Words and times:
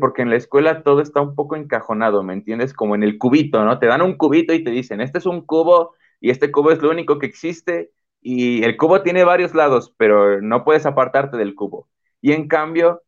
porque 0.00 0.22
en 0.22 0.30
la 0.30 0.36
escuela 0.36 0.82
todo 0.82 1.00
está 1.00 1.20
un 1.20 1.34
poco 1.34 1.56
encajonado, 1.56 2.22
¿me 2.22 2.32
entiendes? 2.32 2.74
Como 2.74 2.94
en 2.94 3.02
el 3.02 3.18
cubito, 3.18 3.64
¿no? 3.64 3.78
Te 3.78 3.86
dan 3.86 4.02
un 4.02 4.16
cubito 4.16 4.52
y 4.52 4.64
te 4.64 4.70
dicen, 4.70 5.00
este 5.00 5.18
es 5.18 5.26
un 5.26 5.42
cubo 5.42 5.94
y 6.20 6.30
este 6.30 6.50
cubo 6.50 6.72
es 6.72 6.82
lo 6.82 6.90
único 6.90 7.18
que 7.18 7.26
existe 7.26 7.92
y 8.20 8.64
el 8.64 8.76
cubo 8.76 9.02
tiene 9.02 9.24
varios 9.24 9.54
lados, 9.54 9.94
pero 9.96 10.40
no 10.42 10.64
puedes 10.64 10.86
apartarte 10.86 11.36
del 11.36 11.54
cubo. 11.54 11.88
Y 12.20 12.32
en 12.32 12.48
cambio, 12.48 13.02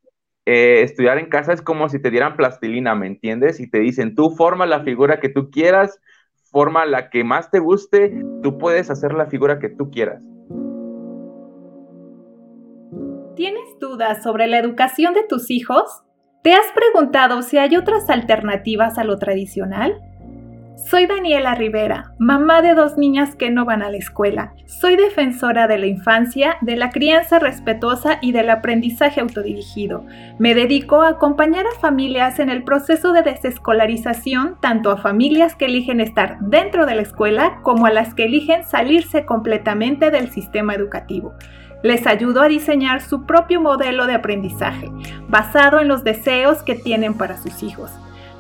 eh, 0.46 0.82
estudiar 0.82 1.18
en 1.18 1.28
casa 1.28 1.52
es 1.52 1.62
como 1.62 1.88
si 1.88 2.00
te 2.00 2.10
dieran 2.10 2.36
plastilina, 2.36 2.94
¿me 2.94 3.06
entiendes? 3.06 3.60
Y 3.60 3.70
te 3.70 3.78
dicen, 3.78 4.14
tú 4.14 4.30
forma 4.30 4.66
la 4.66 4.82
figura 4.82 5.20
que 5.20 5.28
tú 5.28 5.50
quieras, 5.50 6.00
forma 6.50 6.86
la 6.86 7.10
que 7.10 7.24
más 7.24 7.50
te 7.50 7.58
guste, 7.58 8.22
tú 8.42 8.58
puedes 8.58 8.90
hacer 8.90 9.12
la 9.14 9.26
figura 9.26 9.58
que 9.58 9.68
tú 9.68 9.90
quieras. 9.90 10.22
¿Tienes 13.36 13.78
dudas 13.80 14.22
sobre 14.22 14.46
la 14.46 14.58
educación 14.58 15.14
de 15.14 15.24
tus 15.26 15.50
hijos? 15.50 16.02
¿Te 16.42 16.52
has 16.54 16.66
preguntado 16.74 17.42
si 17.42 17.56
hay 17.58 17.76
otras 17.76 18.10
alternativas 18.10 18.98
a 18.98 19.04
lo 19.04 19.16
tradicional? 19.16 20.02
Soy 20.74 21.06
Daniela 21.06 21.54
Rivera, 21.54 22.14
mamá 22.18 22.62
de 22.62 22.74
dos 22.74 22.98
niñas 22.98 23.36
que 23.36 23.52
no 23.52 23.64
van 23.64 23.80
a 23.80 23.90
la 23.92 23.98
escuela. 23.98 24.52
Soy 24.66 24.96
defensora 24.96 25.68
de 25.68 25.78
la 25.78 25.86
infancia, 25.86 26.56
de 26.60 26.74
la 26.74 26.90
crianza 26.90 27.38
respetuosa 27.38 28.18
y 28.20 28.32
del 28.32 28.50
aprendizaje 28.50 29.20
autodirigido. 29.20 30.04
Me 30.40 30.56
dedico 30.56 31.02
a 31.02 31.10
acompañar 31.10 31.64
a 31.64 31.78
familias 31.78 32.40
en 32.40 32.50
el 32.50 32.64
proceso 32.64 33.12
de 33.12 33.22
desescolarización, 33.22 34.56
tanto 34.60 34.90
a 34.90 34.96
familias 34.96 35.54
que 35.54 35.66
eligen 35.66 36.00
estar 36.00 36.38
dentro 36.40 36.86
de 36.86 36.96
la 36.96 37.02
escuela 37.02 37.60
como 37.62 37.86
a 37.86 37.92
las 37.92 38.14
que 38.14 38.24
eligen 38.24 38.64
salirse 38.64 39.24
completamente 39.24 40.10
del 40.10 40.28
sistema 40.32 40.74
educativo 40.74 41.34
les 41.82 42.06
ayudo 42.06 42.42
a 42.42 42.48
diseñar 42.48 43.02
su 43.02 43.26
propio 43.26 43.60
modelo 43.60 44.06
de 44.06 44.14
aprendizaje, 44.14 44.90
basado 45.28 45.80
en 45.80 45.88
los 45.88 46.04
deseos 46.04 46.62
que 46.62 46.74
tienen 46.74 47.14
para 47.14 47.36
sus 47.36 47.62
hijos. 47.62 47.90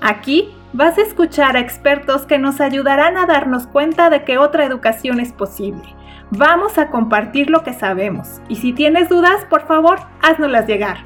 Aquí 0.00 0.54
vas 0.72 0.98
a 0.98 1.02
escuchar 1.02 1.56
a 1.56 1.60
expertos 1.60 2.22
que 2.22 2.38
nos 2.38 2.60
ayudarán 2.60 3.16
a 3.16 3.26
darnos 3.26 3.66
cuenta 3.66 4.10
de 4.10 4.24
que 4.24 4.38
otra 4.38 4.64
educación 4.64 5.20
es 5.20 5.32
posible. 5.32 5.94
Vamos 6.30 6.78
a 6.78 6.88
compartir 6.88 7.50
lo 7.50 7.62
que 7.62 7.74
sabemos 7.74 8.40
y 8.48 8.56
si 8.56 8.72
tienes 8.72 9.08
dudas, 9.08 9.44
por 9.50 9.66
favor, 9.66 10.00
háznoslas 10.22 10.66
llegar. 10.66 11.04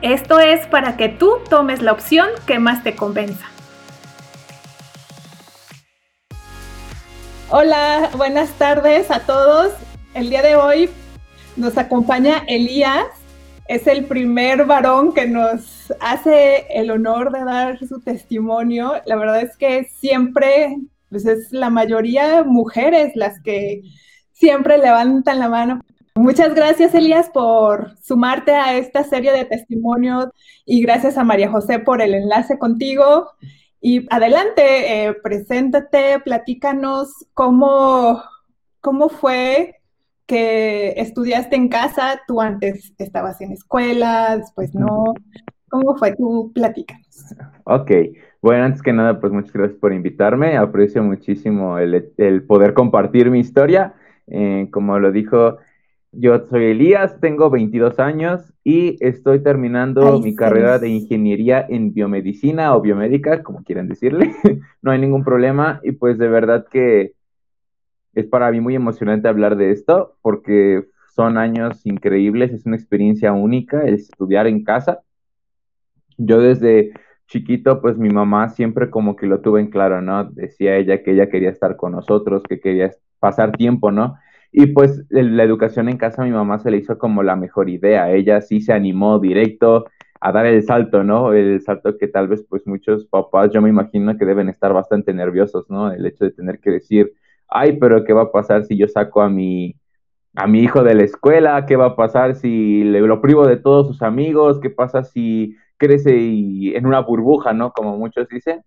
Esto 0.00 0.38
es 0.38 0.66
para 0.68 0.96
que 0.96 1.08
tú 1.08 1.38
tomes 1.50 1.82
la 1.82 1.92
opción 1.92 2.28
que 2.46 2.58
más 2.58 2.84
te 2.84 2.94
convenza. 2.94 3.46
Hola, 7.50 8.10
buenas 8.16 8.50
tardes 8.52 9.10
a 9.10 9.20
todos. 9.20 9.72
El 10.14 10.30
día 10.30 10.42
de 10.42 10.54
hoy 10.54 10.90
nos 11.58 11.76
acompaña 11.76 12.44
Elías, 12.46 13.06
es 13.66 13.86
el 13.86 14.06
primer 14.06 14.64
varón 14.64 15.12
que 15.12 15.26
nos 15.26 15.92
hace 16.00 16.66
el 16.70 16.90
honor 16.90 17.32
de 17.32 17.44
dar 17.44 17.78
su 17.86 18.00
testimonio. 18.00 18.94
La 19.04 19.16
verdad 19.16 19.42
es 19.42 19.56
que 19.56 19.84
siempre, 19.84 20.78
pues 21.10 21.26
es 21.26 21.52
la 21.52 21.68
mayoría 21.68 22.44
mujeres 22.44 23.12
las 23.14 23.40
que 23.42 23.82
siempre 24.32 24.78
levantan 24.78 25.38
la 25.38 25.48
mano. 25.48 25.80
Muchas 26.14 26.54
gracias, 26.54 26.94
Elías, 26.94 27.28
por 27.28 27.96
sumarte 28.00 28.52
a 28.52 28.76
esta 28.76 29.04
serie 29.04 29.32
de 29.32 29.44
testimonios 29.44 30.28
y 30.64 30.80
gracias 30.80 31.18
a 31.18 31.24
María 31.24 31.50
José 31.50 31.78
por 31.78 32.00
el 32.00 32.14
enlace 32.14 32.58
contigo. 32.58 33.30
Y 33.80 34.06
adelante, 34.12 35.06
eh, 35.06 35.14
preséntate, 35.22 36.18
platícanos 36.20 37.08
cómo, 37.34 38.22
cómo 38.80 39.08
fue 39.08 39.77
que 40.28 40.90
estudiaste 40.90 41.56
en 41.56 41.68
casa, 41.68 42.20
tú 42.28 42.40
antes 42.40 42.92
estabas 42.98 43.40
en 43.40 43.52
escuela, 43.52 44.36
después 44.36 44.74
no. 44.74 45.14
¿Cómo 45.70 45.96
fue? 45.96 46.14
Tú 46.14 46.52
platícanos. 46.54 47.34
Ok, 47.64 47.90
bueno, 48.42 48.64
antes 48.64 48.82
que 48.82 48.92
nada, 48.92 49.20
pues 49.20 49.32
muchas 49.32 49.52
gracias 49.52 49.78
por 49.80 49.92
invitarme. 49.92 50.56
Aprecio 50.56 51.02
muchísimo 51.02 51.78
el, 51.78 52.44
poder 52.46 52.74
compartir 52.74 53.30
mi 53.30 53.40
historia. 53.40 53.94
Eh, 54.26 54.68
como 54.70 54.98
lo 54.98 55.12
dijo, 55.12 55.58
yo 56.12 56.46
soy 56.50 56.66
Elías, 56.66 57.20
tengo 57.20 57.48
22 57.48 57.98
años 57.98 58.52
y 58.64 58.96
estoy 59.00 59.42
terminando 59.42 60.20
mi 60.20 60.34
carrera 60.34 60.78
de 60.78 60.90
ingeniería 60.90 61.64
en 61.66 61.94
biomedicina 61.94 62.76
o 62.76 62.82
biomédica, 62.82 63.42
como 63.42 63.62
quieran 63.62 63.88
decirle. 63.88 64.32
no 64.82 64.90
hay 64.90 64.98
ningún 64.98 65.24
problema 65.24 65.80
y 65.82 65.92
pues 65.92 66.18
de 66.18 66.28
verdad 66.28 66.66
que 66.70 67.14
es 68.18 68.26
para 68.26 68.50
mí 68.50 68.60
muy 68.60 68.74
emocionante 68.74 69.28
hablar 69.28 69.56
de 69.56 69.70
esto 69.70 70.16
porque 70.22 70.84
son 71.14 71.38
años 71.38 71.84
increíbles, 71.84 72.52
es 72.52 72.66
una 72.66 72.76
experiencia 72.76 73.32
única 73.32 73.82
el 73.82 73.94
estudiar 73.94 74.46
en 74.46 74.64
casa. 74.64 75.00
Yo 76.16 76.40
desde 76.40 76.92
chiquito, 77.26 77.80
pues 77.80 77.96
mi 77.96 78.10
mamá 78.10 78.48
siempre 78.48 78.90
como 78.90 79.14
que 79.16 79.26
lo 79.26 79.40
tuve 79.40 79.60
en 79.60 79.70
claro, 79.70 80.00
¿no? 80.00 80.24
Decía 80.24 80.76
ella 80.76 81.02
que 81.02 81.12
ella 81.12 81.28
quería 81.28 81.50
estar 81.50 81.76
con 81.76 81.92
nosotros, 81.92 82.42
que 82.48 82.60
quería 82.60 82.90
pasar 83.20 83.52
tiempo, 83.52 83.92
¿no? 83.92 84.16
Y 84.50 84.66
pues 84.66 85.04
la 85.10 85.44
educación 85.44 85.88
en 85.88 85.98
casa 85.98 86.22
a 86.22 86.24
mi 86.24 86.30
mamá 86.32 86.58
se 86.58 86.70
le 86.70 86.78
hizo 86.78 86.98
como 86.98 87.22
la 87.22 87.36
mejor 87.36 87.68
idea. 87.68 88.10
Ella 88.10 88.40
sí 88.40 88.60
se 88.60 88.72
animó 88.72 89.18
directo 89.18 89.84
a 90.20 90.32
dar 90.32 90.46
el 90.46 90.62
salto, 90.62 91.04
¿no? 91.04 91.32
El 91.34 91.60
salto 91.60 91.96
que 91.98 92.08
tal 92.08 92.28
vez 92.28 92.44
pues 92.48 92.66
muchos 92.66 93.06
papás, 93.06 93.50
yo 93.52 93.60
me 93.62 93.68
imagino 93.68 94.16
que 94.16 94.24
deben 94.24 94.48
estar 94.48 94.72
bastante 94.72 95.12
nerviosos, 95.12 95.68
¿no? 95.70 95.92
El 95.92 96.06
hecho 96.06 96.24
de 96.24 96.32
tener 96.32 96.58
que 96.60 96.70
decir, 96.70 97.12
ay, 97.48 97.78
pero 97.78 98.04
¿qué 98.04 98.12
va 98.12 98.22
a 98.22 98.32
pasar 98.32 98.64
si 98.64 98.76
yo 98.76 98.88
saco 98.88 99.22
a 99.22 99.28
mi, 99.28 99.76
a 100.34 100.46
mi 100.46 100.60
hijo 100.60 100.82
de 100.82 100.94
la 100.94 101.04
escuela? 101.04 101.66
¿Qué 101.66 101.76
va 101.76 101.86
a 101.86 101.96
pasar 101.96 102.34
si 102.36 102.84
le, 102.84 103.00
lo 103.00 103.20
privo 103.20 103.46
de 103.46 103.56
todos 103.56 103.86
sus 103.88 104.02
amigos? 104.02 104.60
¿Qué 104.60 104.70
pasa 104.70 105.04
si 105.04 105.56
crece 105.78 106.76
en 106.76 106.86
una 106.86 107.00
burbuja, 107.00 107.52
¿no? 107.52 107.72
Como 107.72 107.96
muchos 107.96 108.28
dicen. 108.28 108.62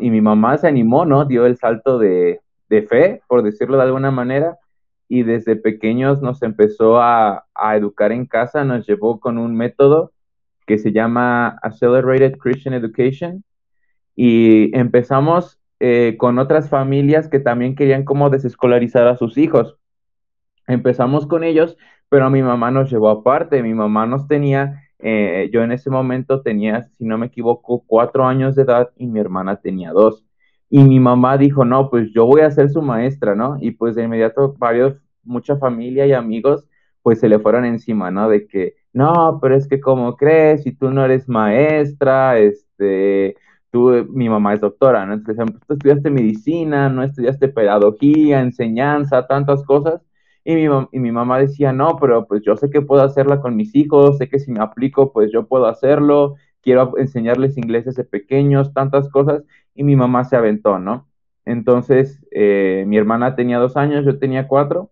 y 0.00 0.10
mi 0.10 0.20
mamá 0.20 0.58
se 0.58 0.68
animó, 0.68 1.04
¿no? 1.06 1.24
Dio 1.24 1.46
el 1.46 1.56
salto 1.56 1.98
de, 1.98 2.40
de, 2.68 2.82
fe, 2.82 3.22
por 3.28 3.42
decirlo 3.42 3.76
de 3.76 3.84
alguna 3.84 4.10
manera, 4.10 4.58
y 5.08 5.22
desde 5.22 5.56
pequeños 5.56 6.22
nos 6.22 6.42
empezó 6.42 7.00
a, 7.00 7.44
a 7.54 7.76
educar 7.76 8.12
en 8.12 8.26
casa, 8.26 8.64
nos 8.64 8.86
llevó 8.86 9.20
con 9.20 9.38
un 9.38 9.54
método 9.54 10.12
que 10.66 10.78
se 10.78 10.92
llama 10.92 11.58
Accelerated 11.62 12.38
Christian 12.38 12.74
Education, 12.74 13.44
y 14.16 14.76
empezamos 14.76 15.58
eh, 15.80 16.16
con 16.18 16.38
otras 16.38 16.68
familias 16.68 17.28
que 17.28 17.40
también 17.40 17.74
querían 17.74 18.04
como 18.04 18.30
desescolarizar 18.30 19.06
a 19.06 19.16
sus 19.16 19.36
hijos. 19.38 19.76
Empezamos 20.66 21.26
con 21.26 21.44
ellos, 21.44 21.76
pero 22.08 22.30
mi 22.30 22.42
mamá 22.42 22.70
nos 22.70 22.90
llevó 22.90 23.10
aparte. 23.10 23.62
Mi 23.62 23.74
mamá 23.74 24.06
nos 24.06 24.26
tenía, 24.28 24.82
eh, 24.98 25.50
yo 25.52 25.62
en 25.62 25.72
ese 25.72 25.90
momento 25.90 26.42
tenía, 26.42 26.82
si 26.82 27.04
no 27.04 27.18
me 27.18 27.26
equivoco, 27.26 27.84
cuatro 27.86 28.26
años 28.26 28.54
de 28.54 28.62
edad 28.62 28.90
y 28.96 29.06
mi 29.06 29.20
hermana 29.20 29.56
tenía 29.56 29.92
dos. 29.92 30.24
Y 30.70 30.82
mi 30.82 31.00
mamá 31.00 31.38
dijo, 31.38 31.64
no, 31.64 31.90
pues 31.90 32.10
yo 32.12 32.26
voy 32.26 32.40
a 32.40 32.50
ser 32.50 32.70
su 32.70 32.82
maestra, 32.82 33.34
¿no? 33.34 33.58
Y 33.60 33.72
pues 33.72 33.94
de 33.94 34.04
inmediato 34.04 34.54
varios, 34.58 34.96
mucha 35.22 35.56
familia 35.56 36.06
y 36.06 36.12
amigos, 36.12 36.66
pues 37.02 37.20
se 37.20 37.28
le 37.28 37.38
fueron 37.38 37.64
encima, 37.64 38.10
¿no? 38.10 38.28
De 38.28 38.46
que, 38.46 38.74
no, 38.92 39.38
pero 39.42 39.56
es 39.56 39.68
que 39.68 39.80
¿cómo 39.80 40.16
crees? 40.16 40.62
Si 40.62 40.72
tú 40.72 40.90
no 40.90 41.04
eres 41.04 41.28
maestra, 41.28 42.38
este, 42.38 43.36
mi 43.82 44.28
mamá 44.28 44.54
es 44.54 44.60
doctora, 44.60 45.04
¿no? 45.06 45.14
Entonces, 45.14 45.44
pues, 45.50 45.66
tú 45.66 45.74
estudiaste 45.74 46.10
medicina, 46.10 46.88
no 46.88 47.02
estudiaste 47.02 47.48
pedagogía, 47.48 48.40
enseñanza, 48.40 49.26
tantas 49.26 49.64
cosas. 49.64 50.00
Y 50.44 50.54
mi, 50.54 50.66
y 50.92 50.98
mi 51.00 51.12
mamá 51.12 51.38
decía, 51.38 51.72
no, 51.72 51.96
pero 51.98 52.26
pues 52.26 52.42
yo 52.44 52.56
sé 52.56 52.70
que 52.70 52.82
puedo 52.82 53.02
hacerla 53.02 53.40
con 53.40 53.56
mis 53.56 53.74
hijos, 53.74 54.18
sé 54.18 54.28
que 54.28 54.38
si 54.38 54.52
me 54.52 54.60
aplico, 54.60 55.12
pues 55.12 55.30
yo 55.32 55.46
puedo 55.46 55.66
hacerlo, 55.66 56.36
quiero 56.62 56.96
enseñarles 56.98 57.56
inglés 57.58 57.86
desde 57.86 58.04
pequeños, 58.04 58.72
tantas 58.74 59.08
cosas. 59.10 59.42
Y 59.74 59.84
mi 59.84 59.96
mamá 59.96 60.24
se 60.24 60.36
aventó, 60.36 60.78
¿no? 60.78 61.08
Entonces, 61.44 62.24
eh, 62.30 62.84
mi 62.86 62.96
hermana 62.96 63.36
tenía 63.36 63.58
dos 63.58 63.76
años, 63.76 64.04
yo 64.04 64.18
tenía 64.18 64.48
cuatro. 64.48 64.90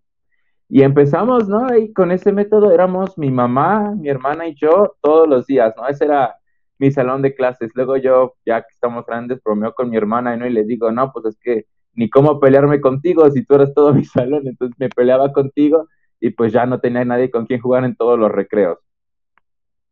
Y 0.68 0.82
empezamos, 0.82 1.48
¿no? 1.48 1.76
Y 1.76 1.92
con 1.92 2.12
ese 2.12 2.32
método 2.32 2.72
éramos 2.72 3.18
mi 3.18 3.30
mamá, 3.30 3.94
mi 3.94 4.08
hermana 4.08 4.46
y 4.48 4.54
yo 4.54 4.96
todos 5.02 5.28
los 5.28 5.46
días, 5.46 5.74
¿no? 5.76 5.86
Ese 5.86 6.06
era 6.06 6.36
mi 6.78 6.90
salón 6.90 7.22
de 7.22 7.34
clases. 7.34 7.70
Luego 7.74 7.96
yo, 7.96 8.34
ya 8.44 8.62
que 8.62 8.68
estamos 8.70 9.06
grandes, 9.06 9.42
bromeo 9.42 9.74
con 9.74 9.90
mi 9.90 9.96
hermana 9.96 10.36
¿no? 10.36 10.46
y 10.46 10.50
le 10.50 10.64
digo, 10.64 10.90
no, 10.90 11.12
pues 11.12 11.26
es 11.26 11.38
que 11.38 11.66
ni 11.94 12.08
cómo 12.10 12.40
pelearme 12.40 12.80
contigo 12.80 13.28
si 13.30 13.44
tú 13.44 13.54
eres 13.54 13.74
todo 13.74 13.94
mi 13.94 14.04
salón. 14.04 14.46
Entonces 14.46 14.76
me 14.78 14.88
peleaba 14.88 15.32
contigo 15.32 15.88
y 16.20 16.30
pues 16.30 16.52
ya 16.52 16.66
no 16.66 16.80
tenía 16.80 17.04
nadie 17.04 17.30
con 17.30 17.46
quien 17.46 17.60
jugar 17.60 17.84
en 17.84 17.96
todos 17.96 18.18
los 18.18 18.30
recreos. 18.30 18.78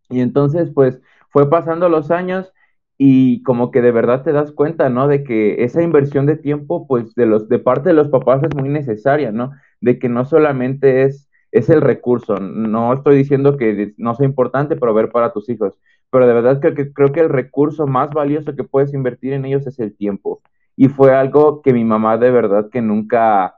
Y 0.08 0.20
entonces, 0.20 0.70
pues 0.74 1.00
fue 1.30 1.48
pasando 1.48 1.88
los 1.88 2.10
años 2.10 2.52
y 2.98 3.42
como 3.44 3.70
que 3.70 3.80
de 3.80 3.92
verdad 3.92 4.22
te 4.22 4.32
das 4.32 4.52
cuenta, 4.52 4.90
¿no? 4.90 5.08
De 5.08 5.24
que 5.24 5.64
esa 5.64 5.82
inversión 5.82 6.26
de 6.26 6.36
tiempo, 6.36 6.86
pues 6.86 7.14
de 7.14 7.26
los 7.26 7.48
de 7.48 7.58
parte 7.58 7.90
de 7.90 7.94
los 7.94 8.08
papás 8.08 8.42
es 8.42 8.54
muy 8.54 8.68
necesaria, 8.68 9.32
¿no? 9.32 9.52
De 9.80 9.98
que 9.98 10.08
no 10.08 10.24
solamente 10.24 11.04
es 11.04 11.30
es 11.52 11.68
el 11.68 11.80
recurso. 11.80 12.36
No 12.36 12.92
estoy 12.92 13.16
diciendo 13.16 13.56
que 13.56 13.94
no 13.96 14.14
sea 14.14 14.26
importante 14.26 14.76
proveer 14.76 15.10
para 15.10 15.32
tus 15.32 15.48
hijos, 15.48 15.74
pero 16.10 16.26
de 16.26 16.34
verdad 16.34 16.60
creo 16.60 16.74
que, 16.74 16.92
creo 16.92 17.12
que 17.12 17.20
el 17.20 17.28
recurso 17.28 17.86
más 17.86 18.10
valioso 18.10 18.54
que 18.56 18.64
puedes 18.64 18.94
invertir 18.94 19.32
en 19.32 19.44
ellos 19.44 19.66
es 19.66 19.78
el 19.78 19.96
tiempo. 19.96 20.40
Y 20.76 20.88
fue 20.88 21.14
algo 21.14 21.62
que 21.62 21.72
mi 21.72 21.84
mamá 21.84 22.18
de 22.18 22.30
verdad 22.30 22.68
que 22.70 22.82
nunca, 22.82 23.56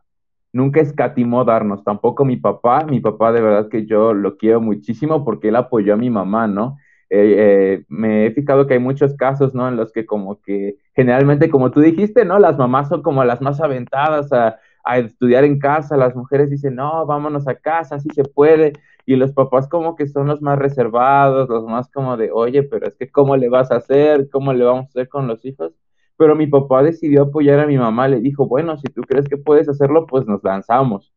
nunca 0.53 0.81
escatimó 0.81 1.45
darnos, 1.45 1.85
tampoco 1.85 2.25
mi 2.25 2.37
papá, 2.37 2.85
mi 2.85 3.01
papá 3.01 3.33
de 3.33 3.43
verdad 3.43 3.69
que 3.69 3.87
yo 3.87 4.13
lo 4.15 4.37
quiero 4.37 4.61
muchísimo 4.61 5.25
porque 5.25 5.49
él 5.49 5.57
apoyó 5.57 5.95
a 5.95 5.97
mi 5.97 6.11
mamá, 6.11 6.47
¿no? 6.47 6.77
eh, 7.15 7.35
eh, 7.37 7.85
me 7.89 8.25
he 8.27 8.31
fijado 8.31 8.67
que 8.67 8.73
hay 8.73 8.81
muchos 8.81 9.15
casos, 9.17 9.55
¿no? 9.55 9.69
En 9.69 9.77
los 9.77 9.93
que 9.93 10.07
como 10.07 10.41
que 10.41 10.77
generalmente, 10.95 11.51
como 11.51 11.71
tú 11.71 11.81
dijiste, 11.81 12.25
¿no? 12.25 12.39
Las 12.39 12.57
mamás 12.57 12.89
son 12.89 13.03
como 13.03 13.23
las 13.23 13.43
más 13.43 13.61
aventadas 13.61 14.33
a, 14.33 14.57
a 14.83 14.99
estudiar 14.99 15.45
en 15.45 15.59
casa, 15.59 15.99
las 15.99 16.17
mujeres 16.17 16.49
dicen, 16.49 16.75
no, 16.75 17.05
vámonos 17.05 17.47
a 17.49 17.55
casa, 17.55 18.01
sí 18.01 18.09
se 18.15 18.25
puede, 18.25 18.73
y 19.07 19.17
los 19.17 19.33
papás 19.33 19.69
como 19.69 19.97
que 19.97 20.07
son 20.07 20.29
los 20.29 20.43
más 20.43 20.59
reservados, 20.59 21.49
los 21.49 21.65
más 21.65 21.91
como 21.91 22.17
de, 22.17 22.31
oye, 22.33 22.63
pero 22.63 22.87
es 22.87 22.97
que 22.97 23.11
¿cómo 23.11 23.37
le 23.37 23.49
vas 23.49 23.71
a 23.71 23.77
hacer? 23.77 24.29
¿Cómo 24.31 24.53
le 24.53 24.65
vamos 24.65 24.87
a 24.87 24.89
hacer 24.89 25.09
con 25.09 25.27
los 25.27 25.45
hijos? 25.45 25.73
Pero 26.17 26.37
mi 26.37 26.47
papá 26.47 26.83
decidió 26.83 27.23
apoyar 27.23 27.61
a 27.61 27.67
mi 27.67 27.79
mamá, 27.79 28.09
le 28.09 28.21
dijo, 28.21 28.47
bueno, 28.47 28.77
si 28.79 28.85
tú 28.93 29.03
crees 29.03 29.29
que 29.29 29.37
puedes 29.37 29.69
hacerlo, 29.69 30.07
pues 30.07 30.27
nos 30.27 30.43
lanzamos. 30.45 31.13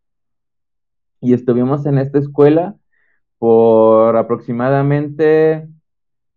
Y 1.22 1.34
estuvimos 1.34 1.86
en 1.86 1.98
esta 1.98 2.20
escuela 2.20 2.76
por 3.40 4.16
aproximadamente 4.18 5.68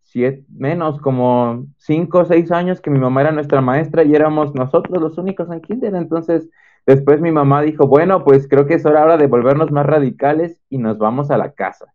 siete, 0.03 0.45
menos 0.51 1.01
como 1.01 1.67
cinco 1.77 2.21
o 2.21 2.25
seis 2.25 2.51
años 2.51 2.81
que 2.81 2.91
mi 2.91 2.99
mamá 2.99 3.21
era 3.23 3.33
nuestra 3.33 3.61
maestra 3.61 4.03
y 4.05 4.15
éramos 4.15 4.55
nosotros 4.55 5.01
los 5.01 5.19
únicos 5.19 5.51
en 5.51 5.61
kinder. 5.61 5.95
Entonces, 5.95 6.49
después 6.89 7.21
mi 7.21 7.31
mamá 7.31 7.61
dijo, 7.61 7.87
bueno, 7.87 8.25
pues 8.25 8.49
creo 8.49 8.67
que 8.67 8.75
es 8.75 8.87
hora 8.87 9.03
ahora 9.03 9.19
de 9.19 9.27
volvernos 9.27 9.71
más 9.71 9.85
radicales 9.85 10.63
y 10.71 10.79
nos 10.79 10.97
vamos 10.97 11.31
a 11.31 11.37
la 11.37 11.53
casa. 11.53 11.93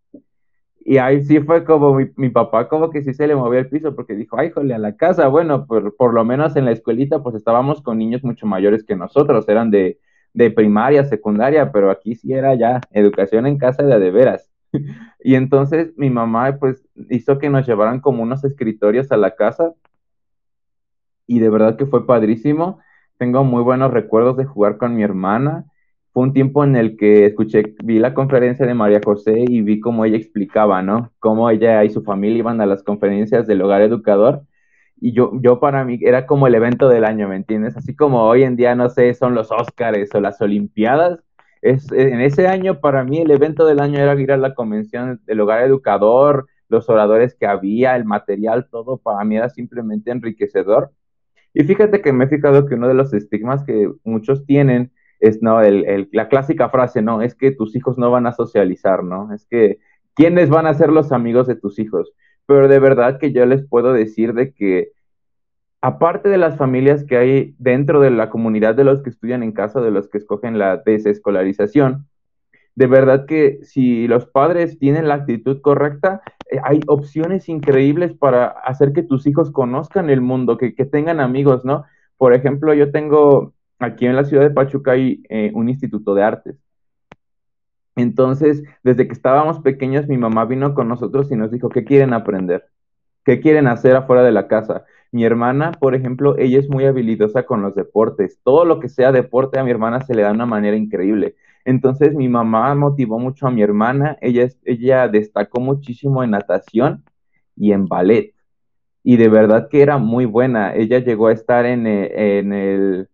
Y 0.86 0.98
ahí 0.98 1.24
sí 1.24 1.40
fue 1.40 1.64
como 1.64 1.98
mi, 2.16 2.30
papá 2.30 2.68
como 2.70 2.92
que 2.92 3.02
sí 3.02 3.14
se 3.14 3.26
le 3.26 3.36
movió 3.36 3.60
el 3.60 3.70
piso 3.70 3.96
porque 3.96 4.14
dijo, 4.14 4.38
ay, 4.38 4.52
jole, 4.52 4.76
a 4.76 4.78
la 4.78 4.96
casa. 4.96 5.28
Bueno, 5.30 5.66
por, 5.66 5.96
por 5.96 6.14
lo 6.14 6.24
menos 6.24 6.56
en 6.56 6.66
la 6.66 6.72
escuelita 6.72 7.24
pues 7.24 7.36
estábamos 7.36 7.82
con 7.82 7.98
niños 7.98 8.24
mucho 8.24 8.46
mayores 8.46 8.84
que 8.84 8.96
nosotros, 8.96 9.50
eran 9.50 9.72
de, 9.72 9.98
de 10.34 10.52
primaria, 10.52 11.06
secundaria, 11.06 11.72
pero 11.72 11.90
aquí 11.90 12.14
sí 12.14 12.32
era 12.32 12.54
ya 12.54 12.80
educación 12.92 13.48
en 13.48 13.58
casa 13.58 13.82
de 13.82 14.00
de 14.00 14.12
veras. 14.12 14.52
y 15.24 15.34
entonces 15.34 15.94
mi 15.98 16.12
mamá 16.12 16.58
pues 16.60 16.88
hizo 17.10 17.40
que 17.40 17.50
nos 17.50 17.66
llevaran 17.66 18.00
como 18.00 18.22
unos 18.22 18.44
escritorios 18.44 19.12
a 19.12 19.18
la 19.18 19.36
casa 19.36 19.74
y 21.26 21.40
de 21.40 21.50
verdad 21.50 21.78
que 21.78 21.88
fue 21.88 22.06
padrísimo. 22.06 22.80
Tengo 23.24 23.46
muy 23.46 23.64
buenos 23.64 23.94
recuerdos 23.94 24.36
de 24.36 24.44
jugar 24.44 24.76
con 24.78 24.98
mi 24.98 25.02
hermana. 25.02 25.64
Fue 26.12 26.24
un 26.24 26.34
tiempo 26.34 26.66
en 26.66 26.76
el 26.76 26.98
que 26.98 27.26
escuché, 27.28 27.74
vi 27.82 27.98
la 27.98 28.14
conferencia 28.14 28.66
de 28.66 28.74
María 28.74 29.00
José 29.02 29.46
y 29.48 29.62
vi 29.62 29.80
cómo 29.80 30.04
ella 30.04 30.18
explicaba, 30.18 30.82
¿no? 30.82 31.14
Cómo 31.20 31.50
ella 31.50 31.86
y 31.86 31.90
su 31.90 32.04
familia 32.04 32.40
iban 32.40 32.60
a 32.60 32.66
las 32.66 32.84
conferencias 32.84 33.48
del 33.48 33.62
hogar 33.62 33.82
educador. 33.82 34.42
Y 35.00 35.14
yo, 35.14 35.32
yo 35.42 35.62
para 35.62 35.86
mí 35.86 36.00
era 36.02 36.26
como 36.26 36.48
el 36.48 36.56
evento 36.56 36.90
del 36.90 37.06
año, 37.06 37.30
¿me 37.30 37.38
entiendes? 37.38 37.78
Así 37.78 37.96
como 37.96 38.24
hoy 38.24 38.44
en 38.44 38.58
día, 38.58 38.76
no 38.76 38.90
sé, 38.90 39.14
son 39.14 39.36
los 39.36 39.54
Óscares 39.54 40.14
o 40.14 40.20
las 40.20 40.42
Olimpiadas, 40.42 41.22
es, 41.62 41.90
en 41.94 42.20
ese 42.20 42.48
año 42.48 42.82
para 42.82 43.06
mí 43.06 43.20
el 43.20 43.32
evento 43.32 43.66
del 43.66 43.80
año 43.80 44.00
era 44.00 44.20
ir 44.20 44.34
a 44.34 44.38
la 44.38 44.54
convención 44.54 45.22
del 45.26 45.40
hogar 45.40 45.62
educador, 45.64 46.50
los 46.68 46.90
oradores 46.90 47.36
que 47.36 47.46
había, 47.46 47.96
el 47.96 48.04
material, 48.04 48.68
todo 48.70 48.98
para 48.98 49.24
mí 49.24 49.38
era 49.38 49.50
simplemente 49.50 50.12
enriquecedor. 50.12 50.92
Y 51.54 51.64
fíjate 51.64 52.02
que 52.02 52.14
me 52.14 52.26
he 52.26 52.28
fijado 52.28 52.66
que 52.66 52.76
uno 52.76 52.88
de 52.88 52.96
los 52.96 53.14
estigmas 53.14 53.64
que 53.64 53.92
muchos 54.04 54.46
tienen 54.46 54.92
es 55.20 55.42
no 55.42 55.62
el, 55.62 56.10
la 56.12 56.28
clásica 56.28 56.70
frase, 56.70 57.02
no, 57.02 57.22
es 57.22 57.36
que 57.36 57.52
tus 57.52 57.76
hijos 57.76 57.98
no 57.98 58.12
van 58.12 58.28
a 58.28 58.34
socializar, 58.34 59.04
¿no? 59.04 59.34
Es 59.34 59.46
que 59.46 59.80
quiénes 60.16 60.50
van 60.50 60.66
a 60.66 60.74
ser 60.74 60.90
los 60.90 61.12
amigos 61.12 61.48
de 61.48 61.56
tus 61.56 61.80
hijos. 61.80 62.12
Pero 62.46 62.68
de 62.68 62.80
verdad 62.80 63.20
que 63.20 63.32
yo 63.32 63.46
les 63.46 63.66
puedo 63.66 63.94
decir 63.94 64.34
de 64.34 64.54
que 64.54 64.92
aparte 65.82 66.30
de 66.30 66.38
las 66.38 66.58
familias 66.58 67.04
que 67.04 67.18
hay 67.18 67.56
dentro 67.58 68.02
de 68.02 68.12
la 68.12 68.30
comunidad 68.30 68.76
de 68.76 68.84
los 68.84 69.02
que 69.02 69.10
estudian 69.10 69.44
en 69.44 69.54
casa, 69.54 69.82
de 69.82 69.92
los 69.92 70.10
que 70.10 70.18
escogen 70.18 70.58
la 70.58 70.78
desescolarización, 70.78 72.08
de 72.76 72.88
verdad 72.88 73.26
que 73.26 73.60
si 73.64 74.08
los 74.08 74.26
padres 74.26 74.80
tienen 74.80 75.08
la 75.08 75.16
actitud 75.16 75.62
correcta, 75.62 76.22
eh, 76.50 76.60
hay 76.64 76.80
opciones 76.88 77.50
increíbles 77.50 78.14
para 78.14 78.48
hacer 78.48 78.94
que 78.94 79.04
tus 79.04 79.28
hijos 79.28 79.52
conozcan 79.52 80.10
el 80.10 80.22
mundo, 80.22 80.58
que, 80.58 80.72
tengan 80.86 81.20
amigos, 81.20 81.64
¿no? 81.66 81.86
Por 82.18 82.34
ejemplo, 82.34 82.74
yo 82.74 82.92
tengo 82.92 83.54
aquí 83.80 84.06
en 84.06 84.16
la 84.16 84.26
ciudad 84.26 84.44
de 84.44 84.52
Pachuca 84.52 84.92
hay 84.94 85.24
eh, 85.30 85.52
un 85.54 85.70
instituto 85.70 86.16
de 86.16 86.24
artes. 86.24 86.56
Entonces, 87.96 88.64
desde 88.84 89.08
que 89.08 89.14
estábamos 89.14 89.60
pequeños, 89.60 90.08
mi 90.08 90.18
mamá 90.18 90.46
vino 90.46 90.74
con 90.74 90.88
nosotros 90.88 91.32
y 91.32 91.36
nos 91.36 91.52
dijo, 91.52 91.70
¿qué 91.70 91.84
quieren 91.84 92.14
aprender? 92.14 92.66
¿Qué 93.24 93.40
quieren 93.40 93.68
hacer 93.68 93.96
afuera 93.96 94.24
de 94.24 94.32
la 94.32 94.48
casa? 94.48 94.86
Mi 95.12 95.26
hermana, 95.26 95.74
por 95.74 95.94
ejemplo, 95.94 96.36
ella 96.40 96.60
es 96.60 96.70
muy 96.70 96.86
habilidosa 96.86 97.44
con 97.44 97.62
los 97.62 97.76
deportes. 97.76 98.40
Todo 98.44 98.66
lo 98.66 98.80
que 98.80 98.90
sea 98.90 99.12
deporte 99.12 99.60
a 99.60 99.64
mi 99.64 99.70
hermana 99.70 100.02
se 100.02 100.16
le 100.16 100.24
da 100.24 100.30
de 100.30 100.36
una 100.36 100.48
manera 100.48 100.76
increíble. 100.76 101.36
Entonces 101.66 102.14
mi 102.14 102.28
mamá 102.30 102.76
motivó 102.76 103.20
mucho 103.20 103.48
a 103.48 103.52
mi 103.52 103.62
hermana. 103.62 104.18
Ella, 104.22 104.48
ella 104.66 105.08
destacó 105.08 105.62
muchísimo 105.62 106.24
en 106.24 106.32
natación 106.32 107.04
y 107.56 107.72
en 107.72 107.88
ballet. 107.88 108.34
Y 109.04 109.18
de 109.18 109.30
verdad 109.30 109.70
que 109.70 109.82
era 109.82 109.98
muy 109.98 110.26
buena. 110.26 110.76
Ella 110.76 111.00
llegó 111.00 111.28
a 111.28 111.34
estar 111.34 111.66
en, 111.66 111.88
eh, 111.88 112.40
el, 112.40 113.10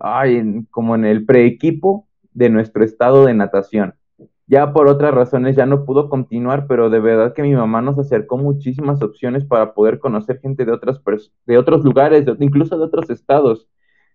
ay, 0.00 0.66
como 0.70 0.94
en 0.94 1.04
el 1.04 1.24
preequipo 1.24 2.08
de 2.32 2.50
nuestro 2.50 2.84
estado 2.84 3.26
de 3.26 3.34
natación. 3.34 3.94
Ya 4.46 4.72
por 4.72 4.88
otras 4.88 5.14
razones 5.14 5.56
ya 5.56 5.66
no 5.66 5.84
pudo 5.84 6.08
continuar, 6.08 6.66
pero 6.66 6.90
de 6.90 7.00
verdad 7.00 7.32
que 7.32 7.42
mi 7.42 7.54
mamá 7.54 7.80
nos 7.80 7.98
acercó 7.98 8.36
muchísimas 8.36 9.00
opciones 9.02 9.44
para 9.44 9.72
poder 9.72 9.98
conocer 9.98 10.40
gente 10.40 10.64
de, 10.64 10.72
otras 10.72 11.00
de 11.46 11.58
otros 11.58 11.84
lugares, 11.84 12.26
incluso 12.40 12.76
de 12.76 12.84
otros 12.84 13.08
estados. 13.08 13.68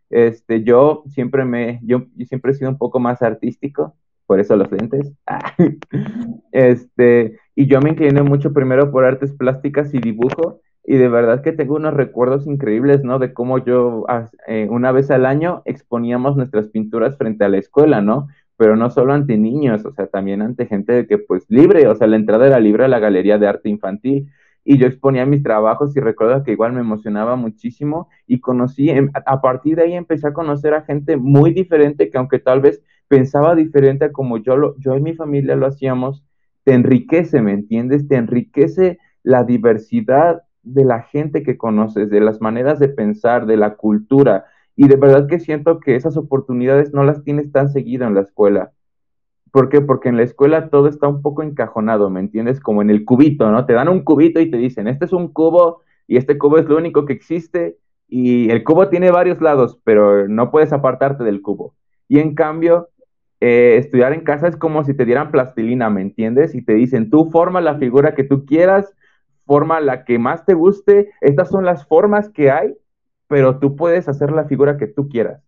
Este, 0.10 0.64
yo 0.64 1.04
siempre 1.08 1.46
me, 1.46 1.80
yo, 1.84 2.06
siempre 2.28 2.52
he 2.52 2.56
sido 2.56 2.70
un 2.70 2.78
poco 2.78 3.00
más 3.00 3.22
artístico, 3.22 3.96
por 4.26 4.40
eso 4.40 4.56
los 4.56 4.72
lentes. 4.72 5.14
este, 6.52 7.40
y 7.56 7.68
yo 7.68 7.82
me 7.82 7.92
incliné 7.92 8.22
mucho 8.22 8.54
primero 8.54 8.92
por 8.92 9.06
artes 9.06 9.34
plásticas 9.34 9.94
y 9.94 10.00
dibujo, 10.00 10.62
y 10.84 10.96
de 10.96 11.10
verdad 11.10 11.42
que 11.42 11.52
tengo 11.52 11.76
unos 11.76 11.94
recuerdos 11.94 12.48
increíbles, 12.48 13.04
¿no? 13.04 13.20
De 13.20 13.34
cómo 13.34 13.58
yo 13.58 14.06
eh, 14.48 14.68
una 14.70 14.94
vez 14.94 15.12
al 15.12 15.26
año 15.26 15.62
exponíamos 15.66 16.38
nuestras 16.38 16.68
pinturas 16.70 17.18
frente 17.18 17.44
a 17.44 17.50
la 17.50 17.58
escuela, 17.58 18.02
¿no? 18.02 18.28
pero 18.58 18.76
no 18.76 18.90
solo 18.90 19.14
ante 19.14 19.38
niños, 19.38 19.86
o 19.86 19.92
sea, 19.94 20.08
también 20.08 20.42
ante 20.42 20.66
gente 20.66 21.08
que 21.08 21.20
pues 21.20 21.46
libre, 21.48 21.88
o 21.88 21.96
sea, 21.96 22.08
la 22.08 22.16
entrada 22.16 22.48
era 22.48 22.60
libre 22.60 22.86
a 22.86 22.88
la 22.88 23.00
Galería 23.00 23.38
de 23.38 23.48
Arte 23.48 23.70
Infantil 23.70 24.32
y 24.70 24.78
yo 24.78 24.86
exponía 24.86 25.26
mis 25.26 25.44
trabajos 25.44 25.96
y 25.96 26.02
recuerdo 26.02 26.44
que 26.44 26.52
igual 26.52 26.74
me 26.74 26.82
emocionaba 26.82 27.38
muchísimo 27.38 28.10
y 28.28 28.42
conocí, 28.42 28.90
em, 28.90 29.10
a 29.14 29.42
partir 29.42 29.78
de 29.78 29.84
ahí 29.84 29.94
empecé 29.94 30.28
a 30.28 30.34
conocer 30.34 30.74
a 30.74 30.82
gente 30.82 31.16
muy 31.16 31.54
diferente 31.54 32.10
que 32.10 32.18
aunque 32.18 32.38
tal 32.38 32.60
vez 32.60 32.84
pensaba 33.08 33.56
diferente 33.56 34.04
a 34.06 34.12
como 34.12 34.38
yo, 34.40 34.58
lo, 34.58 34.78
yo 34.78 34.98
y 34.98 35.02
mi 35.02 35.14
familia 35.16 35.56
lo 35.56 35.68
hacíamos, 35.68 36.26
te 36.66 36.74
enriquece, 36.74 37.42
¿me 37.42 37.54
entiendes? 37.54 38.10
Te 38.10 38.18
enriquece 38.18 39.00
la 39.24 39.46
diversidad 39.46 40.44
de 40.64 40.84
la 40.84 41.04
gente 41.04 41.44
que 41.44 41.58
conoces, 41.58 42.10
de 42.10 42.20
las 42.20 42.42
maneras 42.42 42.78
de 42.78 42.90
pensar, 42.90 43.46
de 43.46 43.56
la 43.56 43.76
cultura, 43.76 44.48
y 44.76 44.90
de 44.90 44.98
verdad 44.98 45.28
que 45.28 45.40
siento 45.40 45.80
que 45.80 45.96
esas 45.96 46.18
oportunidades 46.18 46.94
no 46.94 47.06
las 47.06 47.24
tienes 47.24 47.54
tan 47.54 47.70
seguido 47.70 48.06
en 48.06 48.16
la 48.16 48.22
escuela. 48.22 48.74
¿Por 49.58 49.70
qué? 49.70 49.82
Porque 49.82 50.10
en 50.10 50.18
la 50.18 50.22
escuela 50.22 50.70
todo 50.70 50.88
está 50.88 51.08
un 51.08 51.24
poco 51.24 51.42
encajonado, 51.42 52.12
¿me 52.12 52.20
entiendes? 52.20 52.60
Como 52.60 52.84
en 52.84 52.92
el 52.92 53.04
cubito, 53.04 53.50
¿no? 53.50 53.66
Te 53.66 53.74
dan 53.74 53.90
un 53.90 54.04
cubito 54.04 54.40
y 54.40 54.52
te 54.52 54.58
dicen, 54.58 54.88
este 54.88 55.06
es 55.06 55.14
un 55.14 55.30
cubo 55.34 55.82
y 56.06 56.18
este 56.18 56.38
cubo 56.38 56.60
es 56.60 56.68
lo 56.68 56.78
único 56.78 57.06
que 57.06 57.14
existe 57.14 57.76
y 58.08 58.52
el 58.52 58.64
cubo 58.64 58.88
tiene 58.90 59.10
varios 59.10 59.42
lados, 59.42 59.80
pero 59.84 60.28
no 60.28 60.52
puedes 60.52 60.72
apartarte 60.74 61.24
del 61.24 61.42
cubo. 61.42 61.74
Y 62.08 62.20
en 62.20 62.36
cambio, 62.36 62.90
eh, 63.40 63.78
estudiar 63.80 64.14
en 64.14 64.22
casa 64.22 64.48
es 64.48 64.58
como 64.58 64.84
si 64.84 64.94
te 64.94 65.06
dieran 65.06 65.32
plastilina, 65.32 65.90
¿me 65.90 66.02
entiendes? 66.02 66.54
Y 66.54 66.62
te 66.62 66.76
dicen, 66.76 67.10
tú 67.10 67.32
forma 67.32 67.60
la 67.60 67.80
figura 67.80 68.14
que 68.14 68.24
tú 68.24 68.46
quieras, 68.46 68.94
forma 69.48 69.80
la 69.80 70.06
que 70.06 70.20
más 70.20 70.46
te 70.46 70.54
guste, 70.54 71.10
estas 71.20 71.50
son 71.50 71.66
las 71.66 71.88
formas 71.88 72.30
que 72.30 72.52
hay 72.52 72.76
pero 73.28 73.60
tú 73.60 73.76
puedes 73.76 74.08
hacer 74.08 74.32
la 74.32 74.46
figura 74.46 74.78
que 74.78 74.88
tú 74.88 75.10
quieras. 75.10 75.44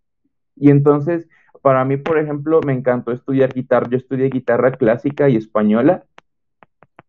Y 0.56 0.70
entonces, 0.70 1.28
para 1.62 1.86
mí, 1.86 1.98
por 1.98 2.18
ejemplo, 2.18 2.62
me 2.66 2.74
encantó 2.74 3.12
estudiar 3.12 3.54
guitarra. 3.54 3.88
Yo 3.90 3.98
estudié 3.98 4.30
guitarra 4.30 4.72
clásica 4.72 5.30
y 5.30 5.36
española. 5.36 6.06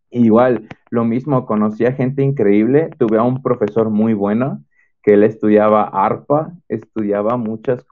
Igual, 0.09 0.67
lo 0.89 1.05
mismo, 1.05 1.45
conocí 1.45 1.85
a 1.85 1.93
gente 1.93 2.21
increíble. 2.21 2.89
Tuve 2.97 3.17
a 3.17 3.23
un 3.23 3.41
profesor 3.41 3.89
muy 3.89 4.13
bueno 4.13 4.63
que 5.03 5.13
él 5.13 5.23
estudiaba 5.23 5.83
arpa, 5.83 6.53
estudiaba 6.69 7.37
muchas, 7.37 7.85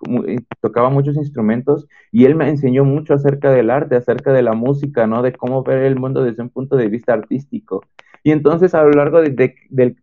tocaba 0.61 0.89
muchos 0.89 1.15
instrumentos 1.15 1.87
y 2.11 2.25
él 2.25 2.35
me 2.35 2.47
enseñó 2.47 2.85
mucho 2.85 3.15
acerca 3.15 3.51
del 3.51 3.71
arte, 3.71 3.95
acerca 3.95 4.31
de 4.31 4.43
la 4.43 4.53
música, 4.53 5.07
¿no? 5.07 5.21
De 5.21 5.33
cómo 5.33 5.63
ver 5.63 5.83
el 5.83 5.99
mundo 5.99 6.23
desde 6.23 6.43
un 6.43 6.49
punto 6.49 6.75
de 6.75 6.87
vista 6.87 7.13
artístico. 7.13 7.81
Y 8.23 8.31
entonces 8.31 8.73
a 8.75 8.83
lo 8.83 8.91
largo 8.91 9.21
de, 9.21 9.55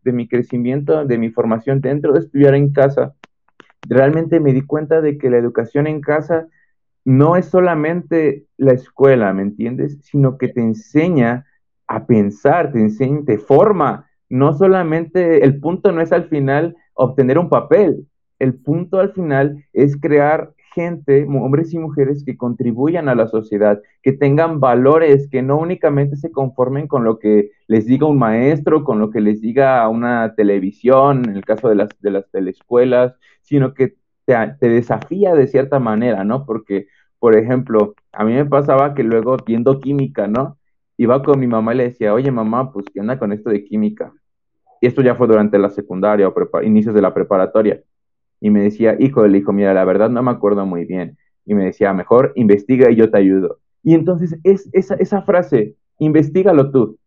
mi 0.05 0.29
crecimiento, 0.29 1.05
de 1.05 1.19
mi 1.19 1.31
formación 1.31 1.81
dentro 1.81 2.13
de 2.13 2.21
estudiar 2.21 2.55
en 2.55 2.73
casa, 2.73 3.15
realmente 3.89 4.41
me 4.41 4.53
di 4.53 4.63
cuenta 4.63 5.01
de 5.01 5.19
que 5.19 5.31
la 5.31 5.39
educación 5.39 5.87
en 5.87 6.01
casa 6.01 6.49
no 7.05 7.37
es 7.37 7.47
solamente 7.47 8.47
la 8.57 8.73
escuela, 8.73 9.33
¿me 9.33 9.43
entiendes? 9.43 9.99
Sino 10.03 10.39
que 10.39 10.49
te 10.49 10.61
enseña 10.61 11.47
a 11.87 12.07
pensar, 12.07 12.73
te 12.73 12.81
enseña, 12.81 13.25
te 13.25 13.39
forma. 13.39 14.11
No 14.29 14.55
solamente, 14.55 15.45
el 15.45 15.61
punto 15.61 15.93
no 15.93 16.01
es 16.01 16.13
al 16.13 16.29
final 16.29 16.77
obtener 16.95 17.39
un 17.39 17.49
papel, 17.49 18.09
el 18.39 18.55
punto 18.55 18.99
al 18.99 19.13
final 19.13 19.65
es 19.73 19.97
crear 20.01 20.53
gente, 20.77 21.25
hombres 21.25 21.73
y 21.73 21.79
mujeres 21.79 22.23
que 22.23 22.37
contribuyan 22.37 23.09
a 23.09 23.15
la 23.15 23.29
sociedad, 23.29 23.81
que 24.03 24.13
tengan 24.13 24.61
valores, 24.61 25.27
que 25.31 25.41
no 25.41 25.57
únicamente 25.59 26.17
se 26.17 26.31
conformen 26.31 26.87
con 26.87 27.03
lo 27.03 27.19
que 27.19 27.53
les 27.67 27.87
diga 27.87 28.07
un 28.07 28.19
maestro, 28.19 28.85
con 28.85 28.99
lo 28.99 29.11
que 29.11 29.23
les 29.23 29.41
diga 29.41 29.89
una 29.89 30.35
televisión, 30.35 31.25
en 31.31 31.37
el 31.37 31.45
caso 31.47 31.71
de 31.71 31.77
las, 31.77 31.89
de 32.03 32.11
las 32.11 32.27
sino 33.41 33.73
que 33.73 33.95
te, 34.27 34.35
te 34.61 34.69
desafía 34.69 35.35
de 35.35 35.47
cierta 35.47 35.79
manera, 35.79 36.25
¿no? 36.25 36.45
Porque, 36.45 36.89
por 37.19 37.37
ejemplo, 37.37 37.95
a 38.13 38.25
mí 38.25 38.35
me 38.35 38.45
pasaba 38.45 38.95
que 38.95 39.03
luego 39.03 39.39
viendo 39.47 39.81
química, 39.81 40.27
¿no? 40.29 40.59
Iba 40.99 41.23
con 41.23 41.41
mi 41.41 41.47
mamá 41.47 41.73
y 41.73 41.79
le 41.79 41.85
decía, 41.85 42.13
oye 42.13 42.31
mamá, 42.31 42.71
pues 42.73 42.85
¿qué 42.93 43.01
onda 43.01 43.19
con 43.19 43.33
esto 43.33 43.49
de 43.49 43.65
química? 43.65 44.13
Y 44.83 44.89
esto 44.89 45.01
ya 45.01 45.15
fue 45.15 45.27
durante 45.27 45.59
la 45.59 45.71
secundaria 45.71 46.29
o 46.29 46.63
inicios 46.63 46.95
de 46.95 47.01
la 47.01 47.15
preparatoria 47.15 47.81
y 48.41 48.51
me 48.51 48.63
decía, 48.63 48.97
hijo, 48.99 49.27
le 49.27 49.39
dijo, 49.39 49.53
mira, 49.53 49.75
la 49.75 49.85
verdad 49.85 50.11
no 50.11 50.23
me 50.23 50.31
acuerdo 50.31 50.67
muy 50.67 50.85
bien. 50.85 51.17
Y 51.45 51.55
me 51.55 51.65
decía, 51.65 51.93
mejor 51.93 52.33
investiga 52.37 52.91
y 52.91 52.97
yo 52.97 53.11
te 53.11 53.19
ayudo. 53.19 53.59
Y 53.83 53.95
entonces 53.95 54.39
es 54.45 54.69
esa, 54.73 54.97
esa 54.97 55.23
frase, 55.23 55.77
investigalo 55.99 56.71
tú, 56.71 56.99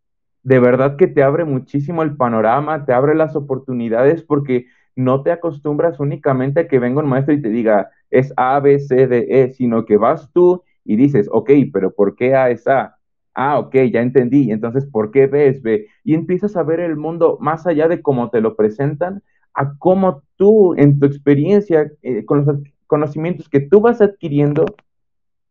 de 0.43 0.59
verdad 0.59 0.95
que 0.95 1.07
te 1.07 1.23
abre 1.23 1.45
muchísimo 1.45 2.03
el 2.03 2.15
panorama, 2.15 2.85
te 2.85 2.93
abre 2.93 3.15
las 3.15 3.35
oportunidades 3.35 4.23
porque 4.23 4.67
no 4.95 5.23
te 5.23 5.31
acostumbras 5.31 5.99
únicamente 5.99 6.61
a 6.61 6.67
que 6.67 6.79
venga 6.79 7.01
un 7.01 7.09
maestro 7.09 7.33
y 7.33 7.41
te 7.41 7.49
diga, 7.49 7.89
es 8.09 8.33
A, 8.37 8.59
B, 8.59 8.79
C, 8.79 9.07
D, 9.07 9.27
E, 9.29 9.51
sino 9.51 9.85
que 9.85 9.97
vas 9.97 10.31
tú 10.33 10.63
y 10.83 10.95
dices, 10.95 11.29
ok, 11.31 11.51
pero 11.71 11.93
¿por 11.93 12.15
qué 12.15 12.35
A 12.35 12.49
es 12.49 12.67
A? 12.67 12.97
Ah, 13.33 13.59
ok, 13.59 13.75
ya 13.91 14.01
entendí. 14.01 14.51
Entonces, 14.51 14.85
¿por 14.85 15.11
qué 15.11 15.27
B 15.27 15.47
es 15.47 15.61
B? 15.61 15.87
Y 16.03 16.15
empiezas 16.15 16.57
a 16.57 16.63
ver 16.63 16.79
el 16.79 16.97
mundo 16.97 17.37
más 17.39 17.67
allá 17.67 17.87
de 17.87 18.01
cómo 18.01 18.29
te 18.29 18.41
lo 18.41 18.55
presentan, 18.55 19.23
a 19.53 19.73
cómo 19.77 20.23
tú, 20.35 20.73
en 20.75 20.99
tu 20.99 21.05
experiencia, 21.05 21.91
eh, 22.01 22.25
con 22.25 22.45
los 22.45 22.57
conocimientos 22.87 23.49
que 23.49 23.59
tú 23.59 23.81
vas 23.81 24.01
adquiriendo, 24.01 24.65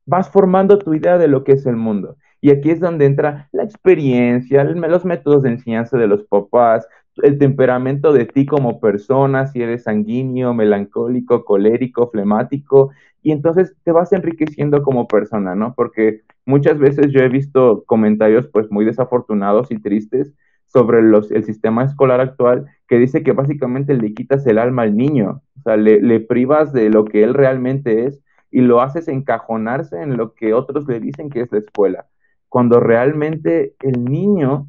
vas 0.07 0.31
formando 0.31 0.78
tu 0.78 0.95
idea 0.95 1.19
de 1.19 1.28
lo 1.28 1.45
que 1.45 1.52
es 1.52 1.67
el 1.67 1.76
mundo. 1.76 2.17
Y 2.40 2.50
aquí 2.50 2.71
es 2.71 2.81
donde 2.81 3.07
entra 3.07 3.49
la 3.52 3.64
experiencia, 3.64 4.64
los 4.64 5.05
métodos 5.05 5.43
de 5.43 5.50
enseñanza 5.50 5.99
de 5.99 6.07
los 6.07 6.25
papás, 6.25 6.87
el 7.23 7.38
temperamento 7.38 8.12
de 8.12 8.26
ti 8.26 8.47
como 8.47 8.81
persona, 8.81 9.47
si 9.47 9.61
eres 9.61 9.85
sanguíneo, 9.85 10.55
melancólico, 10.55 11.45
colérico, 11.45 12.09
flemático, 12.11 12.90
y 13.23 13.33
entonces 13.33 13.75
te 13.85 13.93
vas 13.93 14.12
enriqueciendo 14.12 14.83
como 14.83 15.09
persona, 15.09 15.55
¿no? 15.55 15.75
Porque 15.75 16.23
muchas 16.47 16.78
veces 16.78 17.09
yo 17.11 17.21
he 17.21 17.28
visto 17.28 17.85
comentarios 17.87 18.49
pues 18.52 18.71
muy 18.71 18.85
desafortunados 18.85 19.71
y 19.71 19.81
tristes 19.81 20.33
sobre 20.67 21.02
los, 21.02 21.31
el 21.33 21.45
sistema 21.45 21.85
escolar 21.85 22.21
actual 22.21 22.67
que 22.88 22.99
dice 22.99 23.23
que 23.23 23.33
básicamente 23.33 23.95
le 23.95 24.14
quitas 24.14 24.47
el 24.47 24.59
alma 24.59 24.83
al 24.83 24.97
niño, 24.97 25.42
o 25.59 25.62
sea, 25.62 25.76
le, 25.76 26.00
le, 26.00 26.21
privas 26.21 26.73
de 26.73 26.88
lo 26.88 27.04
que 27.04 27.23
él 27.23 27.35
realmente 27.35 28.07
es 28.07 28.21
y 28.50 28.62
lo 28.62 28.80
haces 28.80 29.09
encajonarse 29.09 30.00
en 30.00 30.16
lo 30.16 30.35
que 30.35 30.54
otros 30.54 30.88
le 30.88 30.99
dicen 30.99 31.28
que 31.28 31.42
es 31.42 31.52
la 31.52 31.59
escuela, 31.59 32.07
cuando 32.49 32.80
realmente 32.80 33.75
el 33.80 34.04
niño 34.04 34.68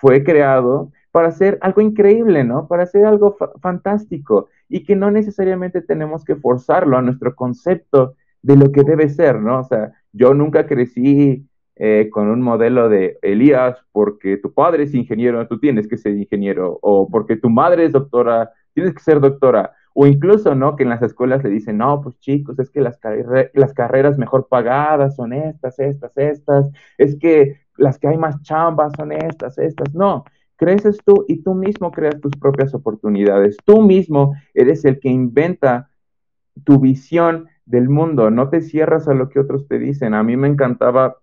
fue 0.00 0.22
creado 0.22 0.92
para 1.10 1.28
hacer 1.28 1.58
algo 1.62 1.80
increíble, 1.80 2.44
¿no? 2.44 2.68
Para 2.68 2.84
hacer 2.84 3.04
algo 3.04 3.36
fantástico 3.60 4.48
y 4.68 4.84
que 4.84 4.94
no 4.94 5.10
necesariamente 5.10 5.80
tenemos 5.80 6.24
que 6.24 6.36
forzarlo 6.36 6.96
a 6.96 7.02
nuestro 7.02 7.34
concepto 7.34 8.14
de 8.42 8.56
lo 8.56 8.70
que 8.70 8.82
debe 8.82 9.08
ser, 9.08 9.40
¿no? 9.40 9.60
O 9.60 9.64
sea, 9.64 9.92
yo 10.12 10.34
nunca 10.34 10.66
crecí 10.66 11.48
eh, 11.76 12.08
con 12.10 12.28
un 12.28 12.40
modelo 12.40 12.88
de 12.88 13.18
Elías, 13.20 13.76
porque 13.92 14.38
tu 14.38 14.52
padre 14.54 14.84
es 14.84 14.94
ingeniero, 14.94 15.46
tú 15.46 15.58
tienes 15.58 15.86
que 15.86 15.98
ser 15.98 16.16
ingeniero, 16.16 16.78
o 16.80 17.08
porque 17.08 17.36
tu 17.36 17.50
madre 17.50 17.84
es 17.84 17.92
doctora, 17.92 18.50
tienes 18.72 18.94
que 18.94 19.02
ser 19.02 19.20
doctora, 19.20 19.72
o 19.92 20.06
incluso, 20.06 20.54
¿no? 20.54 20.74
Que 20.74 20.84
en 20.84 20.90
las 20.90 21.02
escuelas 21.02 21.44
le 21.44 21.50
dicen, 21.50 21.78
no, 21.78 22.00
pues 22.02 22.18
chicos, 22.18 22.58
es 22.58 22.70
que 22.70 22.80
las, 22.80 22.98
las 23.54 23.74
carreras 23.74 24.18
mejor 24.18 24.46
pagadas 24.48 25.16
son 25.16 25.32
estas, 25.32 25.78
estas, 25.78 26.16
estas, 26.16 26.70
es 26.98 27.18
que 27.18 27.60
las 27.76 27.98
que 27.98 28.08
hay 28.08 28.18
más 28.18 28.40
chambas 28.42 28.92
son 28.96 29.12
estas, 29.12 29.58
estas, 29.58 29.94
no. 29.94 30.24
Creces 30.56 30.98
tú 31.04 31.26
y 31.28 31.42
tú 31.42 31.54
mismo 31.54 31.92
creas 31.92 32.20
tus 32.20 32.32
propias 32.36 32.72
oportunidades. 32.74 33.58
Tú 33.64 33.82
mismo 33.82 34.34
eres 34.54 34.84
el 34.86 34.98
que 34.98 35.10
inventa 35.10 35.90
tu 36.64 36.80
visión 36.80 37.48
del 37.66 37.90
mundo. 37.90 38.30
No 38.30 38.48
te 38.48 38.62
cierras 38.62 39.08
a 39.08 39.14
lo 39.14 39.28
que 39.28 39.40
otros 39.40 39.68
te 39.68 39.78
dicen. 39.78 40.14
A 40.14 40.22
mí 40.22 40.36
me 40.36 40.48
encantaba 40.48 41.16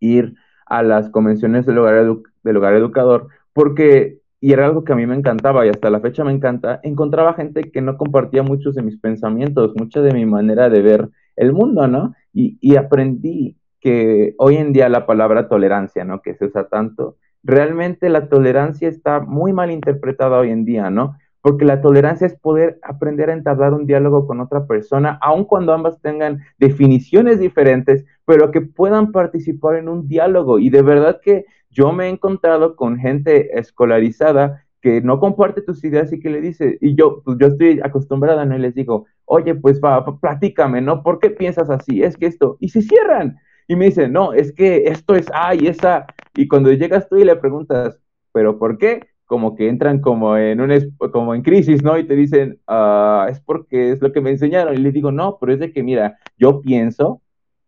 ir 0.00 0.34
a 0.66 0.82
las 0.82 1.10
convenciones 1.10 1.66
del 1.66 1.78
hogar, 1.78 2.74
educador, 2.74 3.28
porque, 3.52 4.18
y 4.40 4.52
era 4.52 4.66
algo 4.66 4.84
que 4.84 4.92
a 4.92 4.96
mí 4.96 5.06
me 5.06 5.16
encantaba 5.16 5.66
y 5.66 5.68
hasta 5.68 5.90
la 5.90 6.00
fecha 6.00 6.24
me 6.24 6.32
encanta, 6.32 6.80
encontraba 6.82 7.34
gente 7.34 7.70
que 7.70 7.80
no 7.80 7.96
compartía 7.96 8.42
muchos 8.42 8.74
de 8.74 8.82
mis 8.82 8.98
pensamientos, 8.98 9.74
mucha 9.76 10.00
de 10.00 10.12
mi 10.12 10.26
manera 10.26 10.68
de 10.68 10.82
ver 10.82 11.08
el 11.36 11.52
mundo, 11.52 11.86
¿no? 11.88 12.14
Y, 12.32 12.58
y 12.60 12.76
aprendí 12.76 13.56
que 13.80 14.34
hoy 14.38 14.56
en 14.56 14.72
día 14.72 14.88
la 14.88 15.06
palabra 15.06 15.48
tolerancia, 15.48 16.04
¿no? 16.04 16.22
Que 16.22 16.34
se 16.34 16.46
usa 16.46 16.68
tanto, 16.68 17.16
realmente 17.42 18.08
la 18.08 18.28
tolerancia 18.28 18.88
está 18.88 19.20
muy 19.20 19.52
mal 19.52 19.70
interpretada 19.70 20.38
hoy 20.38 20.50
en 20.50 20.64
día, 20.64 20.90
¿no? 20.90 21.16
porque 21.44 21.66
la 21.66 21.82
tolerancia 21.82 22.26
es 22.26 22.34
poder 22.40 22.78
aprender 22.82 23.28
a 23.28 23.34
entablar 23.34 23.74
un 23.74 23.84
diálogo 23.84 24.26
con 24.26 24.40
otra 24.40 24.66
persona, 24.66 25.18
aun 25.20 25.44
cuando 25.44 25.74
ambas 25.74 26.00
tengan 26.00 26.40
definiciones 26.56 27.38
diferentes, 27.38 28.06
pero 28.24 28.50
que 28.50 28.60
puedan 28.60 29.12
participar 29.12 29.76
en 29.76 29.88
un 29.88 30.08
diálogo. 30.08 30.58
Y 30.58 30.70
de 30.70 30.82
verdad 30.82 31.20
que 31.22 31.44
yo 31.70 31.92
me 31.92 32.06
he 32.06 32.08
encontrado 32.08 32.76
con 32.76 32.98
gente 32.98 33.58
escolarizada 33.58 34.64
que 34.80 35.00
no 35.00 35.18
comparte 35.18 35.62
tus 35.62 35.82
ideas 35.82 36.12
y 36.12 36.20
que 36.20 36.30
le 36.30 36.40
dice, 36.40 36.78
y 36.80 36.94
yo, 36.94 37.22
pues 37.24 37.38
yo 37.40 37.46
estoy 37.46 37.80
acostumbrada, 37.82 38.44
¿no? 38.44 38.56
Y 38.56 38.60
les 38.60 38.74
digo, 38.74 39.06
oye, 39.24 39.54
pues 39.54 39.80
va, 39.82 40.04
platícame, 40.20 40.82
¿no? 40.82 41.02
¿Por 41.02 41.20
qué 41.20 41.30
piensas 41.30 41.70
así? 41.70 42.02
Es 42.02 42.16
que 42.18 42.26
esto, 42.26 42.58
y 42.60 42.68
se 42.68 42.82
cierran. 42.82 43.38
Y 43.66 43.76
me 43.76 43.86
dicen, 43.86 44.12
no, 44.12 44.34
es 44.34 44.52
que 44.52 44.84
esto 44.84 45.14
es 45.14 45.26
A 45.32 45.54
y 45.54 45.68
esa. 45.68 46.06
Y 46.36 46.48
cuando 46.48 46.70
llegas 46.70 47.08
tú 47.08 47.16
y 47.16 47.24
le 47.24 47.36
preguntas, 47.36 47.98
¿pero 48.32 48.58
por 48.58 48.76
qué? 48.76 49.00
como 49.26 49.56
que 49.56 49.68
entran 49.68 50.00
como 50.00 50.36
en 50.36 50.60
un 50.60 50.70
como 51.12 51.34
en 51.34 51.42
crisis, 51.42 51.82
¿no? 51.82 51.98
Y 51.98 52.06
te 52.06 52.14
dicen, 52.14 52.60
ah, 52.66 53.26
es 53.30 53.40
porque 53.40 53.92
es 53.92 54.02
lo 54.02 54.12
que 54.12 54.20
me 54.20 54.30
enseñaron. 54.30 54.74
Y 54.74 54.78
les 54.78 54.92
digo, 54.92 55.10
no, 55.12 55.38
pero 55.40 55.52
es 55.52 55.58
de 55.58 55.72
que, 55.72 55.82
mira, 55.82 56.18
yo 56.36 56.60
pienso 56.60 57.22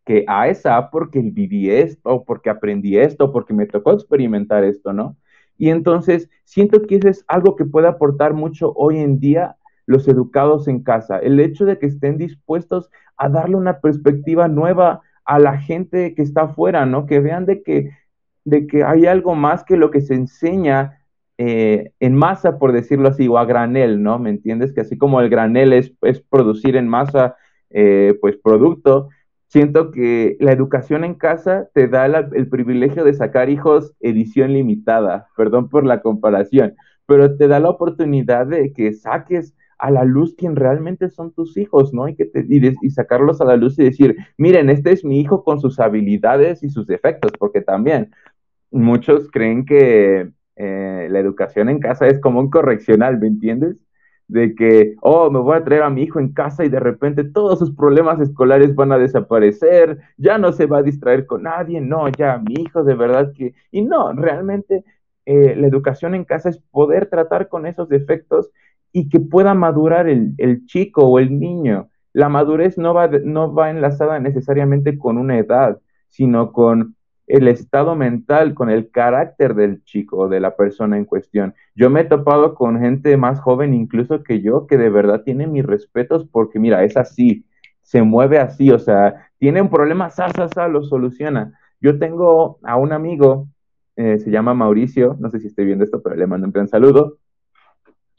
que 0.07 0.25
A 0.29 0.49
es 0.49 0.65
A 0.65 0.91
porque 0.91 1.21
viví 1.21 1.69
esto, 1.69 2.25
porque 2.25 2.49
aprendí 2.49 2.97
esto, 2.97 3.33
porque 3.33 3.53
me 3.53 3.67
tocó 3.67 3.93
experimentar 3.93 4.65
esto, 4.65 4.93
¿no? 4.93 5.17
Y 5.59 5.69
entonces 5.71 6.31
siento 6.45 6.81
que 6.83 6.97
eso 6.97 7.09
es 7.09 7.25
algo 7.29 7.57
que 7.57 7.65
puede 7.65 7.89
aportar 7.89 8.33
mucho 8.33 8.73
hoy 8.77 8.99
en 8.99 9.19
día 9.19 9.57
los 9.85 10.09
educados 10.09 10.69
en 10.69 10.83
casa, 10.83 11.19
el 11.19 11.39
hecho 11.41 11.65
de 11.65 11.79
que 11.79 11.87
estén 11.87 12.19
dispuestos 12.19 12.89
a 13.17 13.29
darle 13.29 13.57
una 13.57 13.81
perspectiva 13.81 14.49
nueva 14.49 15.03
a 15.25 15.39
la 15.39 15.59
gente 15.59 16.15
que 16.15 16.23
está 16.23 16.43
afuera, 16.43 16.87
¿no? 16.87 17.07
Que 17.07 17.21
vean 17.21 17.45
de 17.45 17.63
que, 17.63 17.91
de 18.45 18.67
que 18.67 18.85
hay 18.85 19.07
algo 19.07 19.35
más 19.35 19.65
que 19.65 19.77
lo 19.77 19.91
que 19.91 20.01
se 20.01 20.15
enseña 20.15 21.01
eh, 21.39 21.93
en 21.99 22.15
masa, 22.15 22.59
por 22.59 22.73
decirlo 22.73 23.09
así, 23.09 23.27
o 23.27 23.39
a 23.39 23.45
granel, 23.45 24.03
¿no? 24.03 24.19
¿Me 24.21 24.31
entiendes? 24.31 24.73
Que 24.73 24.83
así 24.83 24.97
como 24.97 25.21
el 25.21 25.29
granel 25.29 25.73
es, 25.73 25.93
es 26.03 26.21
producir 26.21 26.77
en 26.77 26.89
masa, 26.89 27.37
eh, 27.71 28.17
pues, 28.21 28.37
producto, 28.37 29.09
siento 29.49 29.91
que 29.91 30.37
la 30.41 30.53
educación 30.53 31.05
en 31.05 31.15
casa 31.15 31.69
te 31.73 31.88
da 31.88 32.07
el 32.07 32.49
privilegio 32.49 33.05
de 33.05 33.15
sacar 33.15 33.50
hijos 33.50 33.95
edición 34.00 34.53
limitada, 34.53 35.29
perdón 35.37 35.69
por 35.69 35.85
la 35.85 36.03
comparación, 36.03 36.75
pero 37.07 37.37
te 37.37 37.49
da 37.49 37.61
la 37.61 37.71
oportunidad 37.71 38.47
de 38.47 38.73
que 38.73 38.93
saques 38.93 39.55
a 39.79 39.91
la 39.91 40.05
luz 40.05 40.35
quien 40.37 40.57
realmente 40.57 41.11
son 41.11 41.33
tus 41.33 41.57
hijos, 41.57 41.93
¿no? 41.93 42.09
Y, 42.09 42.17
que 42.17 42.25
te, 42.25 42.45
y, 42.49 42.91
sacarlos 42.91 43.41
a 43.41 43.45
la 43.45 43.57
luz 43.57 43.79
y 43.79 43.85
decir, 43.85 44.17
miren, 44.38 44.71
este 44.71 44.93
es 44.93 45.05
mi 45.05 45.21
hijo 45.21 45.45
con 45.45 45.61
sus 45.61 45.79
habilidades 45.81 46.62
y 46.62 46.71
sus 46.71 46.87
defectos, 46.87 47.33
porque 47.38 47.61
también 47.61 48.11
muchos 48.71 49.31
creen 49.31 49.67
que 49.67 50.31
eh, 50.57 51.09
la 51.11 51.19
educación 51.19 51.69
en 51.69 51.79
casa 51.79 52.07
es 52.07 52.21
como 52.21 52.41
un 52.41 52.50
correccional, 52.50 53.19
¿me 53.19 53.29
entiendes? 53.29 53.86
De 54.28 54.54
que, 54.54 54.97
oh, 55.02 55.30
me 55.30 55.38
voy 55.38 55.56
a 55.56 55.64
traer 55.64 55.83
a 55.83 55.90
mi 55.90 56.02
hijo 56.02 56.18
en 56.18 56.33
casa 56.33 56.64
y 56.64 56.68
de 56.68 56.80
repente 56.80 57.23
todos 57.25 57.59
sus 57.61 57.71
problemas 57.75 58.21
escolares 58.21 58.75
van 58.75 58.90
a 58.90 58.99
desaparecer, 58.99 59.99
ya 60.16 60.37
no 60.37 60.52
se 60.52 60.66
va 60.66 60.78
a 60.78 60.83
distraer 60.83 61.26
con 61.26 61.45
nadie, 61.45 61.80
no, 61.80 62.09
ya 62.09 62.38
mi 62.38 62.54
hijo 62.54 62.83
de 62.83 62.95
verdad 62.95 63.33
que... 63.35 63.54
Y 63.71 63.83
no, 63.83 64.12
realmente 64.12 64.85
eh, 65.26 65.54
la 65.56 65.66
educación 65.68 66.14
en 66.14 66.25
casa 66.25 66.49
es 66.49 66.59
poder 66.71 67.06
tratar 67.09 67.49
con 67.49 67.66
esos 67.66 67.88
defectos 67.88 68.50
y 68.92 69.09
que 69.09 69.21
pueda 69.21 69.54
madurar 69.54 70.09
el, 70.09 70.35
el 70.38 70.66
chico 70.66 71.02
o 71.02 71.18
el 71.18 71.38
niño. 71.38 71.88
La 72.12 72.28
madurez 72.28 72.78
no 72.78 72.95
va, 72.95 73.09
no 73.09 73.54
va 73.54 73.71
enlazada 73.71 74.18
necesariamente 74.18 74.99
con 74.99 75.18
una 75.18 75.38
edad, 75.38 75.78
sino 76.09 76.50
con 76.52 76.96
el 77.26 77.49
estado 77.49 77.97
mental, 77.97 78.54
con 78.54 78.71
el 78.71 78.90
carácter 78.90 79.54
del 79.54 79.83
chico 79.85 80.18
o 80.18 80.28
de 80.28 80.40
la 80.40 80.56
persona 80.56 80.97
en 80.97 81.04
cuestión. 81.04 81.54
Yo 81.75 81.90
me 81.90 82.02
he 82.02 82.04
topado 82.04 82.54
con 82.54 82.80
gente 82.80 83.16
más 83.16 83.40
joven 83.40 83.75
incluso 83.75 84.23
que 84.23 84.40
yo 84.40 84.66
que 84.66 84.76
de 84.76 84.90
verdad 84.90 85.23
tiene 85.23 85.47
mis 85.47 85.64
respetos 85.64 86.26
porque 86.30 86.59
mira, 86.59 86.85
es 86.85 86.97
así, 86.97 87.45
se 87.83 88.02
mueve 88.02 88.38
así, 88.38 88.71
o 88.71 88.78
sea, 88.78 89.28
tiene 89.38 89.61
un 89.61 89.71
problema, 89.71 90.11
sa, 90.11 90.30
sa, 90.30 90.49
sa, 90.49 90.68
lo 90.68 90.83
soluciona. 90.83 91.59
Yo 91.80 91.99
tengo 91.99 92.59
a 92.62 92.76
un 92.76 92.92
amigo, 92.92 93.49
eh, 93.97 94.18
se 94.18 94.30
llama 94.30 94.54
Mauricio, 94.54 95.16
no 95.21 95.30
sé 95.30 95.40
si 95.40 95.49
estoy 95.49 95.66
viendo 95.66 95.85
esto, 95.85 96.02
pero 96.02 96.16
le 96.16 96.26
mando 96.26 96.47
un 96.47 96.52
gran 96.52 96.68
saludo, 96.68 97.18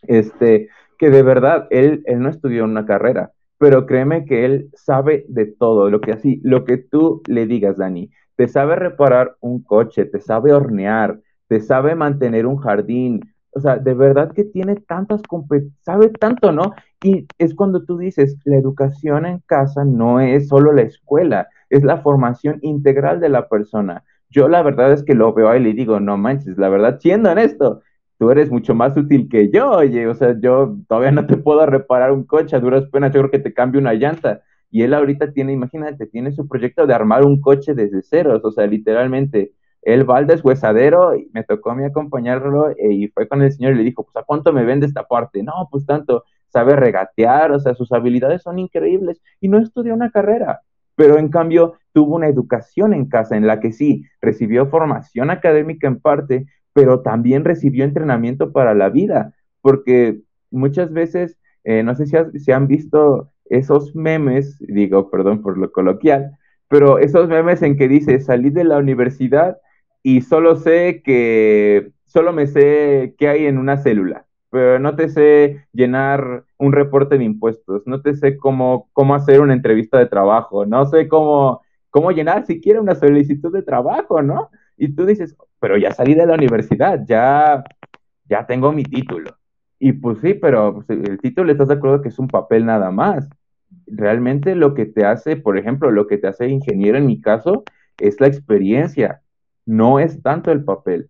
este, 0.03 0.69
que 0.97 1.09
de 1.09 1.23
verdad, 1.23 1.67
él, 1.69 2.03
él 2.05 2.21
no 2.21 2.29
estudió 2.29 2.63
una 2.63 2.85
carrera, 2.85 3.31
pero 3.57 3.85
créeme 3.85 4.25
que 4.25 4.45
él 4.45 4.69
sabe 4.73 5.25
de 5.27 5.45
todo, 5.45 5.89
lo 5.89 6.01
que 6.01 6.11
así, 6.11 6.39
lo 6.43 6.63
que 6.65 6.77
tú 6.77 7.21
le 7.27 7.45
digas, 7.45 7.77
Dani, 7.77 8.09
te 8.38 8.48
sabe 8.48 8.75
reparar 8.75 9.36
un 9.41 9.62
coche, 9.62 10.06
te 10.06 10.22
sabe 10.22 10.53
hornear, 10.53 11.20
te 11.48 11.60
sabe 11.60 11.96
mantener 11.96 12.46
un 12.46 12.58
jardín, 12.58 13.22
o 13.51 13.60
sea, 13.60 13.77
de 13.77 13.96
verdad 13.96 14.32
que 14.32 14.44
tiene 14.44 14.75
tantas 14.75 15.24
competencias, 15.24 15.75
sabe 15.82 16.10
tanto, 16.10 16.51
¿no? 16.51 16.74
Y 17.03 17.27
es 17.39 17.56
cuando 17.56 17.84
tú 17.84 17.98
dices, 17.98 18.38
la 18.46 18.58
educación 18.58 19.25
en 19.25 19.39
casa 19.39 19.84
no 19.84 20.20
es 20.20 20.48
solo 20.48 20.72
la 20.72 20.84
escuela, 20.84 21.48
es 21.70 21.84
la 21.84 21.98
formación 21.98 22.60
integral 22.62 23.20
de 23.20 23.29
la 23.29 23.50
persona. 23.50 24.03
Yo 24.29 24.48
la 24.48 24.62
verdad 24.62 24.91
es 24.94 25.03
que 25.03 25.15
lo 25.15 25.34
veo 25.34 25.50
ahí 25.50 25.60
y 25.60 25.63
le 25.63 25.74
digo, 25.74 26.00
no 26.00 26.17
manches, 26.17 26.58
la 26.58 26.70
verdad, 26.70 27.00
siendo 27.00 27.32
esto, 27.32 27.82
tú 28.20 28.29
eres 28.29 28.51
mucho 28.51 28.75
más 28.75 28.96
útil 28.96 29.27
que 29.29 29.50
yo, 29.50 29.72
oye, 29.72 30.08
o 30.08 30.13
sea, 30.13 30.36
yo 30.39 30.75
todavía 30.88 31.12
no 31.12 31.25
te 31.25 31.38
puedo 31.38 31.65
reparar 31.65 32.12
un 32.12 32.24
coche, 32.24 32.56
a 32.56 32.60
duras 32.60 32.86
penas 32.91 33.12
yo 33.12 33.22
creo 33.22 33.32
que 33.32 33.39
te 33.39 33.53
cambio 33.53 33.82
una 33.82 33.94
llanta. 33.96 34.41
Y 34.69 34.83
él 34.83 34.93
ahorita 34.93 35.31
tiene, 35.31 35.53
imagínate, 35.53 36.07
tiene 36.07 36.31
su 36.31 36.47
proyecto 36.47 36.86
de 36.86 36.93
armar 36.93 37.25
un 37.25 37.39
coche 37.41 37.74
desde 37.74 38.01
ceros, 38.03 38.43
o 38.43 38.51
sea, 38.51 38.67
literalmente, 38.67 39.53
él 39.81 40.09
va 40.09 40.17
al 40.17 40.27
deshuesadero 40.27 41.15
y 41.15 41.29
me 41.33 41.43
tocó 41.43 41.71
a 41.71 41.75
mí 41.75 41.86
acompañarlo 41.86 42.71
eh, 42.71 42.91
y 42.91 43.07
fue 43.07 43.27
con 43.27 43.41
el 43.41 43.51
señor 43.53 43.74
y 43.74 43.77
le 43.77 43.83
dijo, 43.83 44.03
pues, 44.03 44.17
¿a 44.17 44.24
cuánto 44.24 44.51
me 44.51 44.65
vende 44.65 44.86
esta 44.86 45.03
parte? 45.03 45.43
No, 45.43 45.69
pues 45.71 45.86
tanto, 45.86 46.25
sabe 46.50 46.75
regatear, 46.75 47.51
o 47.51 47.59
sea, 47.59 47.74
sus 47.74 47.91
habilidades 47.91 48.41
son 48.41 48.59
increíbles 48.59 49.21
y 49.39 49.47
no 49.47 49.59
estudió 49.59 49.93
una 49.93 50.12
carrera, 50.12 50.62
pero 50.95 51.17
en 51.17 51.29
cambio 51.29 51.75
tuvo 51.93 52.15
una 52.15 52.27
educación 52.27 52.93
en 52.93 53.07
casa 53.07 53.38
en 53.38 53.47
la 53.47 53.59
que 53.59 53.71
sí, 53.71 54.03
recibió 54.21 54.67
formación 54.67 55.29
académica 55.29 55.88
en 55.88 56.00
parte, 56.00 56.45
pero 56.74 57.01
también 57.01 57.45
recibió 57.45 57.83
entrenamiento 57.83 58.51
para 58.51 58.74
la 58.74 58.89
vida, 58.89 59.33
porque 59.62 60.19
muchas 60.51 60.91
veces, 60.91 61.38
eh, 61.63 61.83
no 61.83 61.95
sé 61.95 62.05
si, 62.05 62.51
han 62.51 62.67
visto 62.67 63.31
esos 63.50 63.96
memes, 63.96 64.58
digo, 64.60 65.10
perdón 65.10 65.42
por 65.42 65.58
lo 65.58 65.72
coloquial, 65.72 66.38
pero 66.68 67.00
esos 67.00 67.27
memes 67.30 67.62
en 67.62 67.77
que 67.77 67.88
dice, 67.88 68.20
salí 68.20 68.50
de 68.50 68.63
la 68.63 68.77
universidad 68.77 69.58
y 70.04 70.22
solo 70.22 70.56
sé 70.56 71.01
que, 71.04 71.92
solo 72.06 72.34
me 72.34 72.48
sé 72.48 73.16
qué 73.18 73.27
hay 73.27 73.46
en 73.46 73.58
una 73.58 73.77
célula, 73.77 74.25
pero 74.50 74.80
no 74.80 74.96
te 74.96 75.10
sé 75.10 75.66
llenar 75.74 76.46
un 76.58 76.74
reporte 76.74 77.18
de 77.18 77.24
impuestos, 77.24 77.84
no 77.86 78.01
te 78.01 78.16
sé 78.16 78.38
cómo, 78.38 78.89
cómo 78.94 79.16
hacer 79.16 79.42
una 79.42 79.54
entrevista 79.54 79.98
de 79.98 80.08
trabajo, 80.08 80.66
no 80.66 80.86
sé 80.86 81.08
cómo, 81.08 81.62
cómo 81.89 82.12
llenar 82.12 82.46
siquiera 82.46 82.82
una 82.82 82.96
solicitud 82.96 83.54
de 83.54 83.63
trabajo, 83.63 84.22
¿no? 84.22 84.50
Y 84.77 84.94
tú 84.96 85.06
dices, 85.06 85.36
pero 85.60 85.77
ya 85.77 85.92
salí 85.92 86.13
de 86.16 86.25
la 86.25 86.36
universidad, 86.36 87.04
ya, 87.08 87.63
ya 88.30 88.46
tengo 88.46 88.72
mi 88.72 88.84
título. 88.84 89.32
Y 89.80 89.94
pues 89.94 90.20
sí, 90.22 90.34
pero 90.34 90.75
pues, 90.75 90.89
el 90.89 91.20
título, 91.20 91.51
¿estás 91.51 91.68
de 91.68 91.75
acuerdo 91.75 92.01
que 92.01 92.10
es 92.10 92.20
un 92.20 92.27
papel 92.27 92.66
nada 92.66 92.92
más? 92.92 93.30
Realmente 93.88 94.55
lo 94.55 94.74
que 94.74 94.86
te 94.86 95.05
hace, 95.05 95.36
por 95.36 95.57
ejemplo, 95.57 95.91
lo 95.91 96.07
que 96.07 96.17
te 96.17 96.27
hace 96.27 96.47
ingeniero 96.47 96.97
en 96.97 97.05
mi 97.05 97.21
caso, 97.21 97.63
es 98.00 98.19
la 98.19 98.27
experiencia, 98.27 99.21
no 99.65 100.00
es 100.00 100.21
tanto 100.21 100.51
el 100.51 100.63
papel. 100.63 101.09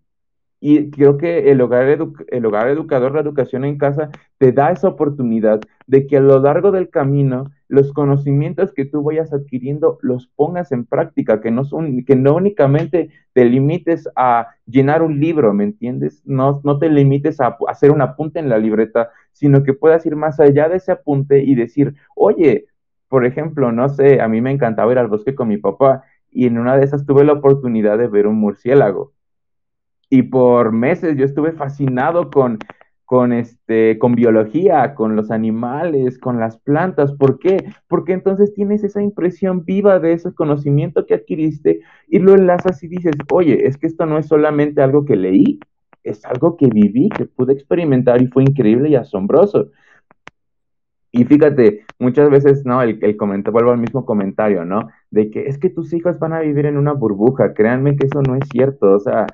Y 0.60 0.90
creo 0.90 1.18
que 1.18 1.52
el 1.52 1.62
hogar, 1.62 1.88
el 1.88 2.46
hogar 2.46 2.70
educador, 2.70 3.14
la 3.14 3.22
educación 3.22 3.64
en 3.64 3.78
casa, 3.78 4.10
te 4.40 4.52
da 4.52 4.72
esa 4.72 4.88
oportunidad 4.88 5.62
de 5.86 6.08
que 6.08 6.18
a 6.18 6.22
lo 6.22 6.40
largo 6.40 6.72
del 6.72 6.90
camino 6.90 7.52
los 7.68 7.94
conocimientos 7.94 8.74
que 8.74 8.86
tú 8.86 9.04
vayas 9.04 9.34
adquiriendo 9.34 10.00
los 10.02 10.28
pongas 10.28 10.72
en 10.72 10.86
práctica, 10.86 11.42
que 11.42 11.52
no, 11.52 11.64
son, 11.64 12.04
que 12.06 12.16
no 12.16 12.36
únicamente 12.36 13.10
te 13.34 13.46
limites 13.46 14.10
a 14.16 14.48
llenar 14.66 15.04
un 15.04 15.20
libro, 15.20 15.54
¿me 15.54 15.66
entiendes? 15.66 16.22
No, 16.26 16.62
no 16.64 16.80
te 16.80 16.90
limites 16.90 17.40
a 17.40 17.58
hacer 17.68 17.92
un 17.92 18.02
apunte 18.02 18.40
en 18.40 18.50
la 18.50 18.58
libreta, 18.58 19.12
sino 19.34 19.64
que 19.64 19.74
puedas 19.74 20.06
ir 20.06 20.16
más 20.16 20.40
allá 20.40 20.70
de 20.70 20.78
ese 20.78 20.92
apunte 20.92 21.44
y 21.44 21.56
decir, 21.56 21.96
oye, 22.16 22.66
por 23.10 23.26
ejemplo, 23.26 23.72
no 23.72 23.90
sé, 23.90 24.22
a 24.22 24.28
mí 24.28 24.42
me 24.42 24.52
encantaba 24.52 24.92
ir 24.92 24.98
al 24.98 25.08
bosque 25.08 25.36
con 25.36 25.50
mi 25.50 25.58
papá 25.58 26.04
y 26.32 26.48
en 26.48 26.58
una 26.58 26.78
de 26.78 26.86
esas 26.86 27.06
tuve 27.06 27.24
la 27.24 27.34
oportunidad 27.34 27.98
de 27.98 28.08
ver 28.08 28.28
un 28.28 28.36
murciélago 28.36 29.14
y 30.10 30.24
por 30.24 30.72
meses 30.72 31.18
yo 31.18 31.26
estuve 31.26 31.52
fascinado 31.54 32.30
con, 32.30 32.60
con, 33.06 33.34
este, 33.34 33.98
con 34.00 34.16
biología, 34.16 34.96
con 34.96 35.16
los 35.16 35.32
animales, 35.32 36.18
con 36.20 36.40
las 36.40 36.58
plantas. 36.60 37.14
¿Por 37.14 37.40
qué? 37.40 37.66
Porque 37.88 38.14
entonces 38.14 38.54
tienes 38.54 38.84
esa 38.84 39.02
impresión 39.02 39.66
viva 39.66 40.00
de 40.00 40.14
ese 40.14 40.34
conocimiento 40.34 41.06
que 41.06 41.16
adquiriste 41.16 41.82
y 42.08 42.20
lo 42.20 42.34
enlazas 42.34 42.84
y 42.84 42.88
dices, 42.88 43.16
oye, 43.32 43.68
es 43.68 43.78
que 43.78 43.88
esto 43.88 44.06
no 44.06 44.18
es 44.18 44.28
solamente 44.28 44.82
algo 44.82 45.06
que 45.06 45.16
leí, 45.16 45.60
es 46.04 46.24
algo 46.26 46.58
que 46.58 46.68
viví, 46.68 47.10
que 47.10 47.26
pude 47.26 47.54
experimentar 47.54 48.22
y 48.22 48.28
fue 48.28 48.44
increíble 48.44 48.90
y 48.90 48.96
asombroso. 48.96 49.72
Y 51.12 51.24
fíjate, 51.26 51.86
muchas 52.00 52.30
veces, 52.30 52.66
¿no? 52.66 52.82
El, 52.82 53.00
el 53.02 53.18
comentario, 53.18 53.54
vuelvo 53.54 53.72
al 53.72 53.80
mismo 53.80 54.06
comentario, 54.06 54.66
¿no? 54.66 54.90
De 55.10 55.32
que 55.32 55.48
es 55.48 55.58
que 55.58 55.70
tus 55.70 55.94
hijos 55.94 56.20
van 56.20 56.34
a 56.34 56.42
vivir 56.42 56.66
en 56.66 56.78
una 56.78 56.94
burbuja. 56.94 57.54
Créanme 57.54 57.96
que 57.96 58.06
eso 58.06 58.22
no 58.22 58.36
es 58.36 58.48
cierto. 58.52 58.92
O 58.94 59.00
sea, 59.00 59.26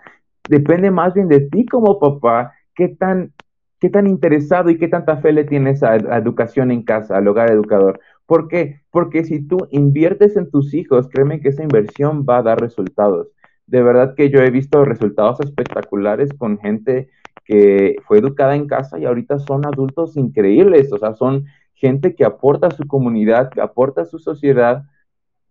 depende 0.50 0.92
más 0.92 1.14
bien 1.14 1.28
de 1.28 1.42
ti 1.42 1.66
como 1.66 2.00
papá, 2.00 2.54
qué 2.76 2.90
tan, 2.90 3.34
qué 3.80 3.90
tan 3.90 4.08
interesado 4.08 4.70
y 4.70 4.78
qué 4.78 4.88
tanta 4.88 5.18
fe 5.18 5.32
le 5.32 5.44
tienes 5.44 5.84
a 5.84 5.98
la 5.98 6.18
educación 6.18 6.72
en 6.72 6.84
casa, 6.84 7.18
al 7.18 7.28
hogar 7.28 7.52
educador. 7.52 8.00
¿Por 8.26 8.48
qué? 8.48 8.82
Porque 8.92 9.24
si 9.24 9.46
tú 9.46 9.58
inviertes 9.72 10.38
en 10.38 10.50
tus 10.50 10.74
hijos, 10.74 11.08
créeme 11.10 11.42
que 11.42 11.50
esa 11.50 11.64
inversión 11.64 12.26
va 12.28 12.38
a 12.38 12.44
dar 12.44 12.60
resultados. 12.60 13.28
De 13.68 13.82
verdad 13.82 14.16
que 14.16 14.30
yo 14.30 14.40
he 14.40 14.50
visto 14.50 14.84
resultados 14.86 15.40
espectaculares 15.40 16.30
con 16.34 16.58
gente 16.58 17.10
que 17.46 17.98
fue 18.06 18.20
educada 18.20 18.56
en 18.56 18.68
casa 18.68 19.00
y 19.00 19.06
ahorita 19.06 19.40
son 19.40 19.66
adultos 19.66 20.16
increíbles, 20.18 20.92
o 20.94 20.98
sea, 20.98 21.14
son 21.14 21.46
gente 21.74 22.16
que 22.16 22.24
aporta 22.24 22.68
a 22.68 22.72
su 22.72 22.88
comunidad, 22.88 23.50
que 23.50 23.62
aporta 23.62 24.02
a 24.02 24.06
su 24.06 24.20
sociedad 24.20 24.84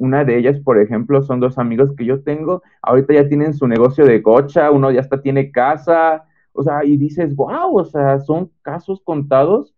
una 0.03 0.25
de 0.25 0.37
ellas, 0.37 0.59
por 0.59 0.81
ejemplo, 0.81 1.23
son 1.23 1.38
dos 1.38 1.59
amigos 1.59 1.95
que 1.97 2.05
yo 2.05 2.23
tengo, 2.23 2.62
ahorita 2.83 3.15
ya 3.15 3.29
tienen 3.29 3.55
su 3.55 3.69
negocio 3.69 4.05
de 4.05 4.19
gocha, 4.21 4.73
uno 4.73 4.91
ya 4.91 5.01
hasta 5.01 5.23
tiene 5.23 5.53
casa, 5.53 6.25
o 6.53 6.65
sea, 6.65 6.85
y 6.85 6.97
dices, 6.97 7.37
wow, 7.37 7.79
o 7.79 7.85
sea, 7.85 8.19
son 8.19 8.51
casos 8.62 9.01
contados. 9.05 9.75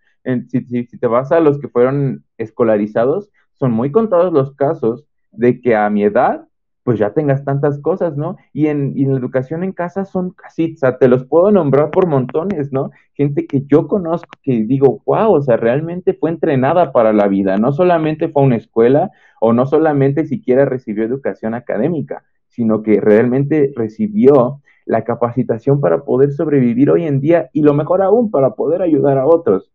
si, 0.48 0.64
si, 0.64 0.86
si 0.86 0.98
te 0.98 1.06
vas 1.06 1.30
a 1.30 1.40
los 1.40 1.58
que 1.58 1.68
fueron 1.68 2.24
escolarizados, 2.38 3.30
son 3.52 3.72
muy 3.72 3.92
contados 3.92 4.32
los 4.32 4.54
casos 4.54 5.06
de 5.30 5.60
que 5.60 5.76
a 5.76 5.90
mi 5.90 6.04
edad 6.04 6.48
pues 6.84 6.98
ya 6.98 7.14
tengas 7.14 7.44
tantas 7.44 7.80
cosas, 7.80 8.16
¿no? 8.16 8.36
Y 8.52 8.66
en, 8.66 8.92
la 8.94 9.18
educación 9.18 9.64
en 9.64 9.72
casa 9.72 10.04
son 10.04 10.30
casi, 10.30 10.74
o 10.74 10.76
sea, 10.76 10.98
te 10.98 11.08
los 11.08 11.24
puedo 11.24 11.50
nombrar 11.50 11.90
por 11.90 12.06
montones, 12.06 12.72
¿no? 12.72 12.90
Gente 13.14 13.46
que 13.46 13.62
yo 13.66 13.88
conozco 13.88 14.28
que 14.42 14.64
digo, 14.64 15.02
wow, 15.06 15.32
o 15.32 15.42
sea, 15.42 15.56
realmente 15.56 16.12
fue 16.12 16.30
entrenada 16.30 16.92
para 16.92 17.14
la 17.14 17.26
vida, 17.26 17.56
no 17.56 17.72
solamente 17.72 18.28
fue 18.28 18.42
a 18.42 18.46
una 18.46 18.56
escuela 18.56 19.10
o 19.40 19.54
no 19.54 19.64
solamente 19.64 20.26
siquiera 20.26 20.66
recibió 20.66 21.04
educación 21.04 21.54
académica, 21.54 22.22
sino 22.48 22.82
que 22.82 23.00
realmente 23.00 23.72
recibió 23.74 24.60
la 24.84 25.04
capacitación 25.04 25.80
para 25.80 26.04
poder 26.04 26.32
sobrevivir 26.32 26.90
hoy 26.90 27.06
en 27.06 27.18
día 27.18 27.48
y 27.54 27.62
lo 27.62 27.72
mejor 27.72 28.02
aún, 28.02 28.30
para 28.30 28.54
poder 28.54 28.82
ayudar 28.82 29.16
a 29.16 29.26
otros. 29.26 29.72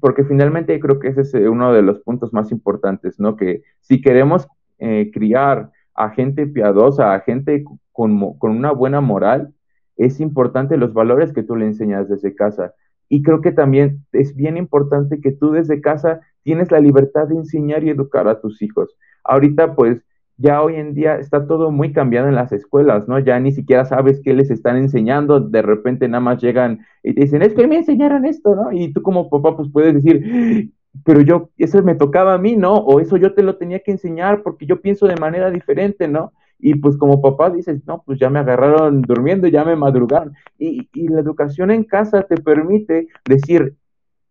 Porque 0.00 0.24
finalmente 0.24 0.78
creo 0.80 0.98
que 0.98 1.08
ese 1.08 1.20
es 1.20 1.34
uno 1.34 1.72
de 1.72 1.82
los 1.82 2.00
puntos 2.00 2.32
más 2.32 2.50
importantes, 2.50 3.20
¿no? 3.20 3.36
Que 3.36 3.62
si 3.80 4.00
queremos 4.00 4.48
eh, 4.80 5.10
criar 5.12 5.70
a 5.98 6.10
gente 6.10 6.46
piadosa, 6.46 7.12
a 7.12 7.20
gente 7.20 7.64
con, 7.92 8.38
con 8.38 8.52
una 8.52 8.70
buena 8.72 9.00
moral, 9.00 9.52
es 9.96 10.20
importante 10.20 10.76
los 10.76 10.94
valores 10.94 11.32
que 11.32 11.42
tú 11.42 11.56
le 11.56 11.66
enseñas 11.66 12.08
desde 12.08 12.34
casa. 12.34 12.72
Y 13.08 13.22
creo 13.22 13.40
que 13.40 13.52
también 13.52 14.04
es 14.12 14.36
bien 14.36 14.56
importante 14.56 15.20
que 15.20 15.32
tú 15.32 15.50
desde 15.50 15.80
casa 15.80 16.20
tienes 16.44 16.70
la 16.70 16.78
libertad 16.78 17.26
de 17.26 17.36
enseñar 17.36 17.82
y 17.82 17.90
educar 17.90 18.28
a 18.28 18.40
tus 18.40 18.62
hijos. 18.62 18.96
Ahorita, 19.24 19.74
pues, 19.74 20.00
ya 20.36 20.62
hoy 20.62 20.76
en 20.76 20.94
día 20.94 21.16
está 21.16 21.48
todo 21.48 21.72
muy 21.72 21.92
cambiado 21.92 22.28
en 22.28 22.36
las 22.36 22.52
escuelas, 22.52 23.08
¿no? 23.08 23.18
Ya 23.18 23.40
ni 23.40 23.50
siquiera 23.50 23.84
sabes 23.84 24.20
qué 24.22 24.34
les 24.34 24.52
están 24.52 24.76
enseñando, 24.76 25.40
de 25.40 25.62
repente 25.62 26.06
nada 26.06 26.20
más 26.20 26.40
llegan 26.40 26.86
y 27.02 27.12
te 27.12 27.22
dicen, 27.22 27.42
es 27.42 27.54
que 27.54 27.66
me 27.66 27.78
enseñaron 27.78 28.24
esto, 28.24 28.54
¿no? 28.54 28.70
Y 28.70 28.92
tú 28.92 29.02
como 29.02 29.28
papá, 29.28 29.56
pues 29.56 29.68
puedes 29.72 29.94
decir, 29.94 30.70
pero 31.04 31.20
yo, 31.20 31.50
eso 31.58 31.82
me 31.82 31.94
tocaba 31.94 32.34
a 32.34 32.38
mí, 32.38 32.56
¿no? 32.56 32.74
O 32.74 33.00
eso 33.00 33.16
yo 33.16 33.34
te 33.34 33.42
lo 33.42 33.56
tenía 33.56 33.80
que 33.80 33.92
enseñar 33.92 34.42
porque 34.42 34.66
yo 34.66 34.80
pienso 34.80 35.06
de 35.06 35.16
manera 35.16 35.50
diferente, 35.50 36.08
¿no? 36.08 36.32
Y 36.58 36.74
pues 36.76 36.96
como 36.96 37.22
papá 37.22 37.50
dices, 37.50 37.80
no, 37.86 38.02
pues 38.04 38.18
ya 38.18 38.30
me 38.30 38.40
agarraron 38.40 39.02
durmiendo, 39.02 39.46
ya 39.46 39.64
me 39.64 39.76
madrugaron. 39.76 40.34
Y, 40.58 40.88
y 40.92 41.08
la 41.08 41.20
educación 41.20 41.70
en 41.70 41.84
casa 41.84 42.22
te 42.22 42.36
permite 42.36 43.08
decir, 43.24 43.76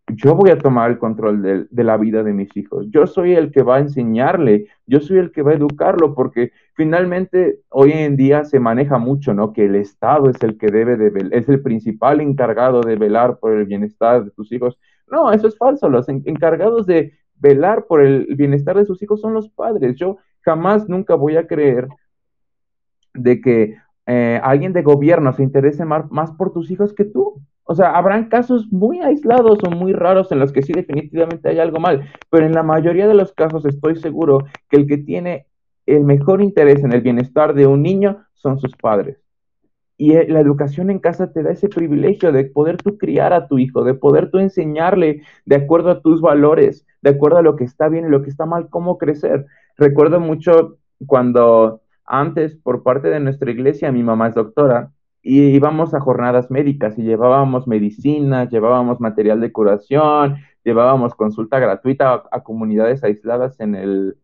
yo 0.08 0.34
voy 0.34 0.50
a 0.50 0.58
tomar 0.58 0.90
el 0.90 0.98
control 0.98 1.42
de, 1.42 1.66
de, 1.70 1.84
la 1.84 1.96
vida 1.96 2.22
de 2.22 2.32
mis 2.32 2.54
hijos. 2.56 2.86
Yo 2.90 3.06
soy 3.06 3.34
el 3.34 3.50
que 3.50 3.62
va 3.62 3.76
a 3.76 3.80
enseñarle, 3.80 4.66
yo 4.86 5.00
soy 5.00 5.18
el 5.18 5.32
que 5.32 5.42
va 5.42 5.52
a 5.52 5.54
educarlo, 5.54 6.14
porque 6.14 6.52
finalmente 6.74 7.60
hoy 7.68 7.92
en 7.92 8.16
día 8.16 8.44
se 8.44 8.60
maneja 8.60 8.98
mucho, 8.98 9.34
¿no? 9.34 9.52
Que 9.52 9.66
el 9.66 9.74
Estado 9.74 10.30
es 10.30 10.42
el 10.42 10.56
que 10.58 10.68
debe 10.68 10.96
de, 10.96 11.28
es 11.32 11.48
el 11.48 11.62
principal 11.62 12.20
encargado 12.20 12.80
de 12.80 12.96
velar 12.96 13.38
por 13.38 13.52
el 13.52 13.66
bienestar 13.66 14.24
de 14.24 14.30
tus 14.30 14.50
hijos. 14.52 14.78
No, 15.10 15.32
eso 15.32 15.48
es 15.48 15.56
falso. 15.56 15.88
Los 15.88 16.08
encargados 16.08 16.86
de 16.86 17.12
velar 17.36 17.86
por 17.86 18.02
el 18.02 18.26
bienestar 18.36 18.76
de 18.76 18.84
sus 18.84 19.02
hijos 19.02 19.20
son 19.20 19.34
los 19.34 19.48
padres. 19.48 19.96
Yo 19.96 20.18
jamás, 20.40 20.88
nunca 20.88 21.14
voy 21.14 21.36
a 21.36 21.46
creer 21.46 21.88
de 23.14 23.40
que 23.40 23.76
eh, 24.06 24.40
alguien 24.42 24.72
de 24.72 24.82
gobierno 24.82 25.32
se 25.32 25.42
interese 25.42 25.84
más, 25.84 26.10
más, 26.10 26.32
por 26.32 26.52
tus 26.52 26.70
hijos 26.70 26.94
que 26.94 27.04
tú. 27.04 27.42
O 27.64 27.74
sea, 27.74 27.90
habrán 27.90 28.30
casos 28.30 28.66
muy 28.72 29.00
aislados 29.00 29.58
o 29.62 29.70
muy 29.70 29.92
raros 29.92 30.32
en 30.32 30.38
los 30.38 30.52
que 30.52 30.62
sí 30.62 30.72
definitivamente 30.72 31.50
hay 31.50 31.58
algo 31.58 31.78
mal, 31.78 32.10
pero 32.30 32.46
en 32.46 32.52
la 32.52 32.62
mayoría 32.62 33.06
de 33.06 33.12
los 33.12 33.32
casos 33.34 33.66
estoy 33.66 33.96
seguro 33.96 34.46
que 34.70 34.78
el 34.78 34.86
que 34.86 34.96
tiene 34.96 35.46
el 35.84 36.04
mejor 36.04 36.40
interés 36.40 36.82
en 36.82 36.92
el 36.92 37.02
bienestar 37.02 37.52
de 37.52 37.66
un 37.66 37.82
niño 37.82 38.24
son 38.32 38.58
sus 38.58 38.74
padres. 38.76 39.18
Y 40.00 40.14
eh, 40.14 40.26
la 40.28 40.40
educación 40.40 40.90
en 40.90 41.00
casa 41.00 41.32
te 41.32 41.42
da 41.42 41.50
ese 41.50 41.68
privilegio 41.68 42.32
de 42.32 42.44
poder 42.44 42.78
tú 42.78 42.96
criar 42.96 43.32
a 43.32 43.48
tu 43.48 43.58
hijo, 43.58 43.84
de 43.84 43.94
poder 43.94 44.30
tú 44.30 44.38
enseñarle 44.38 45.22
de 45.44 45.56
acuerdo 45.56 45.90
a 45.90 46.00
tus 46.00 46.20
valores, 46.20 46.86
de 47.02 47.10
acuerdo 47.10 47.38
a 47.38 47.42
lo 47.42 47.56
que 47.56 47.64
está 47.64 47.88
bien 47.88 48.06
y 48.06 48.10
lo 48.10 48.22
que 48.22 48.30
está 48.30 48.46
mal, 48.46 48.68
cómo 48.70 48.96
crecer. 48.96 49.46
Recuerdo 49.76 50.20
mucho 50.20 50.78
cuando 51.06 51.82
antes, 52.06 52.56
por 52.56 52.84
parte 52.84 53.10
de 53.10 53.20
nuestra 53.20 53.50
iglesia, 53.50 53.92
mi 53.92 54.04
mamá 54.04 54.28
es 54.28 54.34
doctora, 54.36 54.92
y 55.20 55.42
íbamos 55.48 55.92
a 55.94 56.00
jornadas 56.00 56.50
médicas 56.50 56.96
y 56.96 57.02
llevábamos 57.02 57.66
medicinas, 57.66 58.50
llevábamos 58.50 59.00
material 59.00 59.40
de 59.40 59.52
curación, 59.52 60.36
llevábamos 60.64 61.14
consulta 61.14 61.58
gratuita 61.58 62.14
a, 62.14 62.22
a 62.30 62.42
comunidades 62.44 63.02
aisladas 63.02 63.58
en 63.60 63.74
el, 63.74 64.16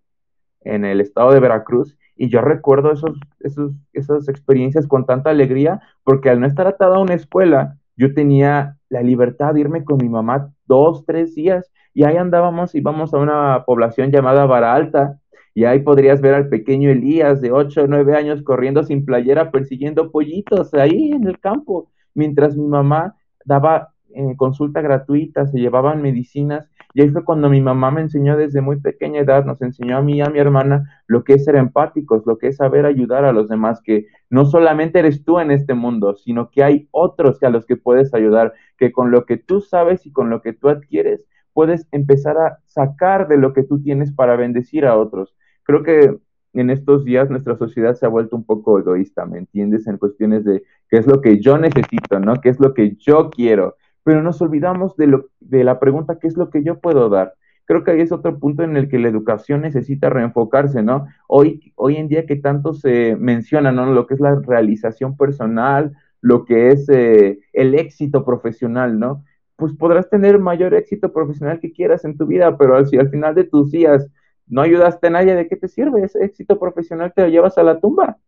en 0.61 0.85
el 0.85 1.01
estado 1.01 1.33
de 1.33 1.41
Veracruz 1.41 1.99
y 2.17 2.29
yo 2.29 2.41
recuerdo 2.41 2.93
esos, 2.93 3.19
esos, 3.41 3.73
esas 3.93 4.29
experiencias 4.29 4.87
con 4.87 5.07
tanta 5.07 5.31
alegría, 5.31 5.81
porque 6.05 6.31
al 6.31 6.41
no 6.41 6.47
estar 6.47 6.67
atado 6.67 6.95
a 6.95 7.03
una 7.03 7.15
escuela, 7.15 7.77
yo 7.97 8.15
tenía 8.15 8.77
la 8.89 9.03
libertad 9.03 9.55
de 9.55 9.61
irme 9.61 9.85
con 9.85 9.99
mi 9.99 10.09
mamá 10.09 10.53
dos, 10.67 11.05
tres 11.05 11.35
días, 11.35 11.71
y 11.93 12.05
ahí 12.05 12.17
andábamos, 12.17 12.75
íbamos 12.75 13.15
a 13.15 13.19
una 13.19 13.65
población 13.65 14.11
llamada 14.11 14.47
Vara 14.47 14.75
Alta, 14.75 15.19
y 15.55 15.65
ahí 15.65 15.81
podrías 15.81 16.21
ver 16.21 16.35
al 16.35 16.49
pequeño 16.49 16.91
Elías 16.91 17.41
de 17.41 17.53
ocho 17.53 17.85
o 17.85 17.87
9 17.87 18.17
años 18.17 18.43
corriendo 18.43 18.83
sin 18.83 19.05
playera, 19.05 19.53
persiguiendo 19.53 20.11
pollitos 20.11 20.75
ahí 20.75 21.13
en 21.13 21.29
el 21.29 21.39
campo, 21.39 21.91
mientras 22.13 22.57
mi 22.57 22.67
mamá 22.67 23.15
daba 23.45 23.95
eh, 24.15 24.35
consulta 24.37 24.81
gratuita, 24.81 25.47
se 25.47 25.59
llevaban 25.59 26.03
medicinas 26.03 26.69
y 26.95 27.03
ahí 27.03 27.11
fue 27.11 27.25
cuando 27.25 27.51
mi 27.51 27.61
mamá 27.61 27.91
me 27.91 28.03
enseñó 28.03 28.37
desde 28.37 28.61
muy 28.61 28.79
pequeña 28.79 29.21
edad, 29.21 29.45
nos 29.45 29.61
enseñó 29.61 29.99
a 29.99 30.03
mí 30.03 30.19
y 30.19 30.21
a 30.21 30.31
mi 30.31 30.39
hermana 30.39 31.03
lo 31.09 31.25
que 31.25 31.35
es 31.35 31.45
ser 31.45 31.57
empáticos, 31.57 32.25
lo 32.25 32.39
que 32.39 32.47
es 32.47 32.57
saber 32.57 32.87
ayudar 32.87 33.25
a 33.25 33.33
los 33.33 33.49
demás, 33.49 33.83
que 33.83 34.07
no 34.31 34.45
solamente 34.45 35.01
eres 35.01 35.25
tú 35.25 35.41
en 35.41 35.51
este 35.51 35.75
mundo, 35.75 36.15
sino 36.15 36.51
que 36.51 36.63
hay 36.63 36.89
otros 36.93 37.43
a 37.43 37.51
los 37.51 37.67
que 37.67 37.77
puedes 37.77 38.15
ayudar, 38.15 38.55
que 38.79 38.93
con 38.93 39.11
lo 39.11 39.27
que 39.27 39.37
tú 39.37 39.61
sabes 39.61 40.07
y 40.07 40.13
con 40.13 40.31
lo 40.31 40.41
que 40.41 40.53
tú 40.53 40.69
adquieres, 40.69 41.27
puedes 41.53 41.89
empezar 41.91 42.39
a 42.39 42.59
sacar 42.65 43.27
de 43.27 43.39
lo 43.39 43.53
que 43.53 43.65
tú 43.65 43.83
tienes 43.83 44.13
para 44.13 44.37
bendecir 44.37 44.87
a 44.87 44.97
otros. 44.97 45.35
Creo 45.65 45.83
que 45.83 46.17
en 46.53 46.71
estos 46.71 47.05
días 47.05 47.29
nuestra 47.29 47.57
sociedad 47.57 47.95
se 47.95 48.07
ha 48.07 48.09
vuelto 48.09 48.37
un 48.37 48.45
poco 48.45 48.79
egoísta, 48.79 49.27
¿me 49.27 49.39
entiendes? 49.39 49.89
En 49.89 49.99
cuestiones 49.99 50.45
de 50.45 50.63
qué 50.89 50.99
es 50.99 51.09
lo 51.09 51.21
que 51.21 51.41
yo 51.41 51.59
necesito, 51.59 52.21
¿no? 52.21 52.37
¿Qué 52.41 52.51
es 52.51 52.61
lo 52.61 52.73
que 52.73 52.95
yo 52.97 53.31
quiero? 53.31 53.77
Pero 54.05 54.23
nos 54.23 54.41
olvidamos 54.41 54.97
de, 54.97 55.09
lo, 55.09 55.31
de 55.41 55.65
la 55.65 55.81
pregunta, 55.81 56.19
¿qué 56.21 56.29
es 56.29 56.37
lo 56.37 56.51
que 56.51 56.63
yo 56.63 56.79
puedo 56.79 57.09
dar? 57.09 57.35
Creo 57.65 57.83
que 57.83 57.93
ahí 57.93 58.03
es 58.03 58.13
otro 58.13 58.39
punto 58.39 58.63
en 58.63 58.77
el 58.77 58.89
que 58.89 58.99
la 58.99 59.09
educación 59.09 59.63
necesita 59.63 60.11
reenfocarse, 60.11 60.83
¿no? 60.83 61.07
Hoy, 61.27 61.73
hoy 61.77 61.97
en 61.97 62.09
día 62.09 62.27
que 62.27 62.37
tanto 62.37 62.75
se 62.75 63.17
menciona, 63.17 63.73
¿no? 63.73 63.87
Lo 63.87 64.07
que 64.07 64.15
es 64.15 64.21
la 64.21 64.35
realización 64.35 65.17
personal, 65.17 65.97
lo 66.21 66.45
que 66.45 66.69
es 66.69 66.87
eh, 66.91 67.39
el 67.55 67.75
éxito 67.75 68.25
profesional, 68.25 68.99
¿no? 68.99 69.25
Pues 69.57 69.73
podrás 69.73 70.11
tener 70.11 70.39
mayor 70.39 70.75
éxito 70.75 71.13
profesional 71.13 71.59
que 71.59 71.73
quieras 71.73 72.05
en 72.05 72.19
tu 72.19 72.27
vida, 72.27 72.59
pero 72.59 72.85
si 72.85 72.99
al 72.99 73.09
final 73.09 73.35
de 73.35 73.45
tus 73.45 73.71
días 73.71 74.07
no 74.47 74.61
ayudaste 74.61 75.07
a 75.07 75.11
nadie, 75.11 75.35
¿de 75.35 75.49
qué 75.49 75.57
te 75.57 75.69
sirve? 75.69 76.05
Ese 76.05 76.23
éxito 76.23 76.59
profesional 76.59 77.15
te 77.15 77.23
lo 77.23 77.29
llevas 77.29 77.57
a 77.57 77.63
la 77.63 77.81
tumba. 77.81 78.19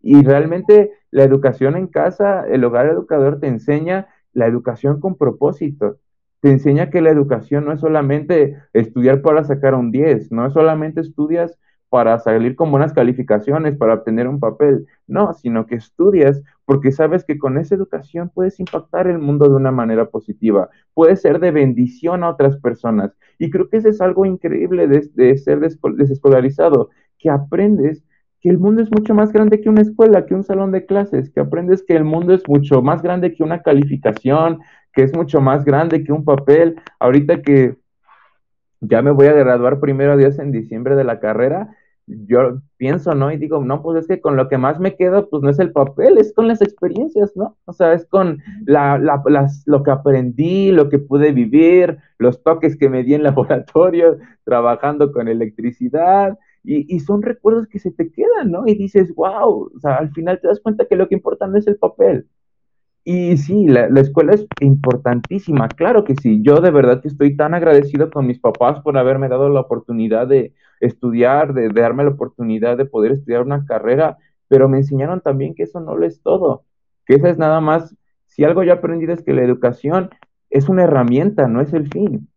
Y 0.00 0.22
realmente 0.22 0.92
la 1.10 1.22
educación 1.22 1.76
en 1.76 1.86
casa, 1.86 2.44
el 2.48 2.64
hogar 2.64 2.86
educador 2.86 3.40
te 3.40 3.46
enseña 3.46 4.08
la 4.34 4.46
educación 4.46 5.00
con 5.00 5.16
propósito. 5.16 5.98
Te 6.40 6.50
enseña 6.50 6.90
que 6.90 7.00
la 7.00 7.10
educación 7.10 7.64
no 7.64 7.72
es 7.72 7.80
solamente 7.80 8.56
estudiar 8.72 9.22
para 9.22 9.44
sacar 9.44 9.74
un 9.74 9.90
10, 9.90 10.30
no 10.30 10.46
es 10.46 10.52
solamente 10.52 11.00
estudias 11.00 11.58
para 11.88 12.18
salir 12.18 12.56
con 12.56 12.70
buenas 12.70 12.92
calificaciones, 12.92 13.76
para 13.76 13.94
obtener 13.94 14.26
un 14.26 14.40
papel, 14.40 14.86
no, 15.06 15.32
sino 15.32 15.66
que 15.66 15.76
estudias 15.76 16.42
porque 16.64 16.92
sabes 16.92 17.24
que 17.24 17.38
con 17.38 17.56
esa 17.56 17.74
educación 17.74 18.30
puedes 18.34 18.58
impactar 18.58 19.06
el 19.06 19.18
mundo 19.18 19.48
de 19.48 19.54
una 19.54 19.70
manera 19.70 20.10
positiva, 20.10 20.70
puedes 20.92 21.20
ser 21.20 21.38
de 21.38 21.50
bendición 21.50 22.24
a 22.24 22.30
otras 22.30 22.56
personas. 22.56 23.12
Y 23.38 23.50
creo 23.50 23.68
que 23.68 23.76
eso 23.76 23.88
es 23.88 24.00
algo 24.00 24.26
increíble 24.26 24.88
de, 24.88 25.08
de 25.14 25.36
ser 25.38 25.60
desescolarizado, 25.60 26.90
que 27.18 27.30
aprendes 27.30 28.02
que 28.44 28.50
el 28.50 28.58
mundo 28.58 28.82
es 28.82 28.90
mucho 28.90 29.14
más 29.14 29.32
grande 29.32 29.62
que 29.62 29.70
una 29.70 29.80
escuela, 29.80 30.26
que 30.26 30.34
un 30.34 30.42
salón 30.42 30.70
de 30.70 30.84
clases, 30.84 31.30
que 31.30 31.40
aprendes 31.40 31.82
que 31.82 31.96
el 31.96 32.04
mundo 32.04 32.34
es 32.34 32.46
mucho 32.46 32.82
más 32.82 33.00
grande 33.00 33.32
que 33.32 33.42
una 33.42 33.62
calificación, 33.62 34.60
que 34.92 35.02
es 35.02 35.16
mucho 35.16 35.40
más 35.40 35.64
grande 35.64 36.04
que 36.04 36.12
un 36.12 36.26
papel. 36.26 36.76
Ahorita 37.00 37.40
que 37.40 37.78
ya 38.82 39.00
me 39.00 39.12
voy 39.12 39.28
a 39.28 39.32
graduar 39.32 39.80
primero 39.80 40.18
Dios 40.18 40.38
en 40.38 40.52
diciembre 40.52 40.94
de 40.94 41.04
la 41.04 41.20
carrera, 41.20 41.74
yo 42.06 42.60
pienso, 42.76 43.14
¿no? 43.14 43.32
Y 43.32 43.38
digo, 43.38 43.64
no, 43.64 43.82
pues 43.82 44.02
es 44.02 44.08
que 44.08 44.20
con 44.20 44.36
lo 44.36 44.50
que 44.50 44.58
más 44.58 44.78
me 44.78 44.94
quedo, 44.94 45.30
pues 45.30 45.42
no 45.42 45.48
es 45.48 45.58
el 45.58 45.72
papel, 45.72 46.18
es 46.18 46.34
con 46.34 46.46
las 46.46 46.60
experiencias, 46.60 47.34
¿no? 47.36 47.56
O 47.64 47.72
sea, 47.72 47.94
es 47.94 48.04
con 48.04 48.42
la, 48.66 48.98
las, 48.98 49.62
lo 49.64 49.82
que 49.82 49.90
aprendí, 49.90 50.70
lo 50.70 50.90
que 50.90 50.98
pude 50.98 51.32
vivir, 51.32 51.96
los 52.18 52.42
toques 52.42 52.76
que 52.76 52.90
me 52.90 53.04
di 53.04 53.14
en 53.14 53.22
laboratorio, 53.22 54.18
trabajando 54.44 55.12
con 55.12 55.28
electricidad, 55.28 56.38
y, 56.64 56.98
son 57.00 57.22
recuerdos 57.22 57.68
que 57.68 57.78
se 57.78 57.90
te 57.90 58.10
quedan, 58.10 58.50
¿no? 58.50 58.66
Y 58.66 58.74
dices, 58.74 59.14
wow, 59.14 59.70
o 59.74 59.80
sea, 59.80 59.96
al 59.96 60.10
final 60.12 60.40
te 60.40 60.48
das 60.48 60.60
cuenta 60.60 60.86
que 60.86 60.96
lo 60.96 61.08
que 61.08 61.14
importa 61.14 61.46
no 61.46 61.58
es 61.58 61.66
el 61.66 61.76
papel. 61.76 62.26
Y 63.04 63.36
sí, 63.36 63.68
la, 63.68 63.88
escuela 64.00 64.32
es 64.32 64.46
importantísima, 64.60 65.68
claro 65.68 66.04
que 66.04 66.16
sí. 66.16 66.40
Yo 66.42 66.60
de 66.62 66.70
verdad 66.70 67.02
que 67.02 67.08
estoy 67.08 67.36
tan 67.36 67.52
agradecido 67.52 68.10
con 68.10 68.26
mis 68.26 68.40
papás 68.40 68.80
por 68.80 68.96
haberme 68.96 69.28
dado 69.28 69.50
la 69.50 69.60
oportunidad 69.60 70.26
de 70.26 70.54
estudiar, 70.80 71.52
de, 71.52 71.68
darme 71.68 72.04
la 72.04 72.10
oportunidad 72.10 72.78
de 72.78 72.86
poder 72.86 73.12
estudiar 73.12 73.42
una 73.42 73.66
carrera, 73.66 74.16
pero 74.48 74.68
me 74.68 74.78
enseñaron 74.78 75.20
también 75.20 75.54
que 75.54 75.64
eso 75.64 75.80
no 75.80 75.96
lo 75.96 76.06
es 76.06 76.22
todo, 76.22 76.64
que 77.06 77.16
esa 77.16 77.28
es 77.28 77.36
nada 77.36 77.60
más, 77.60 77.94
si 78.26 78.44
algo 78.44 78.62
yo 78.62 78.70
he 78.70 78.76
aprendido 78.76 79.12
es 79.12 79.22
que 79.22 79.34
la 79.34 79.42
educación 79.42 80.10
es 80.48 80.68
una 80.70 80.84
herramienta, 80.84 81.46
no 81.46 81.60
es 81.60 81.74
el 81.74 81.88
fin. 81.90 82.28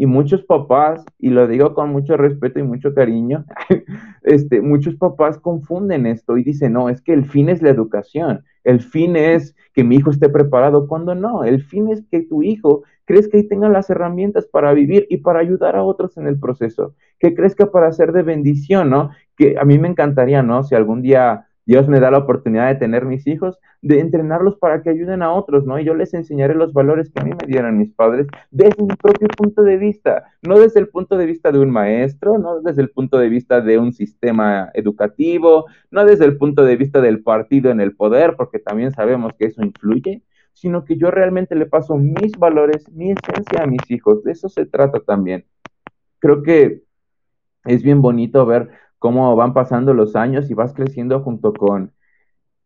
Y 0.00 0.06
muchos 0.06 0.42
papás, 0.44 1.04
y 1.18 1.28
lo 1.28 1.46
digo 1.46 1.74
con 1.74 1.92
mucho 1.92 2.16
respeto 2.16 2.58
y 2.58 2.62
mucho 2.62 2.94
cariño, 2.94 3.44
este, 4.22 4.62
muchos 4.62 4.94
papás 4.94 5.36
confunden 5.36 6.06
esto 6.06 6.38
y 6.38 6.42
dicen, 6.42 6.72
no, 6.72 6.88
es 6.88 7.02
que 7.02 7.12
el 7.12 7.26
fin 7.26 7.50
es 7.50 7.60
la 7.60 7.68
educación, 7.68 8.42
el 8.64 8.80
fin 8.80 9.14
es 9.14 9.54
que 9.74 9.84
mi 9.84 9.96
hijo 9.96 10.08
esté 10.08 10.30
preparado, 10.30 10.88
cuando 10.88 11.14
no, 11.14 11.44
el 11.44 11.62
fin 11.62 11.90
es 11.90 12.02
que 12.10 12.22
tu 12.22 12.42
hijo 12.42 12.82
crezca 13.04 13.36
y 13.36 13.46
tenga 13.46 13.68
las 13.68 13.90
herramientas 13.90 14.46
para 14.46 14.72
vivir 14.72 15.06
y 15.10 15.18
para 15.18 15.40
ayudar 15.40 15.76
a 15.76 15.82
otros 15.82 16.16
en 16.16 16.26
el 16.26 16.40
proceso, 16.40 16.94
que 17.18 17.34
crezca 17.34 17.70
para 17.70 17.92
ser 17.92 18.12
de 18.12 18.22
bendición, 18.22 18.88
¿no? 18.88 19.10
Que 19.36 19.58
a 19.58 19.66
mí 19.66 19.78
me 19.78 19.88
encantaría, 19.88 20.42
¿no? 20.42 20.64
Si 20.64 20.74
algún 20.74 21.02
día 21.02 21.49
Dios 21.66 21.88
me 21.88 22.00
da 22.00 22.10
la 22.10 22.18
oportunidad 22.18 22.68
de 22.68 22.74
tener 22.74 23.04
mis 23.04 23.26
hijos, 23.26 23.58
de 23.82 24.00
entrenarlos 24.00 24.56
para 24.56 24.82
que 24.82 24.90
ayuden 24.90 25.22
a 25.22 25.32
otros, 25.32 25.64
¿no? 25.64 25.78
Y 25.78 25.84
yo 25.84 25.94
les 25.94 26.14
enseñaré 26.14 26.54
los 26.54 26.72
valores 26.72 27.10
que 27.10 27.20
a 27.20 27.24
mí 27.24 27.30
me 27.30 27.46
dieron 27.46 27.78
mis 27.78 27.92
padres 27.92 28.26
desde 28.50 28.82
mi 28.82 28.94
propio 28.96 29.28
punto 29.28 29.62
de 29.62 29.76
vista, 29.76 30.24
no 30.42 30.58
desde 30.58 30.80
el 30.80 30.88
punto 30.88 31.16
de 31.16 31.26
vista 31.26 31.52
de 31.52 31.58
un 31.58 31.70
maestro, 31.70 32.38
no 32.38 32.60
desde 32.60 32.82
el 32.82 32.90
punto 32.90 33.18
de 33.18 33.28
vista 33.28 33.60
de 33.60 33.78
un 33.78 33.92
sistema 33.92 34.70
educativo, 34.74 35.66
no 35.90 36.04
desde 36.04 36.24
el 36.24 36.36
punto 36.36 36.64
de 36.64 36.76
vista 36.76 37.00
del 37.00 37.22
partido 37.22 37.70
en 37.70 37.80
el 37.80 37.94
poder, 37.94 38.36
porque 38.36 38.58
también 38.58 38.92
sabemos 38.92 39.32
que 39.38 39.46
eso 39.46 39.62
influye, 39.62 40.22
sino 40.52 40.84
que 40.84 40.96
yo 40.96 41.10
realmente 41.10 41.54
le 41.54 41.66
paso 41.66 41.96
mis 41.96 42.32
valores, 42.32 42.88
mi 42.90 43.12
esencia 43.12 43.62
a 43.62 43.66
mis 43.66 43.90
hijos. 43.90 44.22
De 44.24 44.32
eso 44.32 44.48
se 44.48 44.66
trata 44.66 45.00
también. 45.00 45.46
Creo 46.18 46.42
que 46.42 46.82
es 47.64 47.82
bien 47.82 48.02
bonito 48.02 48.44
ver 48.46 48.70
cómo 49.00 49.34
van 49.34 49.54
pasando 49.54 49.94
los 49.94 50.14
años 50.14 50.50
y 50.50 50.54
vas 50.54 50.74
creciendo 50.74 51.20
junto 51.22 51.52
con, 51.54 51.92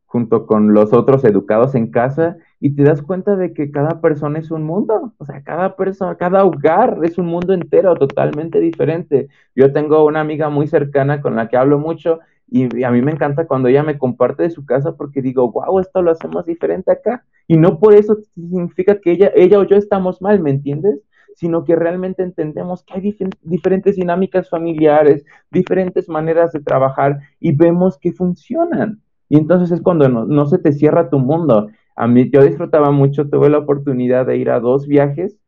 junto 0.05 0.47
con 0.47 0.75
los 0.75 0.93
otros 0.93 1.25
educados 1.25 1.75
en 1.75 1.91
casa 1.91 2.37
y 2.61 2.75
te 2.75 2.83
das 2.83 3.03
cuenta 3.03 3.37
de 3.37 3.55
que 3.55 3.71
cada 3.71 4.01
persona 4.01 4.41
es 4.41 4.51
un 4.51 4.65
mundo, 4.65 5.15
o 5.19 5.25
sea, 5.25 5.43
cada 5.43 5.77
persona, 5.77 6.17
cada 6.17 6.45
hogar 6.45 6.99
es 7.05 7.19
un 7.19 7.27
mundo 7.27 7.55
entero 7.55 7.95
totalmente 7.95 8.59
diferente. 8.61 9.29
Yo 9.55 9.73
tengo 9.73 10.05
una 10.05 10.21
amiga 10.21 10.51
muy 10.51 10.67
cercana 10.67 11.23
con 11.23 11.37
la 11.37 11.49
que 11.49 11.57
hablo 11.57 11.79
mucho 11.79 12.19
y 12.49 12.83
a 12.83 12.91
mí 12.91 13.01
me 13.01 13.13
encanta 13.13 13.47
cuando 13.47 13.69
ella 13.69 13.85
me 13.85 13.97
comparte 13.99 14.43
de 14.43 14.51
su 14.51 14.67
casa 14.67 14.97
porque 14.97 15.23
digo, 15.23 15.51
wow, 15.53 15.79
esto 15.79 16.03
lo 16.03 16.11
hacemos 16.11 16.45
diferente 16.47 16.91
acá. 16.93 17.25
Y 17.47 17.57
no 17.57 17.79
por 17.79 17.95
eso 17.95 18.17
significa 18.35 19.01
que 19.01 19.13
ella, 19.13 19.31
ella 19.35 19.61
o 19.61 19.65
yo 19.65 19.77
estamos 19.77 20.21
mal, 20.21 20.41
¿me 20.41 20.51
entiendes? 20.51 21.01
Sino 21.35 21.65
que 21.65 21.77
realmente 21.77 22.23
entendemos 22.23 22.85
que 22.85 22.95
hay 22.95 23.17
diferentes 23.43 23.97
dinámicas 23.97 24.49
familiares, 24.49 25.25
diferentes 25.51 26.09
maneras 26.09 26.53
de 26.53 26.61
trabajar 26.61 27.19
y 27.41 27.53
vemos 27.53 27.99
que 27.99 28.13
funcionan. 28.13 29.03
Y 29.29 29.37
entonces 29.37 29.71
es 29.73 29.83
cuando 29.83 30.09
no, 30.09 30.47
se 30.47 30.59
te 30.59 30.73
cierra 30.73 31.11
tu 31.11 31.19
mundo. 31.19 31.69
A 31.97 32.07
mí 32.07 32.31
yo 32.31 32.43
disfrutaba 32.43 32.91
mucho, 32.91 33.29
tuve 33.29 33.51
la 33.51 33.59
oportunidad 33.59 34.27
de 34.27 34.37
ir 34.37 34.51
a 34.51 34.61
dos 34.61 34.87
viajes, 34.87 35.39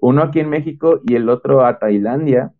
uno 0.00 0.22
aquí 0.22 0.40
en 0.40 0.48
México 0.48 1.00
y 1.04 1.14
el 1.14 1.28
otro 1.28 1.64
a 1.64 1.78
Tailandia, 1.78 2.52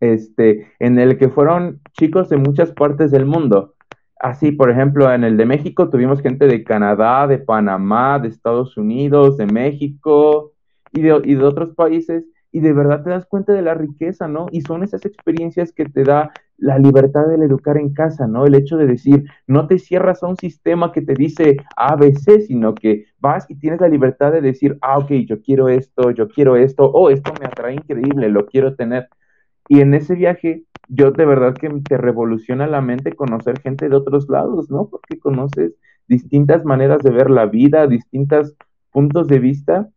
este, 0.00 0.72
en 0.78 0.98
el 0.98 1.18
que 1.18 1.28
fueron 1.28 1.80
chicos 1.92 2.28
de 2.28 2.36
muchas 2.36 2.72
partes 2.72 3.10
del 3.10 3.26
mundo. 3.26 3.74
Así, 4.18 4.52
por 4.52 4.70
ejemplo, 4.70 5.12
en 5.12 5.24
el 5.24 5.36
de 5.36 5.44
México 5.44 5.90
tuvimos 5.90 6.20
gente 6.20 6.46
de 6.46 6.64
Canadá, 6.64 7.26
de 7.26 7.38
Panamá, 7.38 8.18
de 8.18 8.28
Estados 8.28 8.76
Unidos, 8.78 9.36
de 9.36 9.46
México 9.46 10.52
y 10.92 11.02
de, 11.02 11.20
y 11.24 11.34
de 11.34 11.44
otros 11.44 11.74
países 11.74 12.24
y 12.56 12.60
de 12.60 12.72
verdad 12.72 13.02
te 13.02 13.10
das 13.10 13.26
cuenta 13.26 13.52
de 13.52 13.60
la 13.60 13.74
riqueza, 13.74 14.28
¿no? 14.28 14.46
Y 14.50 14.62
son 14.62 14.82
esas 14.82 15.04
experiencias 15.04 15.72
que 15.72 15.84
te 15.84 16.04
da 16.04 16.32
la 16.56 16.78
libertad 16.78 17.26
del 17.26 17.42
educar 17.42 17.76
en 17.76 17.92
casa, 17.92 18.26
¿no? 18.26 18.46
El 18.46 18.54
hecho 18.54 18.78
de 18.78 18.86
decir, 18.86 19.24
no 19.46 19.66
te 19.66 19.78
cierras 19.78 20.22
a 20.22 20.28
un 20.28 20.36
sistema 20.36 20.90
que 20.90 21.02
te 21.02 21.12
dice 21.12 21.58
ABC, 21.76 22.40
sino 22.46 22.74
que 22.74 23.04
vas 23.18 23.44
y 23.50 23.56
tienes 23.56 23.82
la 23.82 23.88
libertad 23.88 24.32
de 24.32 24.40
decir, 24.40 24.78
ah, 24.80 24.96
ok, 24.96 25.10
yo 25.26 25.42
quiero 25.42 25.68
esto, 25.68 26.10
yo 26.12 26.28
quiero 26.28 26.56
esto, 26.56 26.90
oh, 26.90 27.10
esto 27.10 27.30
me 27.38 27.46
atrae 27.46 27.74
increíble, 27.74 28.30
lo 28.30 28.46
quiero 28.46 28.74
tener. 28.74 29.08
Y 29.68 29.80
en 29.80 29.92
ese 29.92 30.14
viaje, 30.14 30.64
yo 30.88 31.10
de 31.10 31.26
verdad 31.26 31.54
que 31.54 31.68
te 31.86 31.98
revoluciona 31.98 32.66
la 32.66 32.80
mente 32.80 33.12
conocer 33.12 33.60
gente 33.60 33.90
de 33.90 33.96
otros 33.96 34.30
lados, 34.30 34.70
¿no? 34.70 34.88
Porque 34.88 35.18
conoces 35.18 35.74
distintas 36.08 36.64
maneras 36.64 37.02
de 37.02 37.10
ver 37.10 37.28
la 37.28 37.44
vida, 37.44 37.86
distintos 37.86 38.54
puntos 38.92 39.28
de 39.28 39.40
vista 39.40 39.90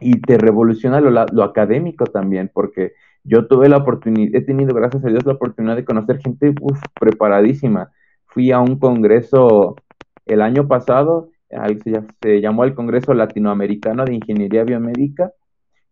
y 0.00 0.20
te 0.20 0.38
revoluciona 0.38 1.00
lo, 1.00 1.42
académico 1.42 2.06
también, 2.06 2.50
porque 2.52 2.92
yo 3.24 3.46
tuve 3.46 3.68
la 3.68 3.78
oportunidad, 3.78 4.34
he 4.34 4.42
tenido, 4.42 4.74
gracias 4.74 5.04
a 5.04 5.08
Dios, 5.08 5.24
la 5.24 5.32
oportunidad 5.32 5.76
de 5.76 5.84
conocer 5.84 6.20
gente 6.20 6.54
preparadísima. 7.00 7.90
Fui 8.26 8.52
a 8.52 8.60
un 8.60 8.78
congreso 8.78 9.76
el 10.26 10.42
año 10.42 10.68
pasado, 10.68 11.30
se 12.22 12.40
llamó 12.40 12.64
el 12.64 12.74
Congreso 12.74 13.14
Latinoamericano 13.14 14.04
de 14.04 14.14
Ingeniería 14.14 14.64
Biomédica, 14.64 15.32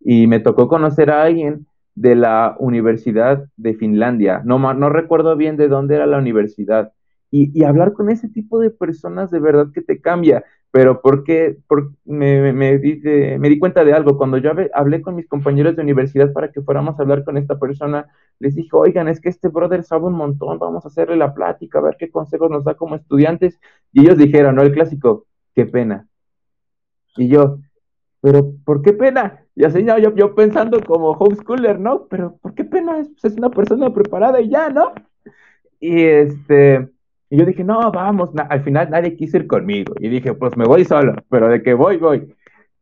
y 0.00 0.26
me 0.26 0.40
tocó 0.40 0.68
conocer 0.68 1.10
a 1.10 1.22
alguien 1.22 1.66
de 1.94 2.14
la 2.14 2.56
Universidad 2.58 3.46
de 3.56 3.74
Finlandia. 3.74 4.42
No, 4.44 4.58
no 4.74 4.90
recuerdo 4.90 5.36
bien 5.36 5.56
de 5.56 5.68
dónde 5.68 5.94
era 5.94 6.06
la 6.06 6.18
universidad. 6.18 6.92
Y, 7.30 7.58
y, 7.58 7.64
hablar 7.64 7.94
con 7.94 8.10
ese 8.10 8.28
tipo 8.28 8.60
de 8.60 8.70
personas 8.70 9.30
de 9.30 9.40
verdad 9.40 9.68
que 9.72 9.80
te 9.80 10.00
cambia 10.00 10.44
pero 10.74 11.00
porque 11.00 11.56
me, 12.04 12.52
me, 12.52 12.78
di, 12.78 13.00
me, 13.38 13.48
di, 13.48 13.60
cuenta 13.60 13.84
de 13.84 13.92
algo. 13.92 14.18
Cuando 14.18 14.38
yo 14.38 14.50
hablé 14.72 15.02
con 15.02 15.14
mis 15.14 15.28
compañeros 15.28 15.76
de 15.76 15.82
universidad 15.82 16.32
para 16.32 16.50
que 16.50 16.62
fuéramos 16.62 16.98
a 16.98 17.02
hablar 17.04 17.22
con 17.22 17.37
esta 17.37 17.60
persona, 17.60 18.08
les 18.40 18.56
dije, 18.56 18.70
oigan, 18.72 19.06
es 19.06 19.20
que 19.20 19.28
este 19.28 19.46
brother 19.46 19.84
sabe 19.84 20.06
un 20.06 20.14
montón, 20.14 20.58
vamos 20.58 20.84
a 20.84 20.88
hacerle 20.88 21.14
la 21.14 21.32
plática, 21.32 21.78
a 21.78 21.82
ver 21.82 21.94
qué 21.96 22.10
consejos 22.10 22.50
nos 22.50 22.64
da 22.64 22.74
como 22.74 22.96
estudiantes. 22.96 23.60
Y 23.92 24.00
ellos 24.00 24.18
dijeron, 24.18 24.56
no, 24.56 24.62
el 24.62 24.72
clásico, 24.72 25.26
qué 25.54 25.64
pena. 25.64 26.08
Y 27.16 27.28
yo, 27.28 27.60
pero 28.20 28.52
¿por 28.64 28.82
qué 28.82 28.94
pena? 28.94 29.44
Y 29.54 29.62
así 29.62 29.84
yo, 29.84 30.12
yo 30.16 30.34
pensando 30.34 30.80
como 30.80 31.12
homeschooler, 31.12 31.78
¿no? 31.78 32.08
Pero 32.08 32.37
¿por 32.38 32.52
qué 32.52 32.64
pena? 32.64 32.98
Es, 32.98 33.08
pues, 33.10 33.32
es 33.32 33.38
una 33.38 33.50
persona 33.50 33.94
preparada 33.94 34.40
y 34.40 34.48
ya, 34.48 34.70
¿no? 34.70 34.92
Y 35.78 36.02
este, 36.02 36.88
y 37.30 37.38
yo 37.38 37.44
dije, 37.44 37.64
no, 37.64 37.90
vamos, 37.90 38.30
al 38.48 38.62
final 38.62 38.90
nadie 38.90 39.16
quiso 39.16 39.37
ir 39.38 39.46
conmigo. 39.46 39.94
Y 39.98 40.08
dije, 40.08 40.34
pues 40.34 40.56
me 40.56 40.66
voy 40.66 40.84
solo, 40.84 41.14
pero 41.28 41.48
de 41.48 41.62
que 41.62 41.74
voy, 41.74 41.96
voy. 41.96 42.34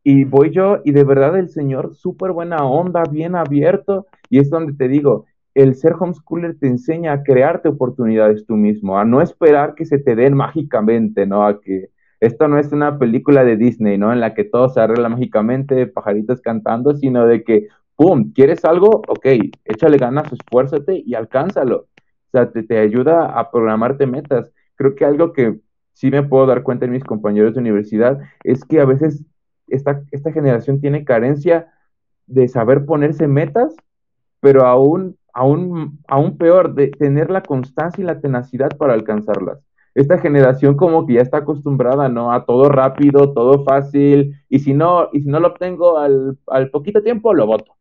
Y 0.03 0.25
voy 0.25 0.51
yo, 0.51 0.79
y 0.83 0.91
de 0.91 1.03
verdad 1.03 1.37
el 1.39 1.49
señor, 1.49 1.95
súper 1.95 2.31
buena 2.31 2.57
onda, 2.57 3.03
bien 3.09 3.35
abierto. 3.35 4.07
Y 4.29 4.39
es 4.39 4.49
donde 4.49 4.73
te 4.73 4.87
digo, 4.87 5.25
el 5.53 5.75
ser 5.75 5.93
homeschooler 5.99 6.57
te 6.59 6.67
enseña 6.67 7.13
a 7.13 7.23
crearte 7.23 7.69
oportunidades 7.69 8.45
tú 8.45 8.55
mismo, 8.55 8.97
a 8.99 9.05
no 9.05 9.21
esperar 9.21 9.75
que 9.75 9.85
se 9.85 9.97
te 9.99 10.15
den 10.15 10.33
mágicamente, 10.35 11.25
¿no? 11.25 11.45
A 11.45 11.61
que 11.61 11.89
esto 12.19 12.47
no 12.47 12.57
es 12.59 12.71
una 12.73 12.99
película 12.99 13.43
de 13.43 13.57
Disney, 13.57 13.97
¿no? 13.97 14.11
En 14.11 14.19
la 14.19 14.33
que 14.33 14.43
todo 14.43 14.69
se 14.69 14.81
arregla 14.81 15.09
mágicamente, 15.09 15.87
pajaritos 15.87 16.41
cantando, 16.41 16.95
sino 16.95 17.25
de 17.25 17.43
que, 17.43 17.67
¡pum!, 17.95 18.33
¿quieres 18.33 18.65
algo? 18.65 19.01
Ok, 19.07 19.25
échale 19.65 19.97
ganas, 19.97 20.31
esfuérzate 20.31 21.01
y 21.05 21.15
alcánzalo 21.15 21.87
sea, 22.33 22.51
te, 22.51 22.79
ayuda 22.79 23.37
a 23.39 23.51
programarte 23.51 24.07
metas. 24.07 24.51
Creo 24.75 24.95
que 24.95 25.05
algo 25.05 25.33
que 25.33 25.59
sí 25.93 26.09
me 26.09 26.23
puedo 26.23 26.45
dar 26.45 26.63
cuenta 26.63 26.85
en 26.85 26.91
mis 26.91 27.03
compañeros 27.03 27.53
de 27.53 27.61
universidad 27.61 28.19
es 28.43 28.65
que 28.65 28.79
a 28.81 28.85
veces 28.85 29.23
esta, 29.67 30.03
esta 30.11 30.31
generación 30.31 30.81
tiene 30.81 31.05
carencia 31.05 31.71
de 32.25 32.47
saber 32.47 32.85
ponerse 32.85 33.27
metas, 33.27 33.75
pero 34.39 34.65
aún, 34.65 35.17
aún, 35.33 35.99
aún 36.07 36.37
peor, 36.37 36.73
de 36.73 36.87
tener 36.87 37.29
la 37.29 37.43
constancia 37.43 38.01
y 38.01 38.05
la 38.05 38.19
tenacidad 38.19 38.75
para 38.77 38.93
alcanzarlas. 38.93 39.59
Esta 39.93 40.17
generación 40.17 40.75
como 40.75 41.05
que 41.05 41.13
ya 41.13 41.21
está 41.21 41.37
acostumbrada, 41.37 42.09
¿no? 42.09 42.33
A 42.33 42.45
todo 42.45 42.67
rápido, 42.67 43.33
todo 43.33 43.63
fácil, 43.63 44.33
y 44.49 44.59
si 44.59 44.73
no, 44.73 45.09
y 45.13 45.21
si 45.21 45.29
no 45.29 45.39
lo 45.39 45.49
obtengo 45.49 45.99
al, 45.99 46.39
al 46.47 46.71
poquito 46.71 47.03
tiempo, 47.03 47.33
lo 47.35 47.45
voto. 47.45 47.75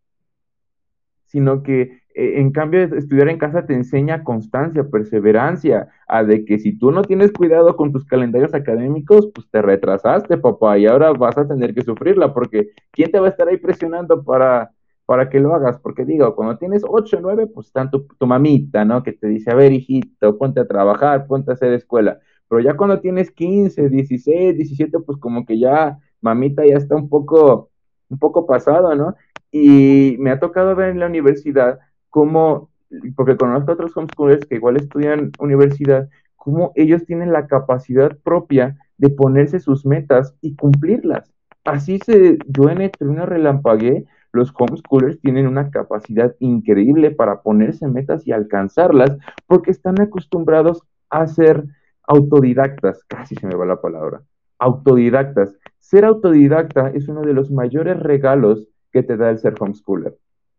Sino 1.26 1.62
que 1.62 2.01
en 2.14 2.52
cambio, 2.52 2.82
estudiar 2.82 3.28
en 3.28 3.38
casa 3.38 3.66
te 3.66 3.74
enseña 3.74 4.24
constancia, 4.24 4.84
perseverancia, 4.84 5.88
a 6.06 6.24
de 6.24 6.44
que 6.44 6.58
si 6.58 6.76
tú 6.78 6.90
no 6.90 7.02
tienes 7.02 7.32
cuidado 7.32 7.76
con 7.76 7.92
tus 7.92 8.04
calendarios 8.04 8.54
académicos, 8.54 9.30
pues 9.34 9.48
te 9.50 9.62
retrasaste, 9.62 10.38
papá, 10.38 10.78
y 10.78 10.86
ahora 10.86 11.12
vas 11.12 11.38
a 11.38 11.46
tener 11.48 11.74
que 11.74 11.82
sufrirla, 11.82 12.34
porque 12.34 12.70
¿quién 12.90 13.10
te 13.10 13.18
va 13.20 13.26
a 13.26 13.30
estar 13.30 13.48
ahí 13.48 13.56
presionando 13.56 14.22
para, 14.24 14.72
para 15.06 15.28
que 15.28 15.40
lo 15.40 15.54
hagas? 15.54 15.78
Porque 15.78 16.04
digo, 16.04 16.34
cuando 16.34 16.58
tienes 16.58 16.82
8 16.86 17.18
o 17.18 17.20
9, 17.20 17.46
pues 17.46 17.68
está 17.68 17.90
tu, 17.90 18.06
tu 18.18 18.26
mamita, 18.26 18.84
¿no? 18.84 19.02
Que 19.02 19.12
te 19.12 19.28
dice, 19.28 19.50
a 19.50 19.54
ver, 19.54 19.72
hijito, 19.72 20.38
ponte 20.38 20.60
a 20.60 20.66
trabajar, 20.66 21.26
ponte 21.26 21.50
a 21.50 21.54
hacer 21.54 21.72
escuela. 21.72 22.18
Pero 22.48 22.60
ya 22.60 22.76
cuando 22.76 23.00
tienes 23.00 23.30
15, 23.30 23.88
16, 23.88 24.56
17, 24.56 24.98
pues 25.00 25.18
como 25.18 25.46
que 25.46 25.58
ya 25.58 25.98
mamita 26.20 26.66
ya 26.66 26.76
está 26.76 26.96
un 26.96 27.08
poco, 27.08 27.70
un 28.10 28.18
poco 28.18 28.46
pasado, 28.46 28.94
¿no? 28.94 29.14
Y 29.50 30.16
me 30.18 30.30
ha 30.30 30.40
tocado 30.40 30.74
ver 30.74 30.90
en 30.90 31.00
la 31.00 31.06
universidad 31.06 31.78
cómo, 32.12 32.68
porque 33.16 33.38
conozco 33.38 33.70
a 33.70 33.74
otros 33.74 33.96
homeschoolers 33.96 34.44
que 34.44 34.56
igual 34.56 34.76
estudian 34.76 35.32
universidad, 35.38 36.10
cómo 36.36 36.72
ellos 36.74 37.06
tienen 37.06 37.32
la 37.32 37.46
capacidad 37.46 38.16
propia 38.22 38.76
de 38.98 39.08
ponerse 39.08 39.60
sus 39.60 39.86
metas 39.86 40.34
y 40.42 40.54
cumplirlas. 40.54 41.32
Así 41.64 41.98
se, 42.04 42.36
yo 42.46 42.68
en 42.68 42.92
una 43.00 43.24
relampagué, 43.24 44.04
los 44.30 44.52
homeschoolers 44.54 45.20
tienen 45.20 45.46
una 45.46 45.70
capacidad 45.70 46.36
increíble 46.38 47.12
para 47.12 47.40
ponerse 47.40 47.88
metas 47.88 48.26
y 48.26 48.32
alcanzarlas 48.32 49.16
porque 49.46 49.70
están 49.70 49.98
acostumbrados 50.00 50.82
a 51.08 51.26
ser 51.26 51.64
autodidactas, 52.06 53.04
casi 53.04 53.36
se 53.36 53.46
me 53.46 53.54
va 53.54 53.64
la 53.64 53.80
palabra, 53.80 54.22
autodidactas. 54.58 55.56
Ser 55.80 56.04
autodidacta 56.04 56.90
es 56.90 57.08
uno 57.08 57.22
de 57.22 57.32
los 57.32 57.50
mayores 57.50 57.98
regalos 57.98 58.68
que 58.92 59.02
te 59.02 59.16
da 59.16 59.30
el 59.30 59.38
ser 59.38 59.54
homeschooler. 59.58 60.14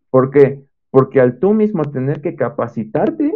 ¿Por 0.09 0.31
qué? 0.31 0.63
Porque 0.93 1.19
al 1.19 1.39
tú 1.39 1.55
mismo 1.55 1.81
tener 1.85 2.21
que 2.21 2.35
capacitarte, 2.35 3.33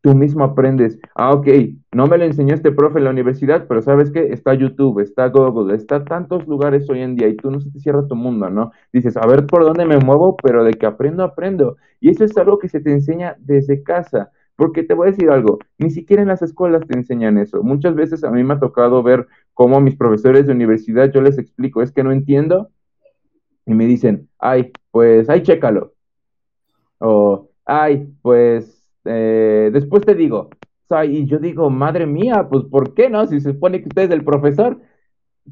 tú 0.00 0.14
mismo 0.14 0.44
aprendes, 0.44 1.00
ah, 1.16 1.32
ok, 1.32 1.48
no 1.92 2.06
me 2.06 2.18
lo 2.18 2.24
enseñó 2.24 2.54
este 2.54 2.70
profe 2.70 2.98
en 2.98 3.04
la 3.06 3.10
universidad, 3.10 3.66
pero 3.66 3.82
sabes 3.82 4.12
que 4.12 4.32
está 4.32 4.54
YouTube, 4.54 5.00
está 5.00 5.26
Google, 5.26 5.74
está 5.74 6.04
tantos 6.04 6.46
lugares 6.46 6.88
hoy 6.88 7.00
en 7.00 7.16
día 7.16 7.26
y 7.26 7.34
tú 7.34 7.50
no 7.50 7.58
se 7.58 7.72
te 7.72 7.80
cierra 7.80 8.06
tu 8.06 8.14
mundo, 8.14 8.48
¿no? 8.48 8.70
Dices, 8.92 9.16
a 9.16 9.26
ver 9.26 9.44
por 9.48 9.64
dónde 9.64 9.86
me 9.86 9.98
muevo, 9.98 10.36
pero 10.36 10.62
de 10.62 10.74
que 10.74 10.86
aprendo, 10.86 11.24
aprendo. 11.24 11.78
Y 11.98 12.10
eso 12.10 12.22
es 12.22 12.38
algo 12.38 12.60
que 12.60 12.68
se 12.68 12.78
te 12.78 12.92
enseña 12.92 13.34
desde 13.40 13.82
casa. 13.82 14.30
Porque 14.54 14.84
te 14.84 14.94
voy 14.94 15.08
a 15.08 15.10
decir 15.10 15.30
algo, 15.30 15.58
ni 15.78 15.90
siquiera 15.90 16.22
en 16.22 16.28
las 16.28 16.42
escuelas 16.42 16.86
te 16.86 16.96
enseñan 16.96 17.38
eso. 17.38 17.64
Muchas 17.64 17.96
veces 17.96 18.22
a 18.22 18.30
mí 18.30 18.44
me 18.44 18.54
ha 18.54 18.60
tocado 18.60 19.02
ver 19.02 19.26
cómo 19.52 19.80
mis 19.80 19.96
profesores 19.96 20.46
de 20.46 20.52
universidad 20.52 21.10
yo 21.12 21.22
les 21.22 21.38
explico, 21.38 21.82
es 21.82 21.90
que 21.90 22.04
no 22.04 22.12
entiendo, 22.12 22.70
y 23.66 23.74
me 23.74 23.86
dicen, 23.86 24.28
ay, 24.38 24.70
pues, 24.92 25.28
ay, 25.28 25.42
chécalo. 25.42 25.97
O, 26.98 27.50
ay, 27.64 28.08
pues 28.22 28.84
eh, 29.04 29.70
después 29.72 30.04
te 30.04 30.14
digo. 30.14 30.50
O 30.90 31.04
y 31.04 31.26
yo 31.26 31.38
digo, 31.38 31.70
madre 31.70 32.06
mía, 32.06 32.48
pues 32.50 32.64
¿por 32.64 32.94
qué 32.94 33.10
no? 33.10 33.26
Si 33.26 33.40
se 33.40 33.52
supone 33.52 33.80
que 33.80 33.88
usted 33.88 34.02
es 34.04 34.10
el 34.10 34.24
profesor. 34.24 34.80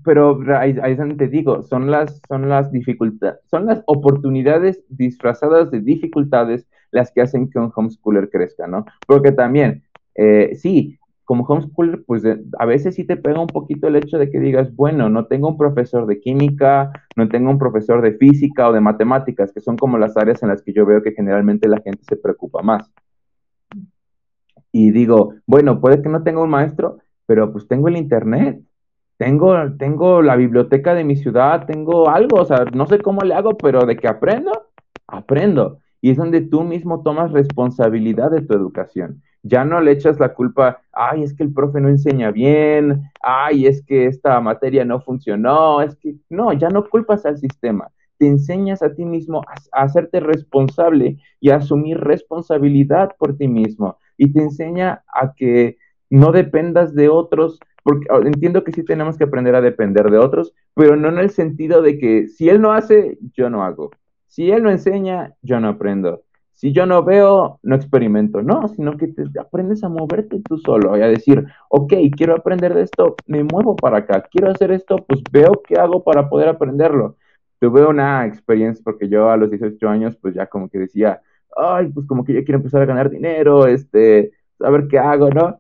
Pero 0.05 0.39
ahí, 0.59 0.75
te 1.17 1.29
digo, 1.29 1.63
son 1.63 1.91
las, 1.91 2.21
son 2.29 2.51
las 2.51 2.71
dificultades, 2.71 3.41
son 3.51 3.65
las 3.65 3.83
oportunidades 3.87 4.85
disfrazadas 4.91 5.71
de 5.71 5.81
dificultades 5.81 6.67
las 6.91 7.11
que 7.11 7.23
hacen 7.23 7.49
que 7.49 7.59
un 7.59 7.73
homeschooler 7.75 8.29
crezca, 8.29 8.67
¿no? 8.67 8.85
Porque 9.07 9.33
también, 9.33 9.85
eh, 10.15 10.55
sí, 10.55 10.99
como 11.27 11.45
homeschooler, 11.45 12.05
pues 12.07 12.23
a 12.25 12.67
veces 12.67 12.95
sí 12.95 13.05
te 13.05 13.17
pega 13.17 13.41
un 13.41 13.49
poquito 13.49 13.89
el 13.89 13.97
hecho 13.97 14.17
de 14.17 14.31
que 14.31 14.39
digas, 14.39 14.75
bueno, 14.77 15.11
no 15.11 15.27
tengo 15.27 15.49
un 15.49 15.59
profesor 15.59 16.07
de 16.07 16.21
química, 16.21 16.93
no 17.17 17.29
tengo 17.29 17.51
un 17.51 17.59
profesor 17.59 18.01
de 18.01 18.13
física 18.13 18.69
o 18.69 18.73
de 18.73 18.81
matemáticas, 18.81 19.53
que 19.53 19.61
son 19.61 19.77
como 19.77 19.99
las 19.99 20.17
áreas 20.17 20.41
en 20.45 20.51
las 20.51 20.63
que 20.63 20.73
yo 20.73 20.87
veo 20.87 21.03
que 21.03 21.13
generalmente 21.13 21.69
la 21.69 21.81
gente 21.81 22.05
se 22.09 22.17
preocupa 22.17 22.63
más. 22.63 22.93
Y 24.71 24.93
digo, 24.93 25.35
bueno, 25.47 25.81
puede 25.81 26.01
que 26.01 26.09
no 26.09 26.23
tenga 26.23 26.43
un 26.43 26.51
maestro, 26.51 26.99
pero 27.27 27.51
pues 27.51 27.67
tengo 27.67 27.89
el 27.89 27.97
internet, 27.97 28.63
tengo, 29.17 29.57
tengo 29.79 30.23
la 30.23 30.37
biblioteca 30.37 30.95
de 30.95 31.03
mi 31.03 31.17
ciudad, 31.17 31.67
tengo 31.67 32.09
algo, 32.09 32.41
o 32.41 32.45
sea, 32.45 32.67
no 32.73 32.87
sé 32.87 33.01
cómo 33.01 33.23
le 33.23 33.35
hago, 33.35 33.57
pero 33.57 33.85
de 33.85 33.97
que 33.97 34.07
aprendo, 34.07 34.53
aprendo. 35.09 35.81
Y 36.01 36.11
es 36.11 36.19
donde 36.19 36.41
tú 36.41 36.63
mismo 36.63 37.03
tomas 37.03 37.33
responsabilidad 37.33 38.31
de 38.31 38.43
tu 38.43 38.55
educación 38.55 39.23
ya 39.47 39.65
no 39.65 39.81
le 39.81 39.93
echas 39.93 40.19
la 40.19 40.35
culpa, 40.35 40.81
ay, 40.93 41.23
es 41.23 41.35
que 41.35 41.43
el 41.43 41.53
profe 41.53 41.81
no 41.81 41.89
enseña 41.89 42.31
bien, 42.31 43.03
ay, 43.23 43.67
es 43.67 43.83
que 43.83 44.07
esta 44.07 44.41
materia 44.41 44.85
no 44.85 45.01
funcionó, 45.01 45.81
es 45.83 45.97
que 45.97 46.17
no, 46.31 46.53
ya 46.53 46.69
no 46.69 46.89
culpas 46.89 47.27
al 47.27 47.39
sistema, 47.39 47.91
te 48.19 48.27
enseñas 48.27 48.83
a 48.83 48.95
ti 48.95 49.05
mismo 49.05 49.43
a, 49.73 49.83
hacerte 49.83 50.21
responsable 50.21 51.19
y 51.41 51.51
a 51.51 51.57
asumir 51.57 51.99
responsabilidad 51.99 53.15
por 53.19 53.37
ti 53.37 53.49
mismo 53.49 53.99
y 54.17 54.33
te 54.33 54.41
enseña 54.41 55.05
a 55.13 55.35
que 55.35 55.77
no 56.09 56.33
dependas 56.33 56.95
de 56.95 57.09
otros, 57.09 57.59
porque 57.83 58.07
oh, 58.11 58.23
entiendo 58.23 58.65
que 58.65 58.73
sí 58.73 58.85
tenemos 58.85 59.17
que 59.17 59.25
aprender 59.25 59.55
a 59.55 59.61
depender 59.61 60.11
de 60.11 60.19
otros, 60.19 60.55
pero 60.75 60.97
no 60.97 61.09
en 61.09 61.19
el 61.19 61.31
sentido 61.31 61.83
de 61.83 61.99
que 61.99 62.29
si 62.29 62.49
él 62.49 62.61
no 62.61 62.73
hace, 62.73 63.19
yo 63.35 63.51
no 63.51 63.65
hago. 63.65 63.91
Si 64.27 64.51
él 64.51 64.63
no 64.63 64.71
enseña, 64.71 65.35
yo 65.43 65.61
no 65.61 65.69
aprendo. 65.69 66.23
Si 66.57 66.73
yo 66.73 66.87
no 66.87 67.05
veo, 67.05 67.61
no 67.63 67.77
experimento, 67.77 68.43
no, 68.43 68.67
sino 68.69 68.97
que 68.97 69.09
te 69.09 69.25
aprendes 69.39 69.85
a 69.85 69.91
moverte 69.91 70.41
tú 70.41 70.57
solo 70.57 70.97
y 70.97 71.03
a 71.03 71.09
decir, 71.09 71.45
ok, 71.69 71.93
quiero 72.17 72.35
aprender 72.35 72.73
de 72.73 72.83
esto, 72.83 73.15
me 73.27 73.45
muevo 73.45 73.77
para 73.77 73.99
acá, 73.99 74.23
quiero 74.31 74.51
hacer 74.51 74.71
esto, 74.73 74.97
pues 75.07 75.23
veo 75.31 75.53
qué 75.69 75.75
hago 75.79 76.03
para 76.03 76.31
poder 76.31 76.49
aprenderlo. 76.49 77.17
Tuve 77.61 77.85
una 77.85 78.25
experiencia 78.25 78.83
porque 78.83 79.07
yo 79.07 79.29
a 79.31 79.37
los 79.37 79.51
18 79.51 79.87
años, 79.87 80.17
pues 80.17 80.35
ya 80.35 80.47
como 80.47 80.71
que 80.71 80.79
decía, 80.79 81.21
ay, 81.55 81.89
pues 81.93 82.07
como 82.07 82.25
que 82.25 82.33
yo 82.33 82.43
quiero 82.43 82.59
empezar 82.59 82.81
a 82.81 82.87
ganar 82.87 83.11
dinero, 83.11 83.67
este, 83.67 84.33
saber 84.59 84.89
qué 84.89 84.99
hago, 84.99 85.29
¿no? 85.29 85.59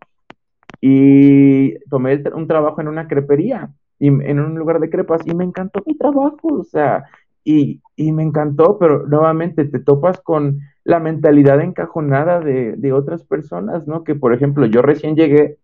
Y 0.80 1.78
tomé 1.90 2.22
un 2.35 2.46
trabajo 2.46 2.80
en 2.80 2.88
una 2.88 3.06
crepería, 3.06 3.70
y, 3.98 4.09
en 4.09 4.40
un 4.40 4.54
lugar 4.59 4.80
de 4.80 4.88
crepas, 4.88 5.26
y 5.26 5.35
me 5.35 5.44
encantó 5.44 5.82
mi 5.87 5.94
trabajo, 5.94 6.48
o 6.61 6.64
sea, 6.64 7.04
y, 7.44 7.82
y 7.96 8.12
me 8.12 8.22
encantó, 8.22 8.78
pero 8.78 9.06
nuevamente 9.06 9.66
te 9.66 9.78
topas 9.78 10.20
con 10.20 10.61
la 10.87 11.01
mentalidad 11.01 11.61
encajonada 11.61 12.38
de, 12.40 12.92
otras 12.92 13.25
personas, 13.25 13.88
¿no? 13.88 14.05
Que, 14.05 14.14
por 14.14 14.33
ejemplo, 14.33 14.66
yo 14.66 14.83
recién 14.83 15.16
llegué, 15.16 15.59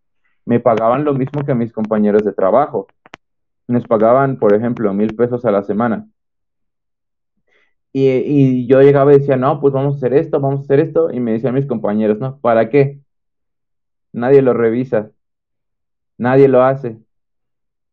me 0.44 0.58
pagaban 0.58 1.04
lo 1.04 1.14
mismo 1.14 1.44
que 1.44 1.54
mis 1.54 1.72
compañeros 1.72 2.24
de 2.24 2.32
trabajo. 2.32 2.88
Nos 3.68 3.86
pagaban, 3.86 4.38
por 4.38 4.52
ejemplo, 4.52 4.92
mil 4.92 5.14
pesos 5.14 5.44
a 5.44 5.52
la 5.52 5.62
semana. 5.62 6.08
Y, 7.92 8.66
yo 8.66 8.80
llegaba 8.82 9.14
y 9.14 9.18
decía, 9.18 9.36
no, 9.36 9.60
pues 9.60 9.72
vamos 9.72 9.94
a 9.94 9.96
hacer 9.98 10.14
esto, 10.14 10.40
vamos 10.40 10.60
a 10.60 10.62
hacer 10.64 10.80
esto. 10.80 11.12
Y 11.12 11.20
me 11.20 11.32
decían 11.32 11.54
mis 11.54 11.66
compañeros, 11.66 12.18
no, 12.18 12.38
¿para 12.40 12.68
qué? 12.68 13.00
nadie 14.12 14.42
lo 14.42 14.52
revisa, 14.54 15.12
nadie 16.18 16.48
lo 16.48 16.62
hace. 16.62 16.98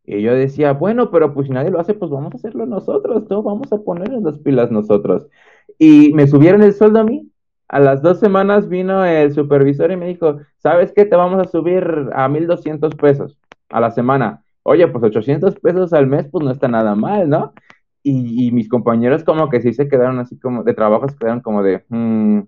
Y 0.04 0.22
yo 0.24 0.34
decía, 0.34 0.74
bueno, 0.74 1.12
pero 1.12 1.34
pues 1.34 1.48
si 1.48 1.54
nadie 1.54 1.70
lo 1.70 1.80
hace, 1.80 1.94
pues 1.94 2.10
vamos 2.12 2.34
a 2.34 2.38
hacerlo 2.38 2.66
nosotros, 2.66 3.30
¿no? 3.30 3.44
Vamos 3.44 3.72
a 3.72 3.78
poner 3.78 4.10
las 4.10 4.40
pilas 4.40 4.72
nosotros. 4.72 5.28
Y 5.78 6.14
me 6.14 6.28
subieron 6.28 6.62
el 6.62 6.74
sueldo 6.74 7.00
a 7.00 7.04
mí. 7.04 7.32
A 7.68 7.80
las 7.80 8.02
dos 8.02 8.20
semanas 8.20 8.68
vino 8.68 9.06
el 9.06 9.32
supervisor 9.34 9.92
y 9.92 9.98
me 9.98 10.08
dijo, 10.08 10.40
¿sabes 10.58 10.92
qué? 10.92 11.06
Te 11.06 11.16
vamos 11.16 11.40
a 11.40 11.50
subir 11.50 12.10
a 12.14 12.28
1.200 12.28 12.96
pesos 12.96 13.38
a 13.70 13.80
la 13.80 13.92
semana. 13.92 14.44
Oye, 14.64 14.88
pues 14.88 15.04
800 15.04 15.56
pesos 15.60 15.94
al 15.94 16.08
mes, 16.08 16.28
pues 16.32 16.44
no 16.44 16.52
está 16.52 16.68
nada 16.68 16.96
mal, 16.96 17.30
¿no? 17.30 17.54
Y, 18.02 18.52
mis 18.52 18.70
compañeros 18.70 19.24
como 19.24 19.50
que 19.50 19.62
sí 19.62 19.74
se 19.74 19.88
quedaron 19.88 20.20
así 20.20 20.40
como 20.40 20.64
de 20.64 20.74
trabajo, 20.74 21.08
se 21.08 21.18
quedaron 21.18 21.42
como 21.42 21.62
de, 21.62 21.84
mm, 21.90 22.42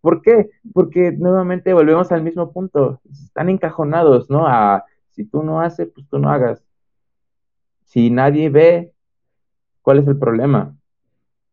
¿Por 0.00 0.22
qué? 0.22 0.50
Porque 0.72 1.12
nuevamente 1.12 1.72
volvemos 1.74 2.10
al 2.12 2.22
mismo 2.22 2.52
punto. 2.52 3.00
Están 3.10 3.48
encajonados, 3.48 4.30
¿no? 4.30 4.46
A 4.46 4.84
si 5.10 5.24
tú 5.24 5.42
no 5.42 5.60
haces, 5.60 5.90
pues 5.94 6.08
tú 6.08 6.18
no 6.18 6.30
hagas. 6.30 6.64
Si 7.84 8.10
nadie 8.10 8.48
ve, 8.48 8.94
¿cuál 9.82 9.98
es 9.98 10.06
el 10.06 10.18
problema? 10.18 10.74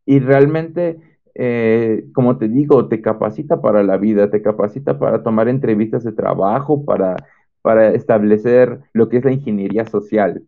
Y 0.08 0.20
realmente, 0.20 0.98
eh, 1.34 2.06
como 2.14 2.38
te 2.38 2.48
digo, 2.48 2.88
te 2.88 3.02
capacita 3.02 3.60
para 3.60 3.82
la 3.82 3.98
vida, 3.98 4.30
te 4.30 4.40
capacita 4.40 4.98
para 4.98 5.22
tomar 5.22 5.48
entrevistas 5.48 6.02
de 6.04 6.12
trabajo, 6.12 6.84
para, 6.84 7.16
para 7.60 7.90
establecer 7.94 8.80
lo 8.94 9.08
que 9.08 9.18
es 9.18 9.24
la 9.24 9.32
ingeniería 9.32 9.84
social. 9.84 10.42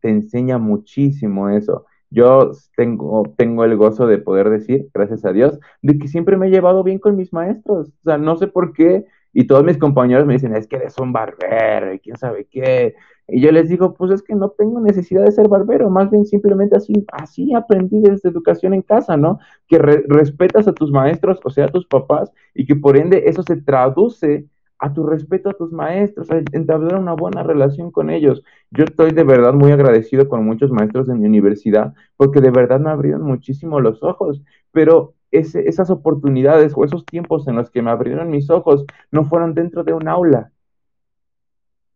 Te 0.00 0.10
enseña 0.10 0.58
muchísimo 0.58 1.48
eso 1.48 1.86
yo 2.14 2.52
tengo, 2.76 3.34
tengo 3.36 3.64
el 3.64 3.76
gozo 3.76 4.06
de 4.06 4.18
poder 4.18 4.48
decir, 4.48 4.88
gracias 4.94 5.24
a 5.24 5.32
Dios, 5.32 5.58
de 5.82 5.98
que 5.98 6.06
siempre 6.08 6.36
me 6.36 6.46
he 6.46 6.50
llevado 6.50 6.84
bien 6.84 6.98
con 7.00 7.16
mis 7.16 7.32
maestros. 7.32 7.88
O 7.88 8.02
sea, 8.04 8.18
no 8.18 8.36
sé 8.36 8.46
por 8.46 8.72
qué. 8.72 9.04
Y 9.32 9.48
todos 9.48 9.64
mis 9.64 9.78
compañeros 9.78 10.24
me 10.24 10.34
dicen, 10.34 10.54
es 10.54 10.68
que 10.68 10.76
eres 10.76 10.96
un 10.98 11.12
barbero 11.12 11.92
y 11.92 11.98
quién 11.98 12.16
sabe 12.16 12.46
qué. 12.48 12.94
Y 13.28 13.40
yo 13.40 13.50
les 13.52 13.68
digo, 13.68 13.94
pues 13.94 14.10
es 14.10 14.22
que 14.22 14.34
no 14.34 14.50
tengo 14.50 14.80
necesidad 14.80 15.24
de 15.24 15.32
ser 15.32 15.48
barbero, 15.48 15.88
más 15.90 16.10
bien 16.10 16.26
simplemente 16.26 16.76
así, 16.76 17.06
así 17.12 17.54
aprendí 17.54 18.00
desde 18.00 18.28
educación 18.28 18.74
en 18.74 18.82
casa, 18.82 19.16
¿no? 19.16 19.38
Que 19.66 19.78
respetas 19.78 20.68
a 20.68 20.74
tus 20.74 20.90
maestros, 20.90 21.40
o 21.42 21.50
sea, 21.50 21.66
a 21.66 21.68
tus 21.72 21.86
papás, 21.86 22.30
y 22.54 22.66
que 22.66 22.76
por 22.76 22.96
ende 22.96 23.24
eso 23.26 23.42
se 23.42 23.56
traduce 23.56 24.46
a 24.78 24.92
tu 24.92 25.06
respeto 25.06 25.48
a 25.48 25.54
tus 25.54 25.72
maestros, 25.72 26.30
a 26.30 26.42
entablar 26.52 26.96
una 27.00 27.14
buena 27.14 27.42
relación 27.42 27.90
con 27.90 28.10
ellos. 28.10 28.42
Yo 28.70 28.84
estoy 28.84 29.12
de 29.12 29.24
verdad 29.24 29.54
muy 29.54 29.72
agradecido 29.72 30.28
con 30.28 30.44
muchos 30.44 30.70
maestros 30.70 31.08
en 31.08 31.20
mi 31.20 31.26
universidad 31.26 31.94
porque 32.16 32.40
de 32.40 32.50
verdad 32.50 32.80
me 32.80 32.90
abrieron 32.90 33.22
muchísimo 33.22 33.80
los 33.80 34.02
ojos, 34.02 34.42
pero 34.72 35.14
esas 35.30 35.90
oportunidades 35.90 36.72
o 36.76 36.84
esos 36.84 37.04
tiempos 37.06 37.48
en 37.48 37.56
los 37.56 37.70
que 37.70 37.82
me 37.82 37.90
abrieron 37.90 38.30
mis 38.30 38.50
ojos 38.50 38.84
no 39.10 39.24
fueron 39.24 39.54
dentro 39.54 39.82
de 39.82 39.92
un 39.92 40.06
aula, 40.08 40.52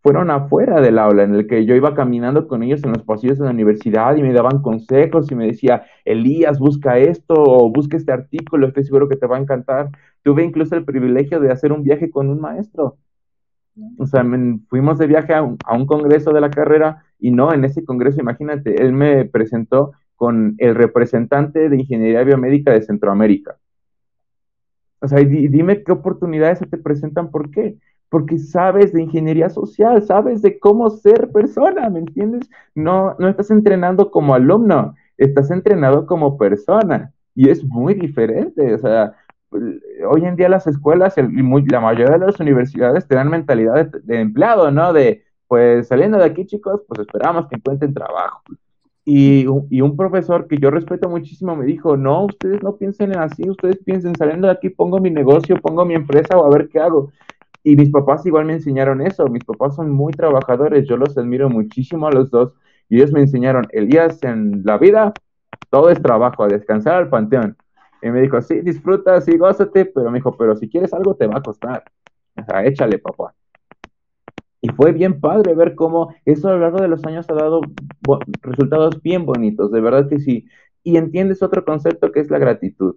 fueron 0.02 0.30
afuera 0.30 0.80
del 0.80 0.98
aula, 0.98 1.24
en 1.24 1.34
el 1.34 1.46
que 1.46 1.64
yo 1.66 1.74
iba 1.74 1.94
caminando 1.94 2.46
con 2.46 2.62
ellos 2.62 2.82
en 2.84 2.92
los 2.92 3.02
pasillos 3.02 3.38
de 3.38 3.44
la 3.44 3.50
universidad 3.50 4.16
y 4.16 4.22
me 4.22 4.32
daban 4.32 4.62
consejos 4.62 5.30
y 5.30 5.34
me 5.34 5.46
decía, 5.46 5.84
Elías, 6.04 6.58
busca 6.58 6.98
esto 6.98 7.34
o 7.37 7.70
busca 7.70 7.96
este 7.96 8.12
artículo, 8.12 8.68
estoy 8.68 8.84
seguro 8.84 9.08
que 9.08 9.16
te 9.16 9.26
va 9.26 9.37
a 9.37 9.40
encantar. 9.40 9.90
Tuve 10.22 10.44
incluso 10.44 10.76
el 10.76 10.84
privilegio 10.84 11.40
de 11.40 11.50
hacer 11.50 11.72
un 11.72 11.82
viaje 11.82 12.11
con 12.11 12.28
un 12.28 12.40
maestro. 12.40 12.96
O 13.98 14.06
sea, 14.06 14.24
fuimos 14.68 14.98
de 14.98 15.06
viaje 15.06 15.34
a 15.34 15.42
un, 15.42 15.56
a 15.64 15.76
un 15.76 15.87
congreso 15.87 16.32
de 16.32 16.40
la 16.40 16.50
carrera 16.50 17.04
y 17.18 17.30
no, 17.30 17.52
en 17.52 17.64
ese 17.64 17.84
congreso, 17.84 18.20
imagínate, 18.20 18.82
él 18.82 18.92
me 18.92 19.24
presentó 19.24 19.92
con 20.16 20.54
el 20.58 20.74
representante 20.74 21.68
de 21.68 21.76
ingeniería 21.76 22.24
biomédica 22.24 22.72
de 22.72 22.82
Centroamérica. 22.82 23.56
O 25.00 25.06
sea, 25.06 25.20
dime 25.20 25.84
qué 25.84 25.92
oportunidades 25.92 26.58
se 26.58 26.66
te 26.66 26.76
presentan, 26.76 27.30
¿por 27.30 27.50
qué? 27.50 27.76
Porque 28.08 28.38
sabes 28.38 28.92
de 28.92 29.02
ingeniería 29.02 29.50
social, 29.50 30.02
sabes 30.02 30.42
de 30.42 30.58
cómo 30.58 30.90
ser 30.90 31.30
persona, 31.30 31.90
¿me 31.90 32.00
entiendes? 32.00 32.48
No, 32.74 33.14
no 33.18 33.28
estás 33.28 33.50
entrenando 33.50 34.10
como 34.10 34.34
alumno, 34.34 34.94
estás 35.16 35.50
entrenado 35.50 36.06
como 36.06 36.38
persona 36.38 37.12
y 37.34 37.50
es 37.50 37.64
muy 37.64 37.94
diferente, 37.94 38.74
o 38.74 38.78
sea, 38.78 39.14
hoy 39.50 40.24
en 40.24 40.36
día 40.36 40.48
las 40.48 40.66
escuelas 40.66 41.16
y 41.16 41.70
la 41.70 41.80
mayoría 41.80 42.18
de 42.18 42.26
las 42.26 42.40
universidades 42.40 43.06
te 43.06 43.14
dan 43.14 43.30
mentalidad 43.30 43.86
de, 43.86 44.20
empleado, 44.20 44.70
¿no? 44.70 44.92
De, 44.92 45.24
pues 45.46 45.88
saliendo 45.88 46.18
de 46.18 46.24
aquí, 46.24 46.46
chicos, 46.46 46.82
pues 46.86 47.00
esperamos 47.00 47.46
que 47.48 47.56
encuentren 47.56 47.94
trabajo. 47.94 48.42
Y, 49.04 49.46
y, 49.70 49.80
un 49.80 49.96
profesor 49.96 50.46
que 50.48 50.58
yo 50.58 50.70
respeto 50.70 51.08
muchísimo 51.08 51.56
me 51.56 51.64
dijo, 51.64 51.96
no, 51.96 52.26
ustedes 52.26 52.62
no 52.62 52.76
piensen 52.76 53.16
así, 53.16 53.48
ustedes 53.48 53.78
piensen, 53.78 54.14
saliendo 54.16 54.48
de 54.48 54.52
aquí 54.52 54.68
pongo 54.68 54.98
mi 54.98 55.10
negocio, 55.10 55.56
pongo 55.62 55.86
mi 55.86 55.94
empresa 55.94 56.36
o 56.36 56.44
a 56.44 56.50
ver 56.54 56.68
qué 56.68 56.78
hago. 56.78 57.10
Y 57.62 57.76
mis 57.76 57.90
papás 57.90 58.24
igual 58.26 58.46
me 58.46 58.54
enseñaron 58.54 59.00
eso. 59.00 59.26
Mis 59.28 59.44
papás 59.44 59.76
son 59.76 59.90
muy 59.90 60.12
trabajadores. 60.12 60.86
Yo 60.88 60.96
los 60.96 61.16
admiro 61.18 61.50
muchísimo 61.50 62.06
a 62.06 62.12
los 62.12 62.30
dos. 62.30 62.54
Y 62.88 62.96
ellos 62.96 63.12
me 63.12 63.20
enseñaron, 63.20 63.66
Elías, 63.72 64.22
en 64.22 64.62
la 64.64 64.78
vida 64.78 65.12
todo 65.70 65.90
es 65.90 66.00
trabajo, 66.00 66.44
a 66.44 66.48
descansar 66.48 66.94
al 66.94 67.08
panteón. 67.08 67.56
Y 68.02 68.10
me 68.10 68.20
dijo, 68.20 68.40
sí, 68.40 68.60
disfruta, 68.60 69.20
sí, 69.20 69.36
gózate, 69.36 69.86
pero 69.86 70.10
me 70.10 70.18
dijo, 70.18 70.36
pero 70.36 70.56
si 70.56 70.68
quieres 70.68 70.92
algo 70.94 71.14
te 71.16 71.26
va 71.26 71.38
a 71.38 71.42
costar. 71.42 71.84
O 72.36 72.44
sea, 72.44 72.64
échale, 72.64 72.98
papá. 72.98 73.34
Y 74.60 74.68
fue 74.70 74.92
bien 74.92 75.20
padre 75.20 75.54
ver 75.54 75.74
cómo 75.74 76.14
eso 76.24 76.48
a 76.48 76.52
lo 76.52 76.60
largo 76.60 76.78
de 76.80 76.88
los 76.88 77.04
años 77.04 77.26
ha 77.28 77.34
dado 77.34 77.60
resultados 78.42 79.00
bien 79.02 79.24
bonitos, 79.24 79.70
de 79.70 79.80
verdad 79.80 80.08
que 80.08 80.18
sí. 80.18 80.46
Y 80.82 80.96
entiendes 80.96 81.42
otro 81.42 81.64
concepto 81.64 82.12
que 82.12 82.20
es 82.20 82.30
la 82.30 82.38
gratitud. 82.38 82.96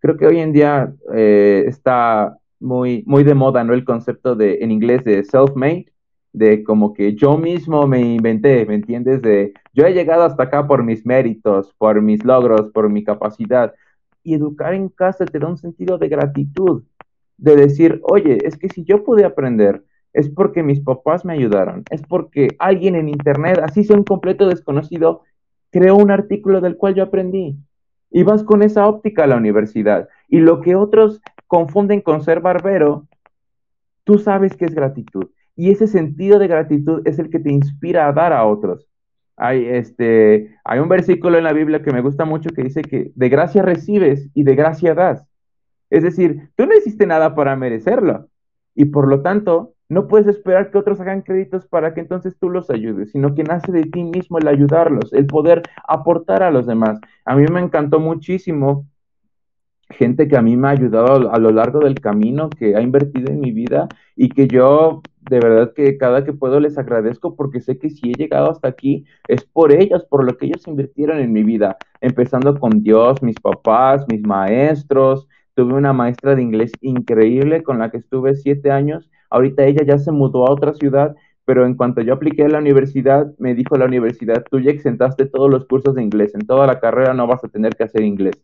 Creo 0.00 0.16
que 0.16 0.26
hoy 0.26 0.38
en 0.38 0.52
día 0.52 0.94
eh, 1.14 1.64
está 1.66 2.38
muy, 2.60 3.04
muy 3.06 3.24
de 3.24 3.34
moda, 3.34 3.64
¿no? 3.64 3.74
El 3.74 3.84
concepto 3.84 4.34
de, 4.34 4.58
en 4.60 4.70
inglés, 4.70 5.04
de 5.04 5.24
self-made, 5.24 5.92
de 6.32 6.64
como 6.64 6.92
que 6.92 7.14
yo 7.14 7.38
mismo 7.38 7.86
me 7.86 8.00
inventé, 8.00 8.66
¿me 8.66 8.74
entiendes? 8.74 9.22
De 9.22 9.54
yo 9.72 9.86
he 9.86 9.94
llegado 9.94 10.24
hasta 10.24 10.44
acá 10.44 10.66
por 10.66 10.82
mis 10.82 11.06
méritos, 11.06 11.72
por 11.78 12.02
mis 12.02 12.24
logros, 12.24 12.70
por 12.72 12.90
mi 12.90 13.04
capacidad. 13.04 13.72
Y 14.22 14.34
educar 14.34 14.74
en 14.74 14.88
casa 14.88 15.26
te 15.26 15.38
da 15.38 15.48
un 15.48 15.58
sentido 15.58 15.96
de 15.96 16.08
gratitud, 16.08 16.82
de 17.36 17.56
decir, 17.56 18.00
oye, 18.02 18.38
es 18.44 18.56
que 18.56 18.68
si 18.68 18.84
yo 18.84 19.04
pude 19.04 19.24
aprender, 19.24 19.84
es 20.12 20.28
porque 20.28 20.62
mis 20.62 20.80
papás 20.80 21.24
me 21.24 21.34
ayudaron, 21.34 21.84
es 21.90 22.02
porque 22.02 22.48
alguien 22.58 22.94
en 22.94 23.08
internet, 23.08 23.60
así 23.62 23.84
sea 23.84 23.96
un 23.96 24.04
completo 24.04 24.48
desconocido, 24.48 25.22
creó 25.70 25.96
un 25.96 26.10
artículo 26.10 26.60
del 26.60 26.76
cual 26.76 26.94
yo 26.94 27.02
aprendí. 27.02 27.56
Y 28.10 28.22
vas 28.22 28.44
con 28.44 28.62
esa 28.62 28.86
óptica 28.86 29.24
a 29.24 29.26
la 29.26 29.36
universidad. 29.36 30.08
Y 30.28 30.38
lo 30.38 30.60
que 30.60 30.76
otros 30.76 31.20
confunden 31.46 32.00
con 32.00 32.22
ser 32.22 32.40
barbero, 32.40 33.06
tú 34.04 34.18
sabes 34.18 34.56
que 34.56 34.64
es 34.64 34.74
gratitud. 34.74 35.30
Y 35.56 35.70
ese 35.70 35.86
sentido 35.86 36.38
de 36.38 36.48
gratitud 36.48 37.02
es 37.04 37.18
el 37.18 37.30
que 37.30 37.38
te 37.38 37.52
inspira 37.52 38.08
a 38.08 38.12
dar 38.12 38.32
a 38.32 38.44
otros. 38.44 38.88
Hay, 39.36 39.66
este, 39.66 40.56
hay 40.64 40.78
un 40.78 40.88
versículo 40.88 41.38
en 41.38 41.44
la 41.44 41.52
Biblia 41.52 41.82
que 41.82 41.92
me 41.92 42.00
gusta 42.00 42.24
mucho 42.24 42.50
que 42.50 42.62
dice 42.62 42.82
que 42.82 43.12
de 43.14 43.28
gracia 43.28 43.62
recibes 43.62 44.30
y 44.34 44.44
de 44.44 44.54
gracia 44.54 44.94
das. 44.94 45.26
Es 45.90 46.02
decir, 46.02 46.50
tú 46.56 46.66
no 46.66 46.76
hiciste 46.76 47.06
nada 47.06 47.34
para 47.34 47.56
merecerlo. 47.56 48.28
Y 48.74 48.86
por 48.86 49.08
lo 49.08 49.22
tanto, 49.22 49.74
no 49.88 50.08
puedes 50.08 50.26
esperar 50.26 50.70
que 50.70 50.78
otros 50.78 51.00
hagan 51.00 51.22
créditos 51.22 51.66
para 51.66 51.94
que 51.94 52.00
entonces 52.00 52.36
tú 52.38 52.50
los 52.50 52.70
ayudes, 52.70 53.12
sino 53.12 53.34
que 53.34 53.44
nace 53.44 53.70
de 53.70 53.84
ti 53.84 54.02
mismo 54.02 54.38
el 54.38 54.48
ayudarlos, 54.48 55.12
el 55.12 55.26
poder 55.26 55.62
aportar 55.86 56.42
a 56.42 56.50
los 56.50 56.66
demás. 56.66 56.98
A 57.24 57.36
mí 57.36 57.44
me 57.50 57.60
encantó 57.60 58.00
muchísimo 58.00 58.86
gente 59.94 60.28
que 60.28 60.36
a 60.36 60.42
mí 60.42 60.56
me 60.56 60.68
ha 60.68 60.72
ayudado 60.72 61.32
a, 61.32 61.38
lo 61.38 61.50
largo 61.50 61.80
del 61.80 61.94
camino, 62.00 62.50
que 62.50 62.76
ha 62.76 62.80
invertido 62.80 63.32
en 63.32 63.40
mi 63.40 63.52
vida 63.52 63.88
y 64.16 64.28
que 64.28 64.46
yo 64.46 65.02
de 65.30 65.40
verdad 65.40 65.72
que 65.74 65.96
cada 65.96 66.24
que 66.24 66.32
puedo 66.32 66.60
les 66.60 66.76
agradezco 66.76 67.34
porque 67.34 67.60
sé 67.60 67.78
que 67.78 67.90
si 67.90 68.10
he 68.10 68.14
llegado 68.14 68.50
hasta 68.50 68.68
aquí 68.68 69.06
es 69.28 69.44
por 69.44 69.72
ellos, 69.72 70.04
por 70.04 70.24
lo 70.24 70.36
que 70.36 70.46
ellos 70.46 70.66
invirtieron 70.66 71.18
en 71.18 71.32
mi 71.32 71.42
vida, 71.42 71.76
empezando 72.00 72.58
con 72.58 72.82
Dios, 72.82 73.22
mis 73.22 73.36
papás, 73.40 74.04
mis 74.08 74.22
maestros. 74.22 75.26
Tuve 75.54 75.74
una 75.74 75.92
maestra 75.92 76.34
de 76.34 76.42
inglés 76.42 76.72
increíble 76.80 77.62
con 77.62 77.78
la 77.78 77.90
que 77.90 77.98
estuve 77.98 78.34
siete 78.34 78.70
años. 78.70 79.08
Ahorita 79.30 79.64
ella 79.64 79.84
ya 79.86 79.98
se 79.98 80.12
mudó 80.12 80.46
a 80.46 80.52
otra 80.52 80.74
ciudad, 80.74 81.14
pero 81.44 81.64
en 81.64 81.74
cuanto 81.74 82.00
yo 82.00 82.14
apliqué 82.14 82.44
a 82.44 82.48
la 82.48 82.58
universidad, 82.58 83.32
me 83.38 83.54
dijo 83.54 83.76
la 83.76 83.86
universidad, 83.86 84.44
tú 84.50 84.60
ya 84.60 84.70
exentaste 84.70 85.26
todos 85.26 85.50
los 85.50 85.66
cursos 85.66 85.94
de 85.94 86.02
inglés, 86.02 86.34
en 86.34 86.46
toda 86.46 86.66
la 86.66 86.80
carrera 86.80 87.14
no 87.14 87.26
vas 87.26 87.44
a 87.44 87.48
tener 87.48 87.74
que 87.76 87.84
hacer 87.84 88.02
inglés. 88.02 88.42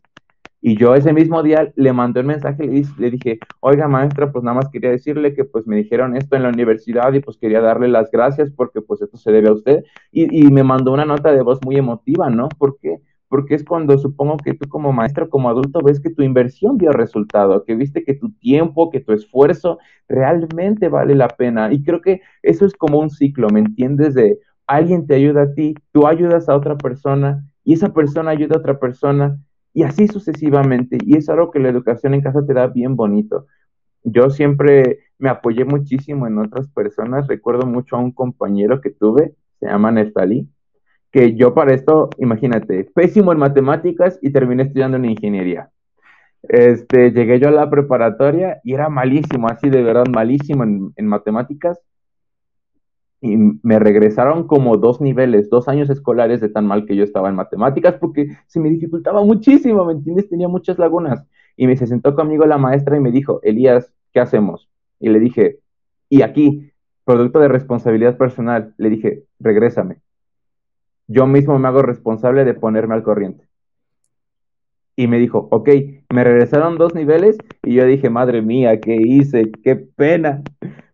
Y 0.61 0.77
yo 0.77 0.93
ese 0.95 1.11
mismo 1.13 1.41
día 1.43 1.71
le 1.75 1.91
mandé 1.93 2.19
un 2.21 2.27
mensaje, 2.27 2.65
le, 2.65 2.83
le 2.99 3.11
dije, 3.11 3.39
oiga 3.61 3.87
maestra, 3.87 4.31
pues 4.31 4.43
nada 4.43 4.55
más 4.57 4.69
quería 4.69 4.91
decirle 4.91 5.33
que 5.33 5.43
pues 5.43 5.65
me 5.67 5.75
dijeron 5.77 6.15
esto 6.15 6.35
en 6.35 6.43
la 6.43 6.49
universidad 6.49 7.11
y 7.13 7.19
pues 7.19 7.37
quería 7.37 7.61
darle 7.61 7.87
las 7.87 8.11
gracias 8.11 8.51
porque 8.51 8.81
pues 8.81 9.01
esto 9.01 9.17
se 9.17 9.31
debe 9.31 9.49
a 9.49 9.53
usted. 9.53 9.83
Y, 10.11 10.45
y 10.45 10.51
me 10.51 10.63
mandó 10.63 10.93
una 10.93 11.05
nota 11.05 11.31
de 11.31 11.41
voz 11.41 11.59
muy 11.65 11.77
emotiva, 11.77 12.29
¿no? 12.29 12.49
Porque 12.57 12.99
porque 13.31 13.55
es 13.55 13.63
cuando 13.63 13.97
supongo 13.97 14.35
que 14.35 14.53
tú 14.55 14.67
como 14.67 14.91
maestro, 14.91 15.29
como 15.29 15.49
adulto, 15.49 15.79
ves 15.81 16.01
que 16.01 16.09
tu 16.09 16.21
inversión 16.21 16.77
dio 16.77 16.91
resultado, 16.91 17.63
que 17.63 17.75
viste 17.75 18.03
que 18.03 18.13
tu 18.13 18.33
tiempo, 18.33 18.89
que 18.89 18.99
tu 18.99 19.13
esfuerzo 19.13 19.77
realmente 20.09 20.89
vale 20.89 21.15
la 21.15 21.29
pena. 21.29 21.71
Y 21.71 21.81
creo 21.81 22.01
que 22.01 22.19
eso 22.43 22.65
es 22.65 22.73
como 22.73 22.99
un 22.99 23.09
ciclo, 23.09 23.47
¿me 23.49 23.61
entiendes? 23.61 24.15
De 24.15 24.37
alguien 24.67 25.07
te 25.07 25.15
ayuda 25.15 25.43
a 25.43 25.53
ti, 25.53 25.75
tú 25.93 26.07
ayudas 26.07 26.49
a 26.49 26.57
otra 26.57 26.77
persona 26.77 27.41
y 27.63 27.73
esa 27.75 27.93
persona 27.93 28.31
ayuda 28.31 28.55
a 28.57 28.59
otra 28.59 28.79
persona 28.79 29.39
y 29.73 29.83
así 29.83 30.07
sucesivamente. 30.07 30.97
Y 31.05 31.17
es 31.17 31.29
algo 31.29 31.51
que 31.51 31.59
la 31.59 31.69
educación 31.69 32.13
en 32.13 32.21
casa 32.21 32.45
te 32.45 32.53
da 32.53 32.67
bien 32.67 32.95
bonito. 32.95 33.47
Yo 34.03 34.29
siempre 34.29 34.99
me 35.19 35.29
apoyé 35.29 35.65
muchísimo 35.65 36.27
en 36.27 36.37
otras 36.39 36.67
personas. 36.69 37.27
Recuerdo 37.27 37.65
mucho 37.65 37.95
a 37.95 37.99
un 37.99 38.11
compañero 38.11 38.81
que 38.81 38.89
tuve, 38.89 39.35
se 39.59 39.67
llama 39.67 39.91
Neftalí, 39.91 40.47
que 41.11 41.35
yo 41.35 41.53
para 41.53 41.73
esto, 41.73 42.09
imagínate, 42.17 42.85
pésimo 42.95 43.31
en 43.31 43.39
matemáticas 43.39 44.17
y 44.21 44.31
terminé 44.31 44.63
estudiando 44.63 44.97
en 44.97 45.05
ingeniería. 45.05 45.69
Este, 46.43 47.11
llegué 47.11 47.39
yo 47.39 47.49
a 47.49 47.51
la 47.51 47.69
preparatoria 47.69 48.59
y 48.63 48.73
era 48.73 48.89
malísimo, 48.89 49.47
así 49.47 49.69
de 49.69 49.83
verdad 49.83 50.05
malísimo 50.11 50.63
en 50.63 51.05
matemáticas 51.05 51.79
y 53.21 53.37
me 53.37 53.77
regresaron 53.77 54.47
como 54.47 54.77
dos 54.77 54.99
niveles, 54.99 55.49
dos 55.51 55.67
años 55.67 55.91
escolares 55.91 56.41
de 56.41 56.49
tan 56.49 56.65
mal 56.65 56.85
que 56.85 56.95
yo 56.95 57.03
estaba 57.03 57.29
en 57.29 57.35
matemáticas 57.35 57.95
porque 57.99 58.35
se 58.47 58.59
me 58.59 58.69
dificultaba 58.69 59.23
muchísimo, 59.23 59.85
¿me 59.85 59.93
entiendes? 59.93 60.27
Tenía 60.27 60.47
muchas 60.47 60.79
lagunas. 60.79 61.23
Y 61.55 61.67
me 61.67 61.77
se 61.77 61.85
sentó 61.85 62.15
conmigo 62.15 62.45
la 62.47 62.57
maestra 62.57 62.97
y 62.97 62.99
me 62.99 63.11
dijo, 63.11 63.39
Elías, 63.43 63.93
¿qué 64.11 64.19
hacemos? 64.19 64.69
Y 64.99 65.09
le 65.09 65.19
dije, 65.19 65.59
y 66.09 66.23
aquí, 66.23 66.71
producto 67.05 67.39
de 67.39 67.47
responsabilidad 67.47 68.17
personal, 68.17 68.73
le 68.77 68.89
dije, 68.89 69.23
regrésame. 69.39 69.97
Yo 71.07 71.27
mismo 71.27 71.59
me 71.59 71.67
hago 71.67 71.83
responsable 71.83 72.43
de 72.43 72.55
ponerme 72.55 72.95
al 72.95 73.03
corriente. 73.03 73.45
Y 74.95 75.07
me 75.07 75.19
dijo, 75.19 75.47
ok, 75.51 75.69
me 76.09 76.23
regresaron 76.23 76.77
dos 76.77 76.95
niveles 76.95 77.37
y 77.63 77.75
yo 77.75 77.85
dije, 77.85 78.09
madre 78.09 78.41
mía, 78.41 78.79
¿qué 78.81 78.95
hice? 78.95 79.51
¡Qué 79.63 79.75
pena! 79.75 80.41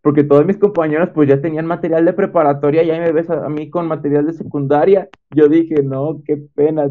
Porque 0.08 0.24
todos 0.24 0.46
mis 0.46 0.56
compañeros 0.56 1.10
pues 1.14 1.28
ya 1.28 1.42
tenían 1.42 1.66
material 1.66 2.06
de 2.06 2.14
preparatoria 2.14 2.82
y 2.82 2.90
ahí 2.92 3.00
me 3.02 3.12
ves 3.12 3.30
a, 3.30 3.50
mí 3.50 3.70
con 3.70 3.90
material 3.90 4.26
de 4.26 4.32
secundaria. 4.32 5.10
Yo 5.32 5.50
dije, 5.50 5.84
no, 5.84 6.22
qué 6.26 6.38
pena. 6.56 6.90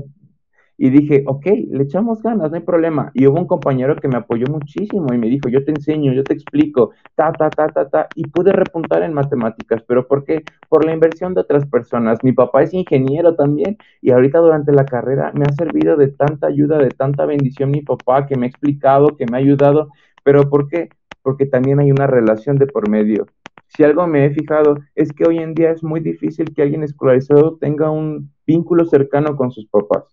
Y 0.76 0.90
dije, 0.90 1.24
ok, 1.26 1.46
le 1.70 1.84
echamos 1.84 2.22
ganas, 2.22 2.50
no 2.50 2.56
hay 2.58 2.62
problema. 2.62 3.12
Y 3.14 3.26
hubo 3.26 3.40
un 3.40 3.46
compañero 3.46 3.96
que 3.96 4.08
me 4.08 4.18
apoyó 4.18 4.48
muchísimo 4.48 5.14
y 5.14 5.16
me 5.16 5.30
dijo, 5.30 5.48
yo 5.48 5.64
te 5.64 5.70
enseño, 5.70 6.12
yo 6.12 6.24
te 6.24 6.34
explico, 6.34 6.90
ta, 7.14 7.32
ta, 7.32 7.48
ta, 7.48 7.68
ta, 7.68 7.88
ta. 7.88 8.06
Y 8.14 8.26
pude 8.26 8.52
repuntar 8.52 9.02
en 9.02 9.14
matemáticas, 9.14 9.82
pero 9.88 10.06
¿por 10.06 10.22
qué? 10.22 10.42
Por 10.68 10.84
la 10.84 10.92
inversión 10.92 11.32
de 11.32 11.40
otras 11.40 11.64
personas. 11.64 12.22
Mi 12.22 12.32
papá 12.32 12.64
es 12.64 12.74
ingeniero 12.74 13.34
también 13.34 13.78
y 14.02 14.10
ahorita 14.10 14.40
durante 14.40 14.72
la 14.72 14.84
carrera 14.84 15.32
me 15.32 15.46
ha 15.48 15.52
servido 15.54 15.96
de 15.96 16.08
tanta 16.08 16.48
ayuda, 16.48 16.76
de 16.76 16.90
tanta 16.90 17.24
bendición 17.24 17.70
mi 17.70 17.80
papá 17.80 18.26
que 18.26 18.36
me 18.36 18.44
ha 18.44 18.48
explicado, 18.50 19.16
que 19.16 19.24
me 19.24 19.38
ha 19.38 19.40
ayudado. 19.40 19.88
Pero 20.22 20.50
¿por 20.50 20.68
qué? 20.68 20.90
Porque 21.26 21.44
también 21.44 21.80
hay 21.80 21.90
una 21.90 22.06
relación 22.06 22.56
de 22.56 22.68
por 22.68 22.88
medio. 22.88 23.26
Si 23.66 23.82
algo 23.82 24.06
me 24.06 24.26
he 24.26 24.30
fijado 24.30 24.78
es 24.94 25.12
que 25.12 25.24
hoy 25.26 25.38
en 25.38 25.54
día 25.54 25.72
es 25.72 25.82
muy 25.82 25.98
difícil 25.98 26.54
que 26.54 26.62
alguien 26.62 26.84
escolarizado 26.84 27.56
tenga 27.56 27.90
un 27.90 28.30
vínculo 28.46 28.84
cercano 28.84 29.34
con 29.34 29.50
sus 29.50 29.66
papás. 29.66 30.04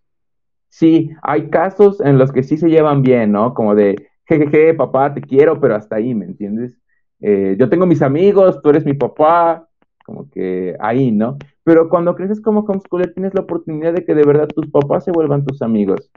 Sí, 0.70 1.12
hay 1.22 1.52
casos 1.52 2.02
en 2.02 2.18
los 2.18 2.32
que 2.32 2.42
sí 2.42 2.58
se 2.58 2.68
llevan 2.68 3.04
bien, 3.04 3.32
¿no? 3.32 3.54
Como 3.54 3.76
de, 3.76 3.96
jejeje, 4.26 4.74
papá, 4.74 5.14
te 5.14 5.22
quiero, 5.22 5.60
pero 5.62 5.76
hasta 5.76 5.98
ahí, 5.98 6.16
¿me 6.16 6.26
entiendes? 6.26 6.80
Eh, 7.20 7.58
yo 7.60 7.70
tengo 7.70 7.86
mis 7.86 8.02
amigos, 8.02 8.60
tú 8.64 8.72
eres 8.72 8.84
mi 8.84 8.96
papá, 8.96 9.70
como 10.08 10.32
que 10.32 10.76
ahí, 10.80 11.12
¿no? 11.12 11.38
Pero 11.64 11.90
cuando 11.90 12.16
creces 12.16 12.42
como 12.42 12.62
homeschooler 12.62 13.14
tienes 13.14 13.36
la 13.36 13.42
oportunidad 13.42 13.94
de 13.94 14.04
que 14.04 14.16
de 14.16 14.26
verdad 14.26 14.48
tus 14.48 14.66
papás 14.72 15.06
se 15.06 15.12
vuelvan 15.12 15.46
tus 15.46 15.62
amigos 15.62 16.10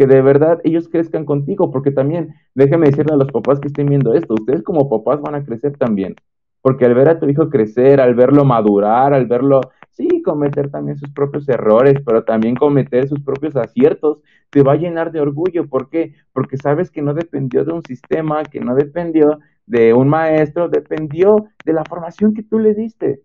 que 0.00 0.06
de 0.06 0.22
verdad 0.22 0.62
ellos 0.64 0.88
crezcan 0.88 1.26
contigo, 1.26 1.70
porque 1.70 1.90
también, 1.90 2.32
déjeme 2.54 2.86
decirle 2.86 3.12
a 3.12 3.18
los 3.18 3.30
papás 3.30 3.60
que 3.60 3.68
estén 3.68 3.84
viendo 3.84 4.14
esto, 4.14 4.32
ustedes 4.32 4.62
como 4.62 4.88
papás 4.88 5.20
van 5.20 5.34
a 5.34 5.44
crecer 5.44 5.76
también, 5.76 6.14
porque 6.62 6.86
al 6.86 6.94
ver 6.94 7.10
a 7.10 7.18
tu 7.20 7.28
hijo 7.28 7.50
crecer, 7.50 8.00
al 8.00 8.14
verlo 8.14 8.46
madurar, 8.46 9.12
al 9.12 9.26
verlo, 9.26 9.60
sí, 9.90 10.22
cometer 10.22 10.70
también 10.70 10.96
sus 10.96 11.10
propios 11.10 11.46
errores, 11.50 12.00
pero 12.02 12.24
también 12.24 12.54
cometer 12.54 13.08
sus 13.08 13.20
propios 13.20 13.56
aciertos, 13.56 14.20
te 14.48 14.62
va 14.62 14.72
a 14.72 14.76
llenar 14.76 15.12
de 15.12 15.20
orgullo. 15.20 15.68
¿Por 15.68 15.90
qué? 15.90 16.14
Porque 16.32 16.56
sabes 16.56 16.90
que 16.90 17.02
no 17.02 17.12
dependió 17.12 17.66
de 17.66 17.74
un 17.74 17.82
sistema, 17.82 18.42
que 18.44 18.60
no 18.60 18.74
dependió 18.74 19.38
de 19.66 19.92
un 19.92 20.08
maestro, 20.08 20.70
dependió 20.70 21.44
de 21.62 21.74
la 21.74 21.84
formación 21.84 22.32
que 22.32 22.42
tú 22.42 22.58
le 22.58 22.72
diste. 22.72 23.20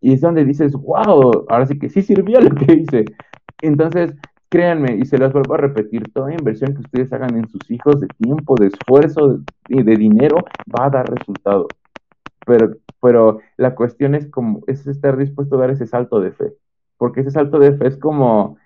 Y 0.00 0.14
es 0.14 0.22
donde 0.22 0.46
dices, 0.46 0.72
wow, 0.72 1.44
ahora 1.50 1.66
sí 1.66 1.78
que 1.78 1.90
sí 1.90 2.00
sirvió 2.00 2.40
lo 2.40 2.54
que 2.54 2.72
hice. 2.72 3.04
Entonces, 3.60 4.14
Créanme, 4.50 4.96
y 4.96 5.04
se 5.04 5.18
las 5.18 5.32
vuelvo 5.32 5.54
a 5.54 5.58
repetir, 5.58 6.10
toda 6.12 6.32
inversión 6.32 6.74
que 6.74 6.80
ustedes 6.80 7.12
hagan 7.12 7.36
en 7.36 7.48
sus 7.48 7.70
hijos 7.70 8.00
de 8.00 8.06
tiempo, 8.06 8.54
de 8.56 8.68
esfuerzo 8.68 9.40
y 9.68 9.82
de, 9.82 9.96
dinero 9.96 10.36
va 10.74 10.86
a 10.86 10.90
dar 10.90 11.10
resultado. 11.10 11.68
Pero, 12.46 12.76
pero 13.02 13.40
la 13.58 13.74
cuestión 13.74 14.14
es 14.14 14.26
como, 14.30 14.62
es 14.66 14.86
estar 14.86 15.18
dispuesto 15.18 15.56
a 15.56 15.60
dar 15.60 15.70
ese 15.70 15.86
salto 15.86 16.20
de 16.20 16.32
fe. 16.32 16.54
Porque 16.96 17.20
ese 17.20 17.30
salto 17.30 17.58
de 17.58 17.76
fe 17.76 17.88
es 17.88 17.96
como, 17.98 18.56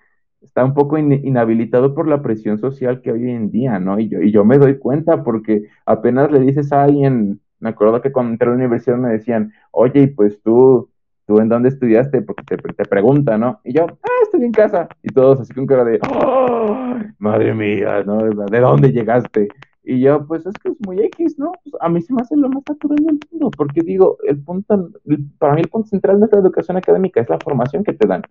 está 0.41 0.63
un 0.63 0.73
poco 0.73 0.97
inhabilitado 0.97 1.93
por 1.95 2.07
la 2.07 2.21
presión 2.21 2.59
social 2.59 3.01
que 3.01 3.11
hoy 3.11 3.29
en 3.29 3.51
día, 3.51 3.79
¿no? 3.79 3.99
Y 3.99 4.09
yo, 4.09 4.21
y 4.21 4.31
yo 4.31 4.45
me 4.45 4.57
doy 4.57 4.77
cuenta 4.77 5.23
porque 5.23 5.63
apenas 5.85 6.31
le 6.31 6.39
dices 6.39 6.71
a 6.71 6.83
alguien, 6.83 7.41
me 7.59 7.69
acuerdo 7.69 8.01
que 8.01 8.11
cuando 8.11 8.33
entré 8.33 8.47
a 8.47 8.51
la 8.51 8.57
universidad 8.57 8.97
me 8.97 9.09
decían, 9.09 9.53
oye, 9.71 10.07
pues 10.09 10.41
tú, 10.41 10.89
¿tú 11.25 11.39
en 11.39 11.49
dónde 11.49 11.69
estudiaste? 11.69 12.21
Porque 12.21 12.43
te, 12.43 12.57
te 12.57 12.85
preguntan, 12.85 13.41
¿no? 13.41 13.59
Y 13.63 13.73
yo, 13.73 13.85
ah, 13.85 14.21
estoy 14.23 14.43
en 14.43 14.51
casa. 14.51 14.87
Y 15.01 15.09
todos 15.09 15.39
así 15.39 15.53
con 15.53 15.65
cara 15.65 15.83
de, 15.83 15.99
oh, 16.09 16.97
madre 17.19 17.53
mía, 17.53 18.03
¿no? 18.03 18.17
¿De 18.23 18.59
dónde 18.59 18.91
llegaste? 18.91 19.47
Y 19.83 19.99
yo, 19.99 20.25
pues 20.25 20.45
es 20.45 20.53
que 20.61 20.69
es 20.69 20.77
muy 20.85 21.01
X, 21.01 21.37
¿no? 21.37 21.51
Pues, 21.63 21.75
a 21.81 21.89
mí 21.89 22.01
se 22.01 22.13
me 22.13 22.21
hace 22.21 22.37
lo 22.37 22.49
más 22.49 22.63
natural 22.67 22.97
del 22.97 23.19
mundo, 23.31 23.51
porque 23.55 23.81
digo, 23.81 24.17
el 24.25 24.41
punto, 24.41 24.89
para 25.37 25.55
mí 25.55 25.61
el 25.61 25.69
punto 25.69 25.89
central 25.89 26.21
de 26.21 26.27
la 26.31 26.39
educación 26.39 26.77
académica 26.77 27.19
es 27.21 27.29
la 27.29 27.39
formación 27.39 27.83
que 27.83 27.93
te 27.93 28.07
dan. 28.07 28.23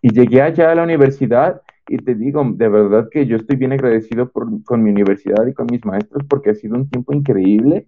Y 0.00 0.10
llegué 0.10 0.42
allá 0.42 0.70
a 0.70 0.74
la 0.74 0.84
universidad 0.84 1.62
y 1.88 1.96
te 1.98 2.14
digo, 2.14 2.44
de 2.44 2.68
verdad 2.68 3.08
que 3.10 3.26
yo 3.26 3.36
estoy 3.36 3.56
bien 3.56 3.72
agradecido 3.72 4.30
con 4.30 4.82
mi 4.82 4.90
universidad 4.90 5.46
y 5.46 5.52
con 5.52 5.66
mis 5.70 5.84
maestros 5.84 6.24
porque 6.28 6.50
ha 6.50 6.54
sido 6.54 6.76
un 6.76 6.88
tiempo 6.88 7.12
increíble 7.12 7.86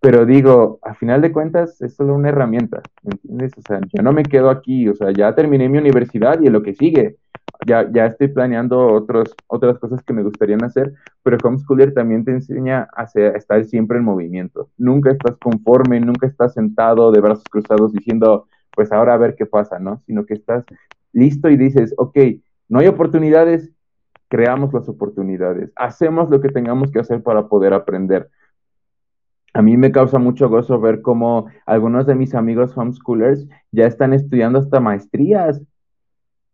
pero 0.00 0.26
digo, 0.26 0.78
a 0.82 0.94
final 0.94 1.20
de 1.22 1.32
cuentas 1.32 1.80
es 1.80 1.94
solo 1.94 2.14
una 2.14 2.28
herramienta, 2.28 2.82
¿me 3.02 3.12
entiendes? 3.12 3.52
O 3.58 3.62
sea, 3.62 3.80
yo 3.92 4.02
no 4.02 4.12
me 4.12 4.22
quedo 4.22 4.50
aquí, 4.50 4.88
o 4.88 4.94
sea, 4.94 5.10
ya 5.10 5.34
terminé 5.34 5.68
mi 5.68 5.78
universidad 5.78 6.40
y 6.40 6.48
lo 6.48 6.62
que 6.62 6.74
sigue, 6.74 7.16
ya, 7.66 7.90
ya 7.90 8.06
estoy 8.06 8.28
planeando 8.28 8.92
otras 9.46 9.78
cosas 9.78 10.02
que 10.02 10.12
me 10.12 10.22
gustarían 10.22 10.62
hacer, 10.64 10.92
pero 11.22 11.38
Homeschooler 11.42 11.94
también 11.94 12.24
te 12.24 12.32
enseña 12.32 12.88
a, 12.94 13.04
estar 13.04 13.64
siempre 13.64 13.98
en 13.98 14.04
movimiento. 14.04 14.68
Nunca 14.76 15.10
estás 15.10 15.36
conforme, 15.38 16.00
nunca 16.00 16.26
estás 16.26 16.54
sentado 16.54 17.10
de 17.12 17.20
brazos 17.20 17.44
cruzados 17.50 17.92
diciendo, 17.92 18.46
pues 18.74 18.92
ahora 18.92 19.14
a 19.14 19.18
ver 19.18 19.34
qué 19.36 19.46
pasa, 19.46 19.78
¿no? 19.78 20.02
Sino 20.06 20.26
que 20.26 20.34
estás 20.34 20.64
listo 21.12 21.48
y 21.48 21.56
dices, 21.56 21.94
ok, 21.96 22.18
no 22.68 22.80
hay 22.80 22.88
oportunidades, 22.88 23.72
creamos 24.28 24.74
las 24.74 24.88
oportunidades, 24.88 25.72
hacemos 25.76 26.28
lo 26.30 26.40
que 26.40 26.50
tengamos 26.50 26.90
que 26.90 26.98
hacer 26.98 27.22
para 27.22 27.48
poder 27.48 27.72
aprender 27.72 28.28
a 29.56 29.62
mí 29.62 29.78
me 29.78 29.90
causa 29.90 30.18
mucho 30.18 30.50
gozo 30.50 30.78
ver 30.78 31.00
cómo 31.00 31.46
algunos 31.64 32.06
de 32.06 32.14
mis 32.14 32.34
amigos 32.34 32.76
homeschoolers 32.76 33.48
ya 33.72 33.86
están 33.86 34.12
estudiando 34.12 34.58
hasta 34.58 34.80
maestrías. 34.80 35.62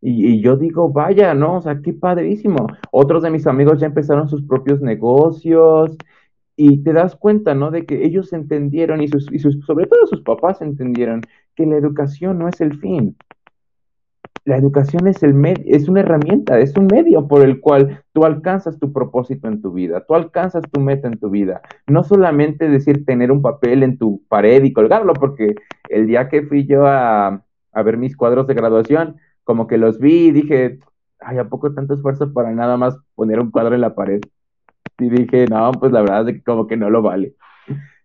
Y, 0.00 0.40
yo 0.40 0.56
digo, 0.56 0.88
vaya, 0.88 1.34
¿no? 1.34 1.56
O 1.56 1.60
sea, 1.60 1.80
qué 1.82 1.92
padrísimo. 1.92 2.68
Otros 2.92 3.24
de 3.24 3.30
mis 3.30 3.48
amigos 3.48 3.80
ya 3.80 3.86
empezaron 3.86 4.28
sus 4.28 4.44
propios 4.44 4.80
negocios 4.80 5.96
y 6.56 6.84
te 6.84 6.92
das 6.92 7.16
cuenta, 7.16 7.56
¿no? 7.56 7.72
De 7.72 7.86
que 7.86 8.04
ellos 8.04 8.32
entendieron 8.32 9.02
y, 9.02 9.08
sus, 9.08 9.32
y 9.32 9.40
sus, 9.40 9.58
sobre 9.64 9.86
todo 9.86 10.06
sus 10.06 10.22
papás 10.22 10.62
entendieron 10.62 11.22
que 11.56 11.66
la 11.66 11.78
educación 11.78 12.38
no 12.38 12.46
es 12.46 12.60
el 12.60 12.78
fin. 12.78 13.16
La 14.44 14.56
educación 14.56 15.06
es, 15.06 15.22
el 15.22 15.34
es 15.66 15.88
una 15.88 16.00
herramienta, 16.00 16.58
es 16.58 16.76
un 16.76 16.86
medio 16.86 17.28
por 17.28 17.42
el 17.42 17.60
cual 17.60 18.02
tú 18.12 18.24
alcanzas 18.24 18.78
tu 18.78 18.92
propósito 18.92 19.46
en 19.46 19.62
tu 19.62 19.72
vida, 19.72 20.04
tú 20.06 20.14
alcanzas 20.14 20.64
tu 20.70 20.80
meta 20.80 21.06
en 21.06 21.18
tu 21.18 21.30
vida. 21.30 21.62
No 21.86 22.02
solamente 22.02 22.68
decir 22.68 23.04
tener 23.04 23.30
un 23.30 23.40
papel 23.40 23.82
en 23.84 23.98
tu 23.98 24.22
pared 24.28 24.64
y 24.64 24.72
colgarlo, 24.72 25.14
porque 25.14 25.54
el 25.88 26.06
día 26.06 26.28
que 26.28 26.42
fui 26.42 26.66
yo 26.66 26.86
a, 26.86 27.44
a 27.72 27.82
ver 27.82 27.96
mis 27.98 28.16
cuadros 28.16 28.46
de 28.48 28.54
graduación, 28.54 29.16
como 29.44 29.66
que 29.66 29.78
los 29.78 29.98
vi 29.98 30.26
y 30.26 30.32
dije, 30.32 30.80
ay, 31.20 31.38
¿a 31.38 31.48
poco 31.48 31.72
tanto 31.72 31.94
esfuerzo 31.94 32.32
para 32.32 32.50
nada 32.52 32.76
más 32.76 32.96
poner 33.14 33.38
un 33.40 33.50
cuadro 33.50 33.74
en 33.74 33.80
la 33.80 33.94
pared? 33.94 34.20
Y 34.98 35.08
dije, 35.08 35.46
no, 35.46 35.70
pues 35.72 35.92
la 35.92 36.00
verdad 36.00 36.28
es 36.28 36.36
que 36.36 36.42
como 36.42 36.66
que 36.66 36.76
no 36.76 36.90
lo 36.90 37.02
vale. 37.02 37.34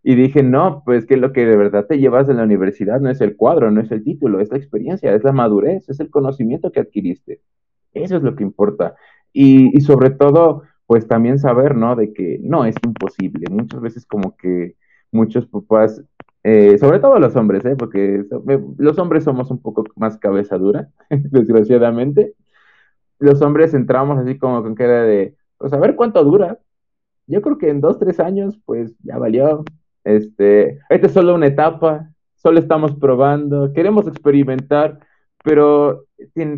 Y 0.10 0.16
dije, 0.16 0.42
no, 0.42 0.84
pues 0.86 1.06
que 1.06 1.18
lo 1.18 1.34
que 1.34 1.46
de 1.46 1.58
verdad 1.58 1.86
te 1.86 2.00
llevas 2.00 2.28
de 2.28 2.34
la 2.34 2.44
universidad 2.44 3.02
no 3.02 3.10
es 3.10 3.20
el 3.20 3.36
cuadro, 3.36 3.72
no 3.72 3.82
es 3.82 3.92
el 3.92 4.06
título, 4.06 4.40
es 4.40 4.50
la 4.50 4.58
experiencia, 4.58 5.14
es 5.14 5.22
la 5.26 5.34
madurez, 5.34 5.90
es 5.90 6.00
el 6.00 6.10
conocimiento 6.10 6.72
que 6.72 6.80
adquiriste. 6.80 7.42
Eso 7.92 8.16
es 8.16 8.24
lo 8.24 8.34
que 8.34 8.44
importa. 8.44 8.96
Y, 9.34 9.82
sobre 9.82 10.12
todo, 10.12 10.64
pues 10.86 11.10
también 11.10 11.40
saber, 11.40 11.76
¿no? 11.76 11.98
De 11.98 12.14
que 12.14 12.40
no 12.42 12.64
es 12.64 12.76
imposible. 12.86 13.48
Muchas 13.52 13.82
veces 13.82 14.06
como 14.06 14.38
que 14.38 14.78
muchos 15.12 15.46
papás, 15.46 16.02
eh, 16.42 16.78
sobre 16.78 17.00
todo 17.00 17.20
los 17.20 17.36
hombres, 17.36 17.66
¿eh? 17.66 17.76
Porque 17.76 18.24
los 18.78 18.98
hombres 19.00 19.26
somos 19.26 19.52
un 19.52 19.62
poco 19.62 19.84
más 19.98 20.18
cabeza 20.18 20.58
dura, 20.58 20.88
desgraciadamente. 21.10 22.34
Los 23.20 23.42
hombres 23.42 23.74
entramos 23.74 24.20
así 24.20 24.38
como 24.38 24.64
con 24.64 24.74
era 24.80 25.04
de, 25.04 25.36
pues 25.58 25.74
a 25.74 25.78
ver 25.80 25.98
cuánto 25.98 26.24
dura. 26.24 26.60
Yo 27.26 27.42
creo 27.42 27.58
que 27.58 27.70
en 27.70 27.82
dos, 27.82 28.00
tres 28.00 28.22
años, 28.22 28.58
pues 28.66 28.96
ya 29.04 29.18
valió, 29.18 29.66
este, 30.08 30.80
esta 30.90 31.08
es 31.08 31.14
solo 31.14 31.36
una 31.36 31.48
etapa, 31.48 32.10
solo 32.36 32.60
estamos 32.60 32.96
probando, 32.96 33.74
queremos 33.74 34.08
experimentar, 34.08 35.00
pero 35.44 36.06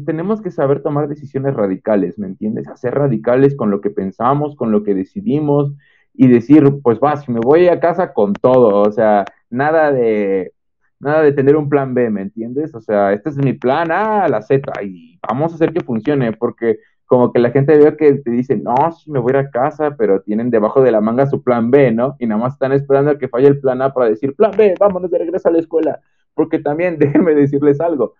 tenemos 0.06 0.42
que 0.42 0.52
saber 0.52 0.82
tomar 0.82 1.08
decisiones 1.08 1.56
radicales, 1.56 2.18
¿me 2.20 2.28
entiendes? 2.28 2.68
Hacer 2.68 2.94
radicales 2.94 3.56
con 3.56 3.72
lo 3.72 3.82
que 3.82 3.90
pensamos, 3.90 4.56
con 4.56 4.72
lo 4.72 4.84
que 4.84 4.94
decidimos 4.94 5.74
y 6.14 6.28
decir, 6.28 6.64
pues 6.84 7.00
va, 7.00 7.22
me 7.28 7.40
voy 7.40 7.68
a 7.68 7.80
casa 7.80 8.14
con 8.14 8.34
todo, 8.34 8.82
o 8.82 8.92
sea, 8.92 9.26
nada 9.50 9.92
de 9.92 10.54
nada 11.00 11.22
de 11.22 11.32
tener 11.32 11.56
un 11.56 11.70
plan 11.70 11.94
B, 11.94 12.10
¿me 12.10 12.22
entiendes? 12.22 12.76
O 12.76 12.82
sea, 12.82 13.14
este 13.14 13.30
es 13.30 13.38
mi 13.38 13.54
plan 13.54 13.90
A, 13.92 14.28
la 14.28 14.42
Z, 14.42 14.72
y 14.84 15.18
vamos 15.28 15.52
a 15.52 15.56
hacer 15.56 15.72
que 15.74 15.84
funcione, 15.84 16.34
porque 16.34 16.80
como 17.10 17.34
que 17.34 17.40
la 17.40 17.50
gente 17.50 17.76
ve 17.76 17.98
que 17.98 18.14
te 18.14 18.30
dice, 18.30 18.56
no, 18.56 18.76
me 19.08 19.18
voy 19.18 19.34
a 19.34 19.40
ir 19.40 19.48
a 19.48 19.50
casa, 19.50 19.96
pero 19.98 20.22
tienen 20.22 20.52
debajo 20.52 20.84
de 20.84 20.92
la 20.92 21.02
manga 21.02 21.26
su 21.26 21.42
plan 21.42 21.72
B, 21.72 21.92
¿no? 21.92 22.16
Y 22.20 22.28
nada 22.28 22.40
más 22.40 22.54
están 22.54 22.72
esperando 22.72 23.10
a 23.10 23.18
que 23.18 23.28
falle 23.28 23.48
el 23.48 23.60
plan 23.60 23.82
A 23.82 23.92
para 23.92 24.12
decir, 24.12 24.36
plan 24.36 24.52
B, 24.56 24.76
vámonos 24.80 25.10
de 25.10 25.18
regreso 25.18 25.50
a 25.50 25.52
la 25.52 25.58
escuela. 25.58 26.02
Porque 26.36 26.60
también, 26.60 27.00
déjenme 27.00 27.34
decirles 27.34 27.82
algo, 27.82 28.14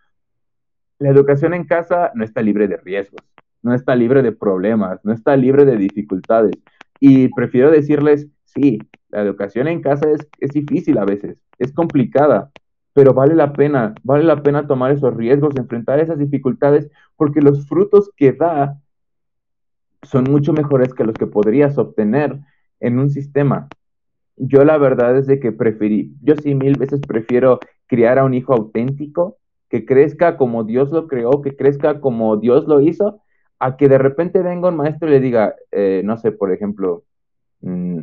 la 0.98 1.10
educación 1.10 1.54
en 1.54 1.66
casa 1.66 2.12
no 2.16 2.24
está 2.24 2.42
libre 2.42 2.68
de 2.68 2.78
riesgos, 2.78 3.22
no 3.62 3.76
está 3.76 3.96
libre 3.96 4.24
de 4.24 4.32
problemas, 4.32 5.00
no 5.04 5.14
está 5.14 5.38
libre 5.38 5.66
de 5.66 5.78
dificultades. 5.78 6.56
Y 7.00 7.28
prefiero 7.36 7.70
decirles, 7.70 8.28
sí, 8.46 8.80
la 9.10 9.22
educación 9.22 9.68
en 9.68 9.84
casa 9.84 10.10
es, 10.10 10.28
es 10.40 10.50
difícil 10.50 10.98
a 10.98 11.06
veces, 11.06 11.38
es 11.60 11.72
complicada, 11.74 12.50
pero 12.94 13.14
vale 13.14 13.36
la 13.36 13.54
pena, 13.54 13.96
vale 14.04 14.24
la 14.24 14.42
pena 14.44 14.68
tomar 14.68 14.92
esos 14.92 15.16
riesgos, 15.16 15.56
enfrentar 15.56 16.00
esas 16.00 16.18
dificultades, 16.18 16.90
porque 17.16 17.42
los 17.42 17.68
frutos 17.68 18.12
que 18.16 18.34
da 18.34 18.80
son 20.04 20.26
mucho 20.26 20.54
mejores 20.54 20.94
que 20.94 21.04
los 21.04 21.16
que 21.16 21.28
podrías 21.28 21.78
obtener 21.78 22.40
en 22.80 23.00
un 23.00 23.10
sistema. 23.10 23.68
Yo 24.38 24.64
la 24.64 24.78
verdad 24.78 25.18
es 25.18 25.28
de 25.28 25.40
que 25.40 25.52
preferí, 25.52 26.14
yo 26.22 26.36
sí 26.36 26.56
mil 26.56 26.78
veces 26.78 27.02
prefiero 27.06 27.60
criar 27.88 28.20
a 28.20 28.26
un 28.26 28.34
hijo 28.34 28.54
auténtico, 28.54 29.38
que 29.70 29.86
crezca 29.86 30.38
como 30.38 30.64
Dios 30.64 30.92
lo 30.92 31.08
creó, 31.08 31.42
que 31.42 31.56
crezca 31.56 32.00
como 32.00 32.38
Dios 32.38 32.68
lo 32.68 32.82
hizo, 32.82 33.22
a 33.60 33.78
que 33.78 33.90
de 33.90 33.98
repente 33.98 34.42
venga 34.42 34.70
un 34.70 34.78
maestro 34.78 35.10
y 35.10 35.12
le 35.12 35.20
diga, 35.20 35.56
eh, 35.72 36.02
no 36.06 36.18
sé, 36.18 36.32
por 36.32 36.52
ejemplo, 36.52 37.04
mm, 37.62 38.00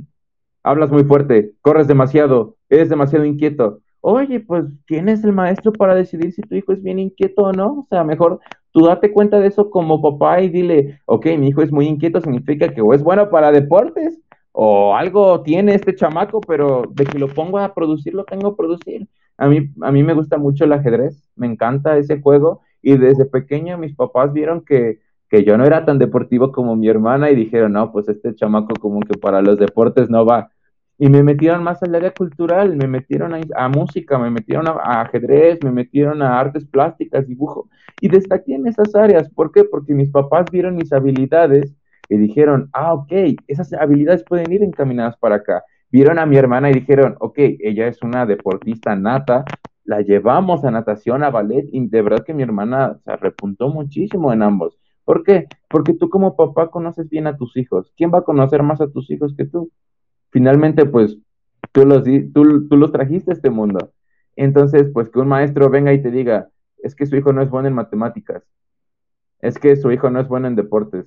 hablas 0.63 0.91
muy 0.91 1.05
fuerte, 1.05 1.53
corres 1.63 1.89
demasiado, 1.89 2.57
eres 2.69 2.89
demasiado 2.89 3.25
inquieto 3.25 3.81
oye, 4.09 4.39
pues, 4.39 4.65
¿quién 4.87 5.09
es 5.09 5.25
el 5.25 5.33
maestro 5.33 5.73
para 5.73 5.93
decidir 5.97 6.33
si 6.33 6.41
tu 6.41 6.55
hijo 6.55 6.73
es 6.73 6.81
bien 6.81 7.01
inquieto 7.01 7.43
o 7.43 7.53
no? 7.53 7.81
O 7.81 7.87
sea, 7.91 8.05
mejor 8.05 8.39
tú 8.71 8.87
date 8.87 9.13
cuenta 9.13 9.41
de 9.41 9.49
eso 9.49 9.69
como 9.69 10.01
papá 10.01 10.41
y 10.41 10.49
dile, 10.49 11.01
ok, 11.07 11.27
mi 11.37 11.49
hijo 11.49 11.61
es 11.61 11.73
muy 11.73 11.87
inquieto, 11.87 12.21
significa 12.21 12.73
que 12.73 12.81
o 12.81 12.95
es 12.95 13.03
bueno 13.03 13.29
para 13.31 13.51
deportes 13.51 14.21
o 14.53 14.95
algo 14.95 15.43
tiene 15.43 15.75
este 15.75 15.97
chamaco, 15.97 16.41
pero 16.41 16.85
de 16.93 17.05
que 17.05 17.19
lo 17.19 17.27
pongo 17.27 17.59
a 17.59 17.75
producir, 17.75 18.15
lo 18.15 18.25
tengo 18.25 18.47
a 18.47 18.57
producir. 18.57 19.09
A 19.39 19.49
mí, 19.49 19.71
a 19.83 19.91
mí 19.91 20.05
me 20.05 20.15
gusta 20.15 20.39
mucho 20.39 20.65
el 20.65 20.73
ajedrez, 20.73 21.29
me 21.35 21.49
encanta 21.49 21.99
ese 21.99 22.21
juego 22.21 22.61
y 22.83 22.97
desde 22.97 23.25
pequeño 23.25 23.77
mis 23.77 23.97
papás 23.97 24.33
vieron 24.33 24.65
que, 24.65 25.01
que 25.29 25.43
yo 25.43 25.59
no 25.59 25.65
era 25.65 25.85
tan 25.85 25.99
deportivo 25.99 26.53
como 26.53 26.77
mi 26.77 26.89
hermana 26.89 27.33
y 27.33 27.35
dijeron, 27.35 27.73
no, 27.73 27.91
pues 27.91 28.09
este 28.09 28.37
chamaco 28.37 28.75
como 28.81 29.01
que 29.01 29.19
para 29.19 29.43
los 29.43 29.59
deportes 29.59 30.09
no 30.09 30.25
va 30.25 30.53
y 30.99 31.09
me 31.11 31.23
metieron 31.23 31.63
más 31.63 31.83
al 31.83 31.95
área 31.95 32.13
cultural, 32.13 32.75
me 32.77 32.87
metieron 32.87 33.35
a, 33.55 33.69
música, 33.69 34.19
me 34.19 34.31
metieron 34.31 34.67
a, 34.69 35.03
ajedrez, 35.03 35.59
me 35.63 35.71
metieron 35.71 36.23
a 36.23 36.39
artes 36.39 36.65
plásticas, 36.65 37.27
dibujo, 37.27 37.69
y 38.01 38.09
destaqué 38.09 38.55
en 38.55 38.67
esas 38.67 38.95
áreas. 38.95 39.29
¿Por 39.31 39.53
qué? 39.53 39.65
Porque 39.65 39.93
mis 39.95 40.11
papás 40.11 40.47
vieron 40.51 40.77
mis 40.77 40.93
habilidades 40.93 41.75
y 42.09 42.17
dijeron, 42.17 42.71
ah, 42.73 42.95
ok, 42.95 43.13
esas 43.47 43.73
habilidades 43.75 44.25
pueden 44.25 44.51
ir 44.53 44.63
encaminadas 44.63 45.17
para 45.19 45.37
acá. 45.37 45.65
Vieron 45.91 46.19
a 46.19 46.27
mi 46.27 46.37
hermana 46.37 46.71
y 46.71 46.75
dijeron, 46.75 47.17
ok, 47.21 47.39
ella 47.61 47.89
es 47.89 48.03
una 48.03 48.25
deportista 48.25 48.97
nata, 48.97 49.45
la 49.85 50.01
llevamos 50.01 50.65
a 50.65 50.71
natación, 50.71 51.23
a 51.23 51.31
ballet, 51.31 51.67
y 51.73 51.87
de 51.89 52.03
verdad 52.03 52.25
que 52.25 52.35
mi 52.35 52.43
hermana 52.43 52.99
se 53.05 53.17
repuntó 53.17 53.69
muchísimo 53.69 54.33
en 54.33 54.43
ambos. 54.43 54.79
¿Por 55.05 55.23
qué? 55.23 55.47
Porque 55.69 55.95
tú 55.95 56.09
como 56.09 56.37
papá 56.37 56.71
conoces 56.71 57.09
bien 57.09 57.27
a 57.29 57.37
tus 57.37 57.57
hijos. 57.57 57.93
¿Quién 57.97 58.11
va 58.13 58.19
a 58.19 58.25
conocer 58.25 58.63
más 58.63 58.81
a 58.81 58.91
tus 58.91 59.11
hijos 59.11 59.35
que 59.37 59.45
tú? 59.45 59.71
Finalmente, 60.31 60.87
pues, 60.87 61.17
tú 61.73 61.85
los, 61.85 62.05
tú, 62.05 62.69
tú 62.69 62.77
los 62.77 62.93
trajiste 62.93 63.31
a 63.31 63.35
este 63.35 63.51
mundo. 63.51 63.93
Entonces, 64.37 64.89
pues 64.93 65.09
que 65.09 65.19
un 65.19 65.29
maestro 65.29 65.71
venga 65.71 65.93
y 65.93 66.03
te 66.03 66.11
diga, 66.11 66.49
es 66.79 66.95
que 66.95 67.07
su 67.07 67.17
hijo 67.17 67.33
no 67.33 67.43
es 67.43 67.51
bueno 67.51 67.69
en 67.69 67.75
matemáticas, 67.75 68.43
es 69.41 69.59
que 69.59 69.77
su 69.77 69.91
hijo 69.91 70.11
no 70.11 70.21
es 70.21 70.29
bueno 70.29 70.47
en 70.47 70.57
deportes. 70.57 71.07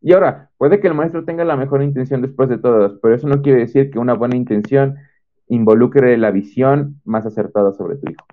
Y 0.00 0.12
ahora, 0.12 0.50
puede 0.58 0.80
que 0.80 0.88
el 0.88 0.94
maestro 0.94 1.24
tenga 1.24 1.44
la 1.44 1.56
mejor 1.56 1.82
intención 1.82 2.22
después 2.22 2.48
de 2.48 2.58
todas, 2.58 2.92
pero 3.00 3.14
eso 3.14 3.28
no 3.28 3.40
quiere 3.40 3.60
decir 3.60 3.90
que 3.90 3.98
una 3.98 4.14
buena 4.14 4.36
intención 4.36 4.96
involucre 5.48 6.16
la 6.18 6.30
visión 6.30 7.00
más 7.04 7.24
acertada 7.24 7.72
sobre 7.72 7.96
tu 7.96 8.10
hijo. 8.10 8.26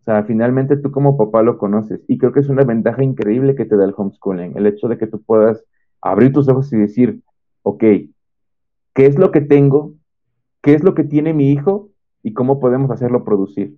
O 0.00 0.04
sea, 0.04 0.24
finalmente 0.24 0.76
tú 0.76 0.90
como 0.90 1.16
papá 1.16 1.42
lo 1.42 1.58
conoces 1.58 2.00
y 2.08 2.18
creo 2.18 2.32
que 2.32 2.40
es 2.40 2.48
una 2.48 2.64
ventaja 2.64 3.02
increíble 3.02 3.54
que 3.54 3.64
te 3.64 3.76
da 3.76 3.84
el 3.84 3.94
homeschooling, 3.96 4.56
el 4.56 4.66
hecho 4.66 4.88
de 4.88 4.98
que 4.98 5.06
tú 5.06 5.22
puedas 5.22 5.64
abrir 6.00 6.32
tus 6.32 6.48
ojos 6.48 6.72
y 6.72 6.76
decir, 6.76 7.22
ok, 7.62 7.84
qué 8.98 9.06
es 9.06 9.16
lo 9.16 9.30
que 9.30 9.40
tengo, 9.40 9.94
qué 10.60 10.74
es 10.74 10.82
lo 10.82 10.92
que 10.96 11.04
tiene 11.04 11.32
mi 11.32 11.52
hijo 11.52 11.90
y 12.24 12.32
cómo 12.32 12.58
podemos 12.58 12.90
hacerlo 12.90 13.22
producir. 13.22 13.76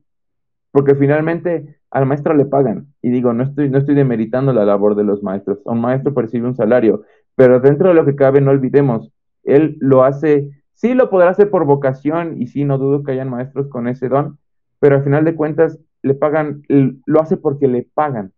Porque 0.71 0.95
finalmente 0.95 1.79
al 1.91 2.07
maestro 2.07 2.33
le 2.33 2.47
pagan. 2.47 2.87
Y 3.03 3.11
digo, 3.11 3.35
no 3.35 3.43
estoy, 3.43 3.69
no 3.69 3.77
estoy 3.77 3.95
demeritando 3.95 4.55
la 4.55 4.65
labor 4.65 4.95
de 4.95 5.05
los 5.05 5.23
maestros. 5.23 5.59
Un 5.67 5.83
maestro 5.83 6.15
percibe 6.15 6.47
un 6.49 6.55
salario, 6.55 7.03
pero 7.35 7.61
dentro 7.61 7.91
de 7.91 7.97
lo 7.97 8.07
que 8.07 8.17
cabe, 8.17 8.41
no 8.41 8.51
olvidemos, 8.51 9.13
él 9.43 9.77
lo 9.81 10.05
hace, 10.05 10.49
sí 10.73 10.95
lo 10.95 11.11
podrá 11.11 11.29
hacer 11.29 11.51
por 11.51 11.67
vocación 11.67 12.41
y 12.41 12.47
sí, 12.47 12.65
no 12.65 12.79
dudo 12.79 13.05
que 13.05 13.13
hayan 13.13 13.29
maestros 13.29 13.69
con 13.69 13.89
ese 13.89 14.09
don, 14.09 14.39
pero 14.79 14.97
al 14.97 15.05
final 15.05 15.27
de 15.27 15.35
cuentas 15.35 15.79
le 16.01 16.15
pagan, 16.15 16.63
lo 16.69 17.21
hace 17.21 17.37
porque 17.37 17.69
le 17.69 17.87
pagan. 17.93 18.33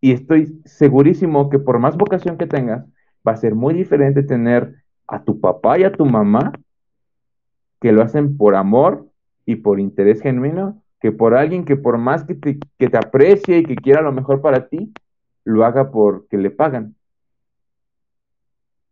Y 0.00 0.10
estoy 0.10 0.60
segurísimo 0.64 1.48
que 1.48 1.60
por 1.60 1.78
más 1.78 1.96
vocación 1.96 2.38
que 2.38 2.48
tengas, 2.48 2.84
va 3.26 3.32
a 3.32 3.36
ser 3.36 3.54
muy 3.54 3.74
diferente 3.74 4.22
tener 4.22 4.82
a 5.06 5.22
tu 5.22 5.40
papá 5.40 5.78
y 5.78 5.84
a 5.84 5.92
tu 5.92 6.04
mamá 6.04 6.52
que 7.80 7.92
lo 7.92 8.02
hacen 8.02 8.36
por 8.36 8.54
amor 8.54 9.06
y 9.44 9.56
por 9.56 9.80
interés 9.80 10.20
genuino, 10.20 10.82
que 11.00 11.10
por 11.10 11.34
alguien 11.34 11.64
que 11.64 11.76
por 11.76 11.98
más 11.98 12.24
que 12.24 12.34
te, 12.34 12.58
que 12.78 12.88
te 12.88 12.96
aprecie 12.96 13.58
y 13.58 13.64
que 13.64 13.74
quiera 13.74 14.02
lo 14.02 14.12
mejor 14.12 14.40
para 14.40 14.68
ti, 14.68 14.92
lo 15.44 15.64
haga 15.64 15.90
porque 15.90 16.38
le 16.38 16.50
pagan. 16.50 16.94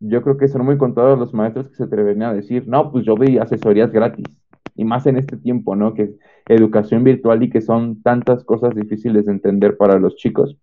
Yo 0.00 0.22
creo 0.22 0.36
que 0.36 0.48
son 0.48 0.64
muy 0.64 0.76
contados 0.76 1.18
los 1.18 1.34
maestros 1.34 1.68
que 1.68 1.76
se 1.76 1.84
atreven 1.84 2.22
a 2.22 2.34
decir, 2.34 2.66
no, 2.66 2.90
pues 2.90 3.04
yo 3.04 3.14
doy 3.14 3.38
asesorías 3.38 3.92
gratis. 3.92 4.26
Y 4.74 4.84
más 4.84 5.06
en 5.06 5.18
este 5.18 5.36
tiempo, 5.36 5.76
¿no? 5.76 5.94
Que 5.94 6.14
educación 6.48 7.04
virtual 7.04 7.42
y 7.42 7.50
que 7.50 7.60
son 7.60 8.02
tantas 8.02 8.42
cosas 8.44 8.74
difíciles 8.74 9.26
de 9.26 9.32
entender 9.32 9.76
para 9.76 9.98
los 9.98 10.16
chicos 10.16 10.56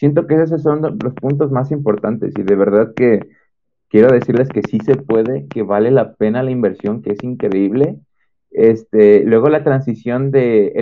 siento 0.00 0.26
que 0.26 0.34
esos 0.42 0.62
son 0.62 0.80
los 0.80 1.14
puntos 1.14 1.52
más 1.52 1.70
importantes 1.70 2.32
y 2.34 2.42
de 2.42 2.56
verdad 2.56 2.94
que 2.96 3.20
quiero 3.90 4.10
decirles 4.10 4.48
que 4.48 4.62
sí 4.62 4.78
se 4.80 4.96
puede, 4.96 5.46
que 5.48 5.62
vale 5.62 5.90
la 5.90 6.14
pena 6.14 6.42
la 6.42 6.50
inversión, 6.50 7.02
que 7.02 7.12
es 7.12 7.22
increíble. 7.22 7.98
Este, 8.50 9.22
luego 9.24 9.50
la 9.50 9.62
transición 9.62 10.30
de, 10.30 10.72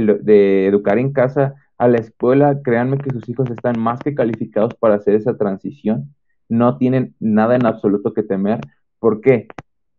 educar 0.68 0.98
en 0.98 1.12
casa 1.12 1.56
a 1.78 1.88
la 1.88 1.98
escuela, 1.98 2.60
créanme 2.62 2.98
que 2.98 3.10
sus 3.10 3.28
hijos 3.28 3.50
están 3.50 3.80
más 3.80 4.00
que 4.00 4.14
calificados 4.14 4.74
para 4.74 4.94
hacer 4.94 5.16
esa 5.16 5.36
transición. 5.36 6.14
No 6.48 6.78
tienen 6.78 7.16
nada 7.18 7.56
en 7.56 7.66
absoluto 7.66 8.14
que 8.14 8.22
temer. 8.22 8.60
¿Por 9.00 9.20
qué? 9.20 9.48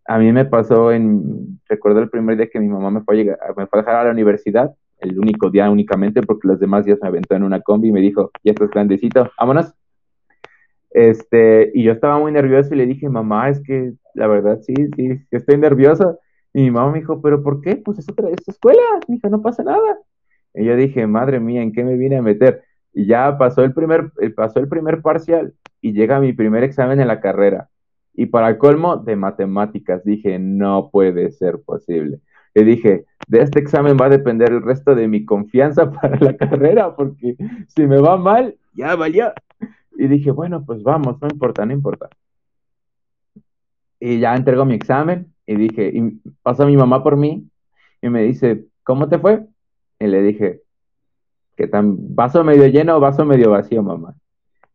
A 0.07 0.17
mí 0.17 0.31
me 0.31 0.45
pasó 0.45 0.93
en, 0.93 1.59
recuerdo 1.67 1.99
el 1.99 2.09
primer 2.09 2.37
día 2.37 2.49
que 2.49 2.59
mi 2.61 2.69
mamá 2.69 2.89
me 2.89 3.01
fue 3.01 3.21
a, 3.21 3.53
me 3.57 3.67
fue 3.67 3.79
a 3.79 3.81
dejar 3.81 3.95
a 3.95 4.03
la 4.05 4.11
universidad, 4.11 4.73
el 5.01 5.19
único 5.19 5.49
día 5.49 5.69
únicamente, 5.69 6.21
porque 6.21 6.47
los 6.47 6.59
demás 6.59 6.85
días 6.85 6.99
me 7.01 7.07
aventó 7.07 7.35
en 7.35 7.43
una 7.43 7.61
combi 7.61 7.89
y 7.89 7.91
me 7.91 8.01
dijo, 8.01 8.31
ya 8.43 8.51
estás 8.51 8.69
grandecito, 8.69 9.29
vámonos. 9.39 9.73
Este, 10.91 11.71
y 11.73 11.83
yo 11.83 11.91
estaba 11.91 12.19
muy 12.19 12.31
nervioso 12.31 12.73
y 12.73 12.77
le 12.77 12.85
dije, 12.85 13.09
mamá, 13.09 13.49
es 13.49 13.61
que 13.61 13.93
la 14.15 14.27
verdad 14.27 14.59
sí, 14.61 14.73
sí, 14.95 15.21
estoy 15.31 15.57
nervioso. 15.57 16.19
Y 16.53 16.63
mi 16.63 16.71
mamá 16.71 16.91
me 16.91 16.99
dijo, 16.99 17.21
¿pero 17.21 17.43
por 17.43 17.61
qué? 17.61 17.75
Pues 17.75 17.99
es 17.99 18.09
otra 18.09 18.29
escuela. 18.47 18.81
Me 19.07 19.19
no 19.29 19.41
pasa 19.41 19.63
nada. 19.63 19.99
Y 20.53 20.65
yo 20.65 20.75
dije, 20.75 21.05
madre 21.07 21.39
mía, 21.39 21.61
¿en 21.61 21.71
qué 21.71 21.83
me 21.83 21.95
vine 21.95 22.17
a 22.17 22.21
meter? 22.21 22.63
Y 22.93 23.05
ya 23.05 23.37
pasó 23.37 23.63
el 23.63 23.73
primer, 23.73 24.11
eh, 24.19 24.31
pasó 24.31 24.59
el 24.59 24.67
primer 24.67 25.01
parcial 25.01 25.53
y 25.79 25.93
llega 25.93 26.19
mi 26.19 26.33
primer 26.33 26.63
examen 26.63 26.99
en 26.99 27.07
la 27.07 27.21
carrera. 27.21 27.69
Y 28.13 28.25
para 28.25 28.57
colmo 28.57 28.97
de 28.97 29.15
matemáticas, 29.15 30.03
dije, 30.03 30.39
no 30.39 30.89
puede 30.91 31.31
ser 31.31 31.61
posible. 31.63 32.19
Y 32.53 32.63
dije, 32.63 33.05
de 33.27 33.41
este 33.41 33.59
examen 33.59 33.97
va 33.99 34.07
a 34.07 34.09
depender 34.09 34.51
el 34.51 34.61
resto 34.61 34.95
de 34.95 35.07
mi 35.07 35.25
confianza 35.25 35.91
para 36.01 36.17
la 36.19 36.35
carrera, 36.35 36.95
porque 36.95 37.35
si 37.67 37.85
me 37.85 37.97
va 37.97 38.17
mal, 38.17 38.55
ya 38.73 38.95
vaya. 38.95 39.33
Y 39.97 40.07
dije, 40.07 40.31
bueno, 40.31 40.63
pues 40.65 40.81
vamos, 40.83 41.21
no 41.21 41.27
importa, 41.29 41.65
no 41.65 41.73
importa. 41.73 42.09
Y 43.99 44.19
ya 44.19 44.35
entrego 44.35 44.63
mi 44.65 44.75
examen 44.75 45.33
y 45.45 45.55
dije, 45.55 45.91
y 45.93 46.21
pasó 46.41 46.65
mi 46.65 46.77
mamá 46.77 47.03
por 47.03 47.17
mí 47.17 47.49
y 48.01 48.09
me 48.09 48.23
dice, 48.23 48.65
¿cómo 48.83 49.09
te 49.09 49.19
fue? 49.19 49.45
Y 49.99 50.07
le 50.07 50.21
dije, 50.21 50.61
¿qué 51.57 51.67
tan 51.67 52.15
vaso 52.15 52.43
medio 52.43 52.67
lleno 52.67 52.95
o 52.95 52.99
vaso 52.99 53.25
medio 53.25 53.51
vacío, 53.51 53.83
mamá? 53.83 54.15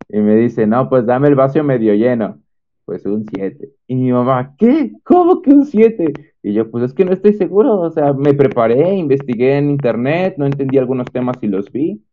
Y 0.09 0.19
me 0.19 0.37
dice, 0.37 0.67
no, 0.67 0.89
pues 0.91 1.07
dame 1.07 1.29
el 1.29 1.35
vaso 1.35 1.63
medio 1.65 1.95
lleno. 1.95 2.39
Pues 2.85 3.07
un 3.07 3.25
7. 3.25 3.71
Y 3.87 3.95
mi 3.95 4.13
mamá, 4.13 4.55
¿qué? 4.59 4.93
¿Cómo 5.03 5.41
que 5.41 5.51
un 5.51 5.65
7? 5.65 6.34
Y 6.47 6.53
yo, 6.53 6.71
pues 6.71 6.85
es 6.85 6.93
que 6.93 7.07
no 7.07 7.13
estoy 7.13 7.33
seguro. 7.33 7.81
O 7.81 7.91
sea, 7.91 8.13
me 8.13 8.35
preparé, 8.35 8.95
investigué 8.97 9.57
en 9.57 9.71
internet, 9.71 10.35
no 10.37 10.45
entendí 10.45 10.77
algunos 10.77 11.07
temas 11.11 11.39
y 11.41 11.47
los 11.47 11.73
vi. 11.73 12.05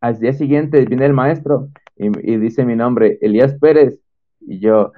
Al 0.00 0.18
día 0.18 0.32
siguiente 0.32 0.84
viene 0.84 1.06
el 1.06 1.12
maestro 1.12 1.68
y, 1.96 2.06
y 2.28 2.38
dice 2.38 2.64
mi 2.64 2.74
nombre, 2.74 3.18
Elías 3.20 3.54
Pérez. 3.60 4.00
Y 4.40 4.58
yo, 4.58 4.90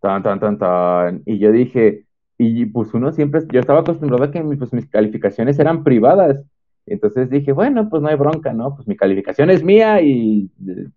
tan, 0.00 0.22
tan, 0.22 0.38
tan, 0.38 0.56
tan. 0.58 1.22
Y 1.26 1.38
yo 1.40 1.50
dije, 1.50 2.04
y 2.38 2.66
pues 2.66 2.94
uno 2.94 3.10
siempre, 3.10 3.40
yo 3.52 3.58
estaba 3.58 3.80
acostumbrado 3.80 4.22
a 4.22 4.30
que 4.30 4.40
pues, 4.40 4.72
mis 4.72 4.86
calificaciones 4.88 5.58
eran 5.58 5.82
privadas. 5.82 6.44
Entonces 6.86 7.28
dije, 7.28 7.50
bueno, 7.50 7.88
pues 7.90 8.00
no 8.00 8.08
hay 8.08 8.14
bronca, 8.14 8.52
¿no? 8.52 8.76
Pues 8.76 8.86
mi 8.86 8.96
calificación 8.96 9.50
es 9.50 9.64
mía 9.64 10.00
y 10.00 10.48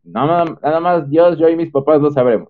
nada, 0.03 0.45
nada 0.61 0.79
más 0.79 1.09
Dios, 1.09 1.39
yo 1.39 1.49
y 1.49 1.55
mis 1.55 1.71
papás 1.71 1.99
lo 2.01 2.11
sabremos. 2.11 2.49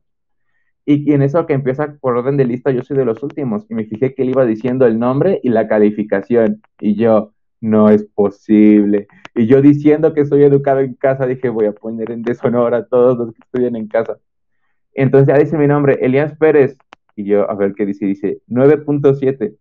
Y, 0.86 1.12
en 1.14 1.22
eso 1.22 1.46
que 1.46 1.54
empieza 1.54 1.98
por 2.00 2.18
orden 2.18 2.38
de 2.38 2.46
lista, 2.46 2.72
yo 2.72 2.84
soy 2.84 2.98
de 2.98 3.06
los 3.06 3.22
últimos. 3.24 3.66
Y 3.70 3.76
me 3.76 3.86
fijé 3.86 4.14
que 4.14 4.24
él 4.24 4.30
iba 4.30 4.46
diciendo 4.46 4.86
el 4.86 5.00
nombre 5.00 5.40
y 5.44 5.50
la 5.50 5.68
calificación. 5.68 6.62
Y 6.80 6.96
yo, 6.96 7.34
no 7.62 7.90
es 7.90 8.04
posible. 8.04 9.08
Y 9.36 9.48
yo 9.48 9.62
diciendo 9.62 10.14
que 10.14 10.26
soy 10.26 10.44
educado 10.44 10.80
en 10.80 10.96
casa, 10.96 11.28
dije, 11.28 11.50
voy 11.50 11.66
a 11.66 11.74
poner 11.74 12.12
en 12.12 12.24
deshonor 12.24 12.74
a 12.74 12.86
todos 12.86 13.18
los 13.18 13.34
que 13.34 13.40
estudian 13.44 13.76
en 13.76 13.88
casa. 13.88 14.18
Entonces 14.94 15.28
ya 15.28 15.40
dice 15.40 15.58
mi 15.58 15.68
nombre, 15.68 16.00
Elías 16.02 16.36
Pérez. 16.38 16.78
Y 17.16 17.26
yo, 17.26 17.50
a 17.50 17.56
ver 17.56 17.74
qué 17.76 17.86
dice, 17.86 18.06
dice 18.06 18.42
9.7. 18.50 19.56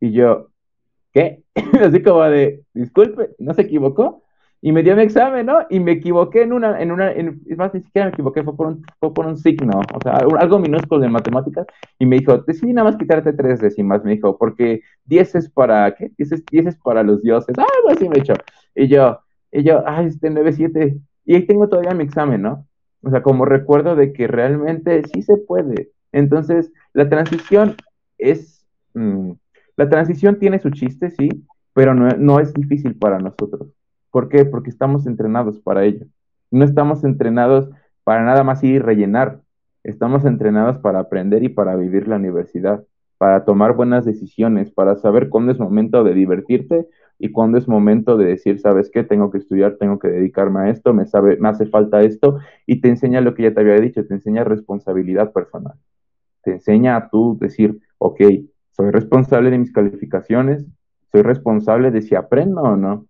Y 0.00 0.12
yo, 0.12 0.50
¿qué? 1.12 1.42
Así 1.80 2.02
como 2.02 2.22
de, 2.24 2.62
disculpe, 2.74 3.30
¿no 3.38 3.54
se 3.54 3.62
equivocó? 3.62 4.22
Y 4.62 4.72
me 4.72 4.82
dio 4.82 4.96
mi 4.96 5.02
examen, 5.02 5.46
¿no? 5.46 5.66
Y 5.68 5.80
me 5.80 5.92
equivoqué 5.92 6.42
en 6.42 6.52
una, 6.52 6.80
en 6.80 6.90
una, 6.90 7.10
es 7.10 7.56
más, 7.56 7.72
ni 7.74 7.82
siquiera 7.82 8.06
me 8.06 8.12
equivoqué, 8.12 8.42
fue 8.42 8.56
por 8.56 8.66
un, 8.68 8.84
fue 8.98 9.12
por 9.12 9.26
un 9.26 9.36
signo, 9.36 9.80
o 9.94 10.00
sea, 10.02 10.16
algo 10.16 10.58
minúsculo 10.58 11.00
de 11.02 11.08
matemáticas. 11.08 11.66
Y 11.98 12.06
me 12.06 12.16
dijo, 12.18 12.38
decidí 12.38 12.72
nada 12.72 12.90
más 12.90 12.96
quitarte 12.96 13.32
tres 13.32 13.60
décimas, 13.60 14.02
me 14.02 14.12
dijo, 14.14 14.36
porque 14.38 14.80
10 15.04 15.34
es 15.34 15.50
para, 15.50 15.94
¿qué? 15.94 16.10
10 16.16 16.66
es, 16.66 16.76
para 16.76 17.02
los 17.02 17.22
dioses, 17.22 17.54
algo 17.58 17.90
así 17.90 18.08
me 18.08 18.18
echó. 18.18 18.34
Y 18.74 18.88
yo, 18.88 19.20
y 19.52 19.62
yo, 19.62 19.82
ay, 19.86 20.06
este 20.06 20.30
9-7. 20.30 21.00
Y 21.26 21.34
ahí 21.34 21.46
tengo 21.46 21.68
todavía 21.68 21.94
mi 21.94 22.04
examen, 22.04 22.42
¿no? 22.42 22.66
O 23.02 23.10
sea, 23.10 23.22
como 23.22 23.44
recuerdo 23.44 23.94
de 23.94 24.12
que 24.12 24.26
realmente 24.26 25.02
sí 25.12 25.22
se 25.22 25.36
puede. 25.36 25.90
Entonces, 26.12 26.72
la 26.92 27.08
transición 27.08 27.76
es, 28.18 28.66
mm, 28.94 29.32
la 29.76 29.88
transición 29.88 30.38
tiene 30.38 30.58
su 30.58 30.70
chiste, 30.70 31.10
sí, 31.10 31.28
pero 31.74 31.94
no, 31.94 32.08
no 32.16 32.40
es 32.40 32.52
difícil 32.54 32.96
para 32.96 33.18
nosotros. 33.18 33.75
¿Por 34.16 34.30
qué? 34.30 34.46
Porque 34.46 34.70
estamos 34.70 35.06
entrenados 35.06 35.60
para 35.60 35.84
ello. 35.84 36.06
No 36.50 36.64
estamos 36.64 37.04
entrenados 37.04 37.68
para 38.02 38.24
nada 38.24 38.44
más 38.44 38.64
ir 38.64 38.76
y 38.76 38.78
rellenar. 38.78 39.42
Estamos 39.84 40.24
entrenados 40.24 40.78
para 40.78 41.00
aprender 41.00 41.44
y 41.44 41.50
para 41.50 41.76
vivir 41.76 42.08
la 42.08 42.16
universidad, 42.16 42.82
para 43.18 43.44
tomar 43.44 43.76
buenas 43.76 44.06
decisiones, 44.06 44.70
para 44.70 44.96
saber 44.96 45.28
cuándo 45.28 45.52
es 45.52 45.58
momento 45.58 46.02
de 46.02 46.14
divertirte 46.14 46.88
y 47.18 47.30
cuándo 47.30 47.58
es 47.58 47.68
momento 47.68 48.16
de 48.16 48.24
decir, 48.24 48.58
¿sabes 48.58 48.90
qué? 48.90 49.04
Tengo 49.04 49.30
que 49.30 49.36
estudiar, 49.36 49.76
tengo 49.76 49.98
que 49.98 50.08
dedicarme 50.08 50.60
a 50.60 50.70
esto, 50.70 50.94
me, 50.94 51.04
sabe, 51.04 51.36
me 51.36 51.50
hace 51.50 51.66
falta 51.66 52.00
esto, 52.00 52.38
y 52.64 52.80
te 52.80 52.88
enseña 52.88 53.20
lo 53.20 53.34
que 53.34 53.42
ya 53.42 53.52
te 53.52 53.60
había 53.60 53.78
dicho, 53.78 54.06
te 54.06 54.14
enseña 54.14 54.44
responsabilidad 54.44 55.34
personal. 55.34 55.74
Te 56.42 56.52
enseña 56.52 56.96
a 56.96 57.10
tú 57.10 57.36
decir, 57.38 57.82
ok, 57.98 58.22
soy 58.70 58.90
responsable 58.92 59.50
de 59.50 59.58
mis 59.58 59.74
calificaciones, 59.74 60.64
soy 61.12 61.20
responsable 61.20 61.90
de 61.90 62.00
si 62.00 62.14
aprendo 62.14 62.62
o 62.62 62.76
no. 62.76 63.04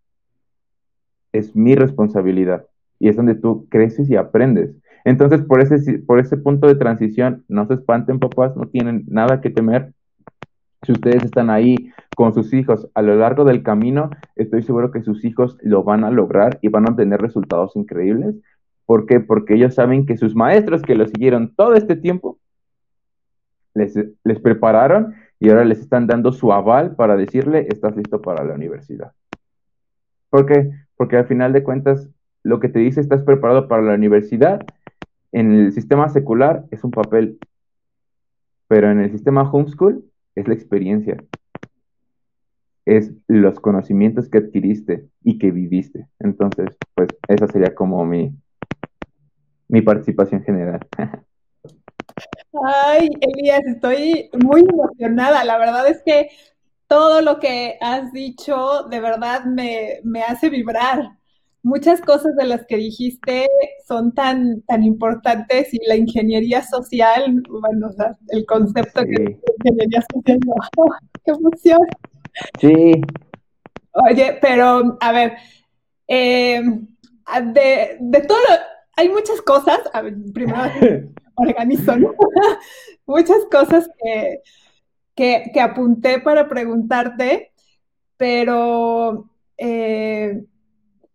Es 1.36 1.54
mi 1.54 1.74
responsabilidad. 1.74 2.66
Y 2.98 3.08
es 3.08 3.16
donde 3.16 3.34
tú 3.34 3.66
creces 3.68 4.08
y 4.08 4.16
aprendes. 4.16 4.74
Entonces, 5.04 5.42
por 5.42 5.60
ese, 5.60 5.98
por 6.00 6.18
ese 6.18 6.36
punto 6.36 6.66
de 6.66 6.74
transición, 6.74 7.44
no 7.48 7.66
se 7.66 7.74
espanten, 7.74 8.18
papás, 8.18 8.56
no 8.56 8.66
tienen 8.66 9.04
nada 9.06 9.40
que 9.40 9.50
temer. 9.50 9.92
Si 10.82 10.92
ustedes 10.92 11.24
están 11.24 11.50
ahí 11.50 11.92
con 12.16 12.32
sus 12.34 12.52
hijos 12.52 12.88
a 12.94 13.02
lo 13.02 13.14
largo 13.16 13.44
del 13.44 13.62
camino, 13.62 14.10
estoy 14.34 14.62
seguro 14.62 14.90
que 14.90 15.02
sus 15.02 15.24
hijos 15.24 15.58
lo 15.62 15.84
van 15.84 16.04
a 16.04 16.10
lograr 16.10 16.58
y 16.62 16.68
van 16.68 16.88
a 16.88 16.92
obtener 16.92 17.20
resultados 17.20 17.76
increíbles. 17.76 18.34
¿Por 18.84 19.06
qué? 19.06 19.20
Porque 19.20 19.54
ellos 19.54 19.74
saben 19.74 20.06
que 20.06 20.16
sus 20.16 20.34
maestros 20.34 20.82
que 20.82 20.94
lo 20.94 21.06
siguieron 21.06 21.54
todo 21.54 21.74
este 21.74 21.96
tiempo 21.96 22.38
les, 23.74 23.94
les 24.24 24.40
prepararon 24.40 25.14
y 25.38 25.50
ahora 25.50 25.64
les 25.64 25.80
están 25.80 26.06
dando 26.06 26.32
su 26.32 26.52
aval 26.52 26.96
para 26.96 27.16
decirle, 27.16 27.66
estás 27.68 27.94
listo 27.96 28.22
para 28.22 28.44
la 28.44 28.54
universidad. 28.54 29.12
¿Por 30.30 30.46
qué? 30.46 30.70
Porque 30.96 31.16
al 31.16 31.26
final 31.26 31.52
de 31.52 31.62
cuentas, 31.62 32.08
lo 32.42 32.60
que 32.60 32.68
te 32.68 32.78
dice 32.78 33.00
estás 33.00 33.22
preparado 33.22 33.68
para 33.68 33.82
la 33.82 33.94
universidad, 33.94 34.64
en 35.32 35.52
el 35.52 35.72
sistema 35.72 36.08
secular 36.08 36.64
es 36.70 36.84
un 36.84 36.90
papel, 36.90 37.38
pero 38.68 38.90
en 38.90 39.00
el 39.00 39.10
sistema 39.10 39.50
homeschool 39.50 40.04
es 40.34 40.48
la 40.48 40.54
experiencia, 40.54 41.16
es 42.84 43.12
los 43.26 43.60
conocimientos 43.60 44.28
que 44.28 44.38
adquiriste 44.38 45.08
y 45.22 45.38
que 45.38 45.50
viviste. 45.50 46.08
Entonces, 46.20 46.76
pues 46.94 47.08
esa 47.28 47.48
sería 47.48 47.74
como 47.74 48.04
mi, 48.04 48.34
mi 49.68 49.82
participación 49.82 50.42
general. 50.42 50.80
Ay, 52.64 53.10
Elías, 53.20 53.60
estoy 53.66 54.30
muy 54.44 54.62
emocionada. 54.62 55.44
La 55.44 55.58
verdad 55.58 55.86
es 55.88 56.02
que 56.02 56.30
todo 56.88 57.20
lo 57.20 57.38
que 57.38 57.78
has 57.80 58.12
dicho 58.12 58.84
de 58.90 59.00
verdad 59.00 59.44
me, 59.44 60.22
hace 60.26 60.50
vibrar. 60.50 61.10
Muchas 61.62 62.00
cosas 62.00 62.36
de 62.36 62.44
las 62.44 62.64
que 62.66 62.76
dijiste 62.76 63.48
son 63.88 64.12
tan, 64.14 64.62
tan 64.62 64.84
importantes 64.84 65.74
y 65.74 65.80
la 65.86 65.96
ingeniería 65.96 66.62
social, 66.62 67.42
bueno, 67.48 67.90
el 68.28 68.46
concepto 68.46 69.02
que 69.02 69.22
es 69.24 69.36
ingeniería 69.58 70.04
social, 70.14 70.38
qué 71.24 71.32
emoción. 71.32 71.80
Sí. 72.60 73.00
Oye, 74.08 74.38
pero 74.40 74.96
a 75.00 75.12
ver, 75.12 75.32
eh, 76.06 76.62
de, 77.42 77.96
de 77.98 78.20
todo, 78.20 78.38
hay 78.96 79.08
muchas 79.08 79.42
cosas, 79.42 79.80
a 79.92 80.02
ver, 80.02 80.14
primero 80.32 80.58
organizo 81.36 81.94
muchas 83.06 83.44
cosas 83.50 83.88
que, 84.02 84.40
que, 85.16 85.50
apunté 85.60 86.20
para 86.20 86.48
preguntarte, 86.48 87.52
pero 88.16 89.28
eh, 89.58 90.44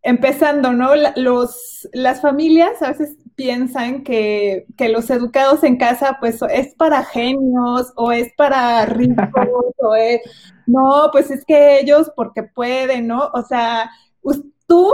empezando, 0.02 0.74
¿no? 0.74 0.92
Los, 1.16 1.88
las 1.94 2.22
familias 2.22 2.82
a 2.82 2.90
veces 2.90 3.18
piensan 3.36 4.04
que, 4.04 4.66
que, 4.78 4.90
los 4.90 5.10
educados 5.10 5.64
en 5.64 5.78
casa, 5.78 6.18
pues 6.20 6.40
es 6.52 6.76
para 6.76 7.06
genios 7.06 7.94
o 7.96 8.12
es 8.12 8.34
para 8.36 8.86
ricos 8.86 9.26
o 9.78 9.96
es, 9.96 10.22
no, 10.68 11.10
pues 11.12 11.32
es 11.32 11.46
que 11.46 11.80
ellos 11.80 12.12
porque 12.16 12.44
pueden, 12.44 13.08
¿no? 13.08 13.30
O 13.34 13.44
sea, 13.44 13.90
tú 14.68 14.94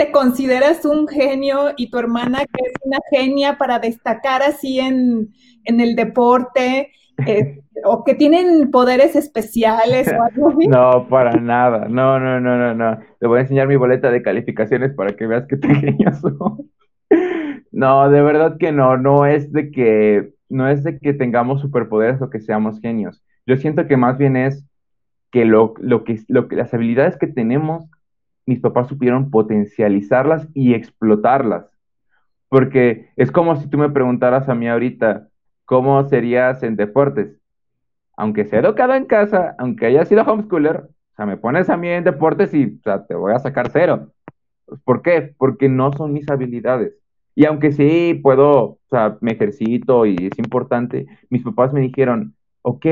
te 0.00 0.10
consideras 0.12 0.86
un 0.86 1.06
genio 1.06 1.74
y 1.76 1.90
tu 1.90 1.98
hermana 1.98 2.38
que 2.38 2.62
es 2.66 2.72
una 2.84 2.98
genia 3.10 3.58
para 3.58 3.78
destacar 3.78 4.42
así 4.42 4.80
en, 4.80 5.34
el 5.66 5.94
deporte 5.94 6.90
eh, 7.26 7.62
o 7.84 8.04
que 8.04 8.14
tienen 8.14 8.70
poderes 8.70 9.16
especiales? 9.16 10.10
No, 10.68 11.06
para 11.08 11.32
nada. 11.32 11.88
No, 11.88 12.18
no, 12.18 12.40
no, 12.40 12.56
no, 12.56 12.74
no. 12.74 12.98
Te 13.18 13.26
voy 13.26 13.38
a 13.38 13.42
enseñar 13.42 13.68
mi 13.68 13.76
boleta 13.76 14.10
de 14.10 14.22
calificaciones 14.22 14.92
para 14.94 15.16
que 15.16 15.26
veas 15.26 15.46
qué 15.46 15.56
pequeñas 15.56 16.20
son. 16.20 16.70
No, 17.72 18.10
de 18.10 18.22
verdad 18.22 18.56
que 18.58 18.72
no. 18.72 18.96
No 18.96 19.26
es 19.26 19.52
de 19.52 19.70
que 19.70 20.32
no 20.50 20.68
es 20.68 20.82
de 20.84 20.98
que 20.98 21.14
tengamos 21.14 21.60
superpoderes 21.60 22.20
o 22.20 22.28
que 22.28 22.40
seamos 22.40 22.80
genios. 22.80 23.22
Yo 23.46 23.56
siento 23.56 23.86
que 23.86 23.96
más 23.96 24.18
bien 24.18 24.36
es 24.36 24.66
que, 25.30 25.44
lo, 25.44 25.74
lo 25.78 26.04
que, 26.04 26.20
lo 26.28 26.48
que 26.48 26.56
las 26.56 26.74
habilidades 26.74 27.16
que 27.16 27.28
tenemos, 27.28 27.88
mis 28.46 28.60
papás 28.60 28.88
supieron 28.88 29.30
potencializarlas 29.30 30.48
y 30.52 30.74
explotarlas. 30.74 31.66
Porque 32.48 33.10
es 33.16 33.30
como 33.30 33.56
si 33.56 33.70
tú 33.70 33.78
me 33.78 33.90
preguntaras 33.90 34.48
a 34.48 34.54
mí 34.56 34.68
ahorita, 34.68 35.28
¿cómo 35.70 36.02
serías 36.08 36.64
en 36.64 36.74
deportes? 36.74 37.38
Aunque 38.16 38.44
sea 38.44 38.58
educado 38.58 38.92
en 38.94 39.04
casa, 39.04 39.54
aunque 39.56 39.86
haya 39.86 40.04
sido 40.04 40.22
homeschooler, 40.22 40.78
o 40.78 41.14
sea, 41.14 41.26
me 41.26 41.36
pones 41.36 41.70
a 41.70 41.76
mí 41.76 41.88
en 41.88 42.02
deportes 42.02 42.52
y 42.52 42.80
te 43.06 43.14
voy 43.14 43.32
a 43.32 43.38
sacar 43.38 43.70
cero. 43.72 44.10
¿Por 44.82 45.00
qué? 45.00 45.32
Porque 45.38 45.68
no 45.68 45.92
son 45.92 46.12
mis 46.12 46.28
habilidades. 46.28 46.94
Y 47.36 47.44
aunque 47.44 47.70
sí 47.70 48.18
puedo, 48.20 48.50
o 48.50 48.78
sea, 48.90 49.16
me 49.20 49.30
ejercito 49.30 50.06
y 50.06 50.16
es 50.16 50.36
importante, 50.40 51.06
mis 51.28 51.44
papás 51.44 51.72
me 51.72 51.82
dijeron, 51.82 52.34
ok, 52.62 52.86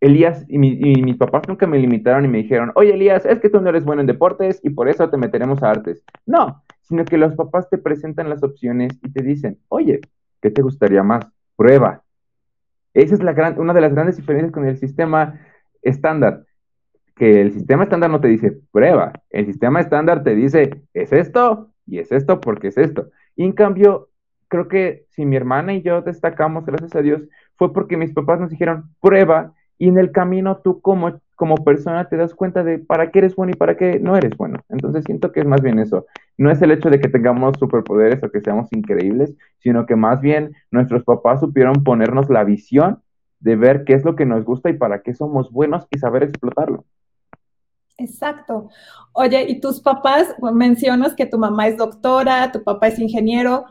Elías, 0.00 0.44
y, 0.48 0.58
mis 0.58 1.16
papás 1.18 1.42
nunca 1.46 1.68
me 1.68 1.78
limitaron 1.78 2.24
y 2.24 2.28
me 2.28 2.38
dijeron, 2.38 2.72
oye 2.74 2.94
Elías, 2.94 3.26
es 3.26 3.38
que 3.38 3.48
tú 3.48 3.60
no 3.60 3.68
eres 3.68 3.84
bueno 3.84 4.00
en 4.00 4.08
deportes 4.08 4.58
y 4.64 4.70
por 4.70 4.88
eso 4.88 5.08
te 5.08 5.18
meteremos 5.18 5.62
a 5.62 5.70
artes. 5.70 6.02
No, 6.26 6.64
sino 6.82 7.04
que 7.04 7.16
los 7.16 7.36
papás 7.36 7.70
te 7.70 7.78
presentan 7.78 8.28
las 8.28 8.42
opciones 8.42 8.98
y 9.04 9.12
te 9.12 9.22
dicen, 9.22 9.60
oye, 9.68 10.00
¿qué 10.42 10.50
te 10.50 10.62
gustaría 10.62 11.04
más? 11.04 11.24
Prueba. 11.54 12.02
Esa 12.98 13.14
es 13.14 13.22
la 13.22 13.32
gran, 13.32 13.60
una 13.60 13.72
de 13.72 13.80
las 13.80 13.94
grandes 13.94 14.16
diferencias 14.16 14.50
con 14.50 14.66
el 14.66 14.76
sistema 14.76 15.38
estándar, 15.82 16.42
que 17.14 17.40
el 17.40 17.52
sistema 17.52 17.84
estándar 17.84 18.10
no 18.10 18.20
te 18.20 18.26
dice 18.26 18.58
prueba, 18.72 19.12
el 19.30 19.46
sistema 19.46 19.78
estándar 19.78 20.24
te 20.24 20.34
dice, 20.34 20.82
es 20.94 21.12
esto 21.12 21.70
y 21.86 22.00
es 22.00 22.10
esto 22.10 22.40
porque 22.40 22.68
es 22.68 22.76
esto. 22.76 23.10
Y 23.36 23.44
en 23.44 23.52
cambio, 23.52 24.08
creo 24.48 24.66
que 24.66 25.06
si 25.10 25.24
mi 25.24 25.36
hermana 25.36 25.74
y 25.74 25.82
yo 25.82 26.02
destacamos, 26.02 26.66
gracias 26.66 26.96
a 26.96 27.02
Dios, 27.02 27.22
fue 27.54 27.72
porque 27.72 27.96
mis 27.96 28.12
papás 28.12 28.40
nos 28.40 28.50
dijeron 28.50 28.90
prueba 29.00 29.54
y 29.78 29.86
en 29.86 29.98
el 29.98 30.10
camino 30.10 30.56
tú 30.56 30.80
como, 30.80 31.20
como 31.38 31.54
persona 31.54 32.08
te 32.08 32.16
das 32.16 32.34
cuenta 32.34 32.64
de 32.64 32.80
para 32.80 33.12
qué 33.12 33.20
eres 33.20 33.36
bueno 33.36 33.52
y 33.52 33.56
para 33.56 33.76
qué 33.76 34.00
no 34.00 34.16
eres 34.16 34.36
bueno. 34.36 34.58
Entonces 34.68 35.04
siento 35.04 35.30
que 35.30 35.38
es 35.38 35.46
más 35.46 35.62
bien 35.62 35.78
eso. 35.78 36.04
No 36.36 36.50
es 36.50 36.60
el 36.60 36.72
hecho 36.72 36.90
de 36.90 36.98
que 36.98 37.08
tengamos 37.08 37.56
superpoderes 37.60 38.20
o 38.24 38.30
que 38.30 38.40
seamos 38.40 38.66
increíbles, 38.72 39.36
sino 39.60 39.86
que 39.86 39.94
más 39.94 40.20
bien 40.20 40.56
nuestros 40.72 41.04
papás 41.04 41.38
supieron 41.38 41.84
ponernos 41.84 42.28
la 42.28 42.42
visión 42.42 43.00
de 43.38 43.54
ver 43.54 43.84
qué 43.84 43.94
es 43.94 44.04
lo 44.04 44.16
que 44.16 44.26
nos 44.26 44.44
gusta 44.44 44.68
y 44.68 44.72
para 44.72 45.00
qué 45.02 45.14
somos 45.14 45.52
buenos 45.52 45.86
y 45.92 45.98
saber 46.00 46.24
explotarlo. 46.24 46.84
Exacto. 47.96 48.68
Oye, 49.12 49.44
¿y 49.48 49.60
tus 49.60 49.80
papás? 49.80 50.34
mencionas 50.52 51.14
que 51.14 51.26
tu 51.26 51.38
mamá 51.38 51.68
es 51.68 51.76
doctora, 51.76 52.50
tu 52.50 52.64
papá 52.64 52.88
es 52.88 52.98
ingeniero. 52.98 53.64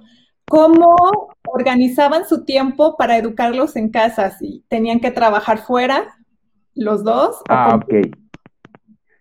¿Cómo 0.48 0.96
organizaban 1.44 2.26
su 2.26 2.46
tiempo 2.46 2.96
para 2.96 3.18
educarlos 3.18 3.76
en 3.76 3.90
casa? 3.90 4.32
¿Si 4.32 4.64
tenían 4.70 5.02
que 5.02 5.12
trabajar 5.12 5.58
fuera 5.58 6.17
los 6.78 7.04
dos? 7.04 7.42
Ah, 7.50 7.76
ok. 7.76 8.16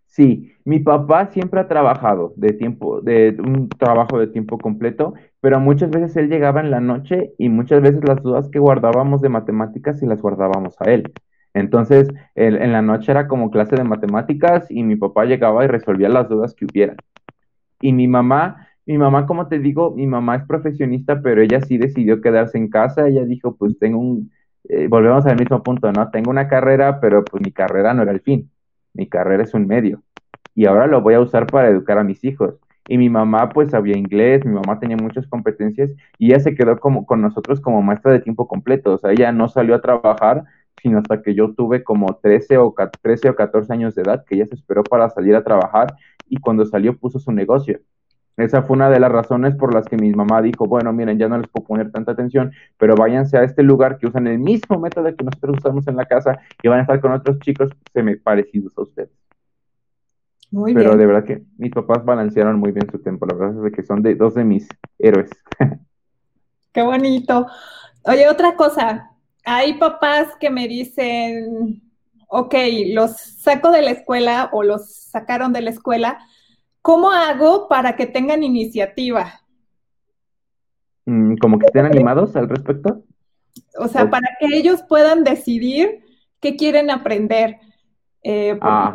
Sí, 0.07 0.53
mi 0.65 0.79
papá 0.79 1.27
siempre 1.27 1.61
ha 1.61 1.69
trabajado 1.69 2.33
de 2.37 2.53
tiempo, 2.53 3.01
de 3.03 3.37
un 3.39 3.69
trabajo 3.69 4.19
de 4.19 4.29
tiempo 4.29 4.59
completo, 4.59 5.15
pero 5.41 5.61
muchas 5.61 5.91
veces 5.91 6.17
él 6.17 6.29
llegaba 6.29 6.61
en 6.61 6.71
la 6.71 6.81
noche 6.81 7.35
y 7.39 7.49
muchas 7.51 7.83
veces 7.83 8.03
las 8.07 8.23
dudas 8.23 8.49
que 8.49 8.59
guardábamos 8.59 9.21
de 9.21 9.29
matemáticas 9.29 10.03
y 10.03 10.07
las 10.07 10.23
guardábamos 10.23 10.75
a 10.81 10.91
él. 10.91 11.13
Entonces, 11.53 12.09
en 12.35 12.73
la 12.73 12.83
noche 12.83 13.13
era 13.13 13.29
como 13.29 13.51
clase 13.51 13.77
de 13.77 13.85
matemáticas 13.85 14.71
y 14.71 14.83
mi 14.83 14.97
papá 14.97 15.25
llegaba 15.25 15.65
y 15.65 15.69
resolvía 15.69 16.09
las 16.09 16.29
dudas 16.29 16.55
que 16.55 16.67
hubiera. 16.67 16.97
Y 17.81 17.93
mi 17.93 18.09
mamá 18.09 18.67
mi 18.87 18.99
mamá, 18.99 19.27
como 19.27 19.49
te 19.49 19.59
digo, 19.59 19.91
mi 19.91 20.07
mamá 20.07 20.37
es 20.37 20.47
profesionista, 20.47 21.21
pero 21.21 21.43
ella 21.43 21.61
sí 21.61 21.77
decidió 21.77 22.21
quedarse 22.21 22.57
en 22.57 22.69
casa. 22.69 23.09
Ella 23.09 23.25
dijo, 23.25 23.57
pues 23.57 23.77
tengo 23.81 23.99
un, 23.99 24.31
eh, 24.69 24.89
volvemos 24.89 25.27
al 25.27 25.37
mismo 25.39 25.63
punto, 25.63 25.93
¿no? 25.93 26.11
Tengo 26.11 26.31
una 26.31 26.49
carrera, 26.49 27.01
pero 27.01 27.25
pues 27.25 27.43
mi 27.43 27.53
carrera 27.53 27.95
no 27.95 28.03
era 28.03 28.13
el 28.13 28.21
fin. 28.21 28.51
Mi 28.93 29.09
carrera 29.09 29.45
es 29.45 29.55
un 29.55 29.67
medio. 29.67 30.03
Y 30.55 30.67
ahora 30.67 30.87
lo 30.87 31.01
voy 31.03 31.15
a 31.15 31.21
usar 31.21 31.47
para 31.47 31.69
educar 31.69 31.99
a 31.99 32.05
mis 32.05 32.25
hijos. 32.25 32.55
Y 32.89 32.99
mi 32.99 33.09
mamá 33.11 33.49
pues 33.51 33.71
sabía 33.71 33.97
inglés, 33.97 34.45
mi 34.45 34.53
mamá 34.53 34.79
tenía 34.79 34.97
muchas 34.97 35.27
competencias 35.27 35.91
y 36.19 36.29
ella 36.29 36.41
se 36.41 36.55
quedó 36.55 36.79
como, 36.79 37.05
con 37.05 37.21
nosotros 37.21 37.61
como 37.61 37.83
maestra 37.83 38.13
de 38.13 38.21
tiempo 38.21 38.47
completo. 38.49 38.95
O 38.95 38.99
sea, 38.99 39.11
ella 39.11 39.33
no 39.33 39.49
salió 39.49 39.75
a 39.75 39.81
trabajar 39.81 40.45
sino 40.83 40.99
hasta 40.99 41.23
que 41.23 41.35
yo 41.35 41.55
tuve 41.55 41.83
como 41.83 42.17
13 42.17 42.59
o, 42.59 42.75
13 43.03 43.31
o 43.31 43.35
14 43.35 43.73
años 43.73 43.95
de 43.95 44.03
edad, 44.03 44.25
que 44.25 44.37
ella 44.37 44.47
se 44.47 44.55
esperó 44.55 44.85
para 44.85 45.09
salir 45.11 45.35
a 45.35 45.43
trabajar 45.45 45.97
y 46.29 46.37
cuando 46.39 46.65
salió 46.65 46.97
puso 46.97 47.19
su 47.19 47.33
negocio. 47.33 47.81
Esa 48.37 48.63
fue 48.63 48.77
una 48.77 48.91
de 48.91 49.01
las 49.01 49.11
razones 49.11 49.55
por 49.55 49.73
las 49.73 49.87
que 49.87 49.97
mi 49.97 50.13
mamá 50.13 50.43
dijo, 50.43 50.67
bueno, 50.67 50.93
miren, 50.93 51.19
ya 51.19 51.29
no 51.29 51.39
les 51.39 51.49
puedo 51.49 51.67
poner 51.67 51.91
tanta 51.91 52.13
atención, 52.13 52.53
pero 52.77 52.95
váyanse 52.95 53.39
a 53.39 53.45
este 53.45 53.63
lugar 53.63 53.97
que 53.97 54.07
usan 54.07 54.27
el 54.27 54.39
mismo 54.39 54.79
método 54.79 55.15
que 55.17 55.25
nosotros 55.25 55.57
usamos 55.59 55.87
en 55.89 55.97
la 55.97 56.05
casa 56.05 56.39
y 56.63 56.69
van 56.69 56.81
a 56.81 56.83
estar 56.83 57.01
con 57.01 57.13
otros 57.13 57.39
chicos 57.39 57.71
semi 57.95 58.17
parecidos 58.17 58.77
a 58.77 58.83
ustedes. 58.83 59.11
Muy 60.51 60.75
pero 60.75 60.97
de 60.97 61.07
verdad 61.07 61.25
que 61.25 61.43
mis 61.59 61.73
papás 61.73 62.05
balancearon 62.05 62.59
muy 62.59 62.73
bien 62.73 62.89
su 62.91 62.99
tiempo, 62.99 63.27
la 63.27 63.35
verdad 63.35 63.67
es 63.67 63.73
que 63.73 63.83
son 63.83 64.03
de, 64.03 64.15
dos 64.15 64.35
de 64.35 64.45
mis 64.45 64.69
héroes. 64.99 65.31
Qué 66.73 66.83
bonito. 66.83 67.47
Oye, 68.05 68.29
otra 68.29 68.55
cosa, 68.55 69.11
hay 69.45 69.75
papás 69.79 70.29
que 70.39 70.51
me 70.51 70.69
dicen, 70.69 71.83
ok, 72.29 72.55
los 72.93 73.13
saco 73.13 73.71
de 73.71 73.83
la 73.83 73.93
escuela 73.93 74.51
o 74.53 74.63
los 74.63 74.93
sacaron 74.93 75.53
de 75.53 75.63
la 75.63 75.71
escuela, 75.71 76.19
¿Cómo 76.87 77.11
hago 77.11 77.67
para 77.67 77.97
que 77.97 78.07
tengan 78.07 78.45
iniciativa? 78.45 79.41
Mm, 81.05 81.35
¿Como 81.39 81.59
que 81.59 81.67
estén 81.67 81.85
animados 81.85 82.37
al 82.37 82.49
respecto? 82.49 83.03
O 83.81 83.89
sea, 83.89 84.09
para 84.09 84.29
que 84.39 84.57
ellos 84.57 84.85
puedan 84.89 85.25
decidir 85.25 86.05
qué 86.39 86.55
quieren 86.55 86.93
aprender. 86.93 87.57
Eh, 88.23 88.57
ah. 88.61 88.95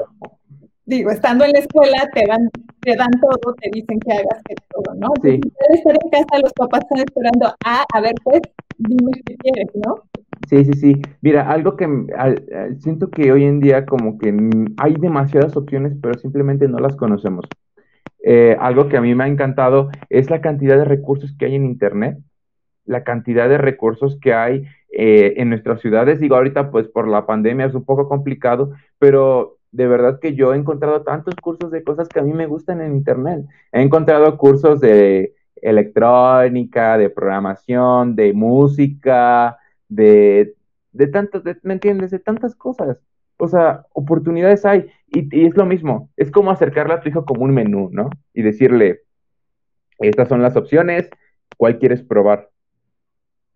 Digo, 0.86 1.12
estando 1.12 1.44
en 1.44 1.52
la 1.52 1.60
escuela 1.60 2.10
te 2.14 2.26
dan, 2.26 2.50
te 2.80 2.96
dan 2.96 3.12
todo, 3.20 3.56
te 3.56 3.70
dicen 3.74 4.00
que 4.00 4.14
hagas 4.14 4.42
que 4.48 4.56
todo, 4.70 4.96
¿no? 4.96 5.10
Sí. 5.22 5.42
Si 5.44 5.78
estar 5.78 5.94
en 6.02 6.10
casa, 6.12 6.42
los 6.42 6.54
papás 6.54 6.84
están 6.84 7.00
esperando, 7.00 7.54
ah, 7.66 7.84
a 7.94 8.00
ver, 8.00 8.16
pues, 8.24 8.40
dime 8.78 9.12
qué 9.26 9.36
quieres, 9.36 9.68
¿no? 9.86 9.96
Sí, 10.50 10.64
sí, 10.64 10.74
sí. 10.80 11.02
Mira, 11.20 11.50
algo 11.52 11.76
que 11.76 11.90
siento 12.80 13.12
que 13.12 13.34
hoy 13.34 13.44
en 13.44 13.60
día 13.60 13.86
como 13.86 14.18
que 14.18 14.34
hay 14.78 14.94
demasiadas 14.94 15.58
opciones, 15.58 15.92
pero 16.02 16.18
simplemente 16.18 16.70
no 16.70 16.78
las 16.80 16.96
conocemos. 16.96 17.46
Eh, 18.24 18.56
algo 18.60 18.88
que 18.88 18.98
a 18.98 19.02
mí 19.02 19.16
me 19.16 19.24
ha 19.24 19.28
encantado 19.28 19.90
es 20.10 20.30
la 20.30 20.42
cantidad 20.42 20.78
de 20.78 20.86
recursos 20.86 21.36
que 21.38 21.46
hay 21.46 21.56
en 21.56 21.66
Internet, 21.66 22.18
la 22.86 23.04
cantidad 23.04 23.50
de 23.50 23.58
recursos 23.58 24.20
que 24.20 24.34
hay 24.34 24.66
eh, 24.92 25.34
en 25.38 25.50
nuestras 25.50 25.82
ciudades. 25.82 26.20
Digo, 26.20 26.36
ahorita 26.36 26.72
pues 26.72 26.88
por 26.88 27.08
la 27.08 27.26
pandemia 27.26 27.66
es 27.66 27.74
un 27.74 27.86
poco 27.86 28.08
complicado, 28.08 28.72
pero 29.00 29.58
de 29.72 29.88
verdad 29.88 30.20
que 30.20 30.36
yo 30.36 30.54
he 30.54 30.58
encontrado 30.58 31.02
tantos 31.04 31.36
cursos 31.36 31.72
de 31.72 31.84
cosas 31.84 32.10
que 32.10 32.20
a 32.20 32.24
mí 32.24 32.34
me 32.34 32.48
gustan 32.48 32.82
en 32.82 32.94
Internet. 32.96 33.46
He 33.72 33.82
encontrado 33.82 34.38
cursos 34.38 34.82
de 34.82 35.34
electrónica, 35.62 36.98
de 36.98 37.10
programación, 37.10 38.16
de 38.16 38.34
música, 38.34 39.58
de, 39.88 40.56
de 40.92 41.08
tantas, 41.08 41.44
¿me 41.64 41.74
entiendes? 41.74 42.12
De 42.12 42.20
tantas 42.20 42.56
cosas. 42.56 42.98
O 43.42 43.48
sea, 43.48 43.88
oportunidades 43.94 44.66
hay. 44.66 44.86
Y, 45.08 45.48
es 45.48 45.58
lo 45.58 45.66
mismo. 45.66 46.12
Es 46.16 46.30
como 46.30 46.52
acercarle 46.52 46.94
a 46.94 47.02
tu 47.02 47.10
hijo 47.10 47.26
como 47.26 47.44
un 47.44 47.56
menú, 47.56 47.90
¿no? 47.92 48.12
Y 48.36 48.44
decirle, 48.44 49.02
estas 49.98 50.30
son 50.30 50.44
las 50.44 50.56
opciones, 50.56 51.10
¿cuál 51.58 51.80
quieres 51.80 52.04
probar? 52.04 52.52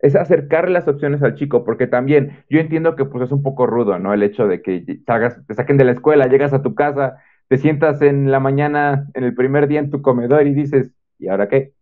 Es 0.00 0.16
acercarle 0.16 0.72
las 0.72 0.88
opciones 0.88 1.22
al 1.22 1.36
chico, 1.36 1.64
porque 1.64 1.86
también 1.86 2.44
yo 2.50 2.58
entiendo 2.58 2.96
que 2.96 3.04
pues 3.04 3.26
es 3.26 3.30
un 3.30 3.44
poco 3.44 3.68
rudo, 3.68 4.00
¿no? 4.00 4.12
El 4.12 4.24
hecho 4.24 4.48
de 4.48 4.60
que 4.60 4.80
te 4.80 5.54
saquen 5.54 5.76
de 5.76 5.84
la 5.84 5.92
escuela, 5.92 6.26
llegas 6.26 6.52
a 6.52 6.62
tu 6.62 6.74
casa, 6.74 7.18
te 7.46 7.56
sientas 7.56 8.02
en 8.02 8.32
la 8.32 8.40
mañana, 8.40 9.06
en 9.14 9.22
el 9.22 9.36
primer 9.36 9.68
día 9.68 9.78
en 9.78 9.90
tu 9.90 10.02
comedor 10.02 10.48
y 10.48 10.52
dices, 10.52 10.90
¿y 11.16 11.28
ahora 11.28 11.48
qué? 11.48 11.74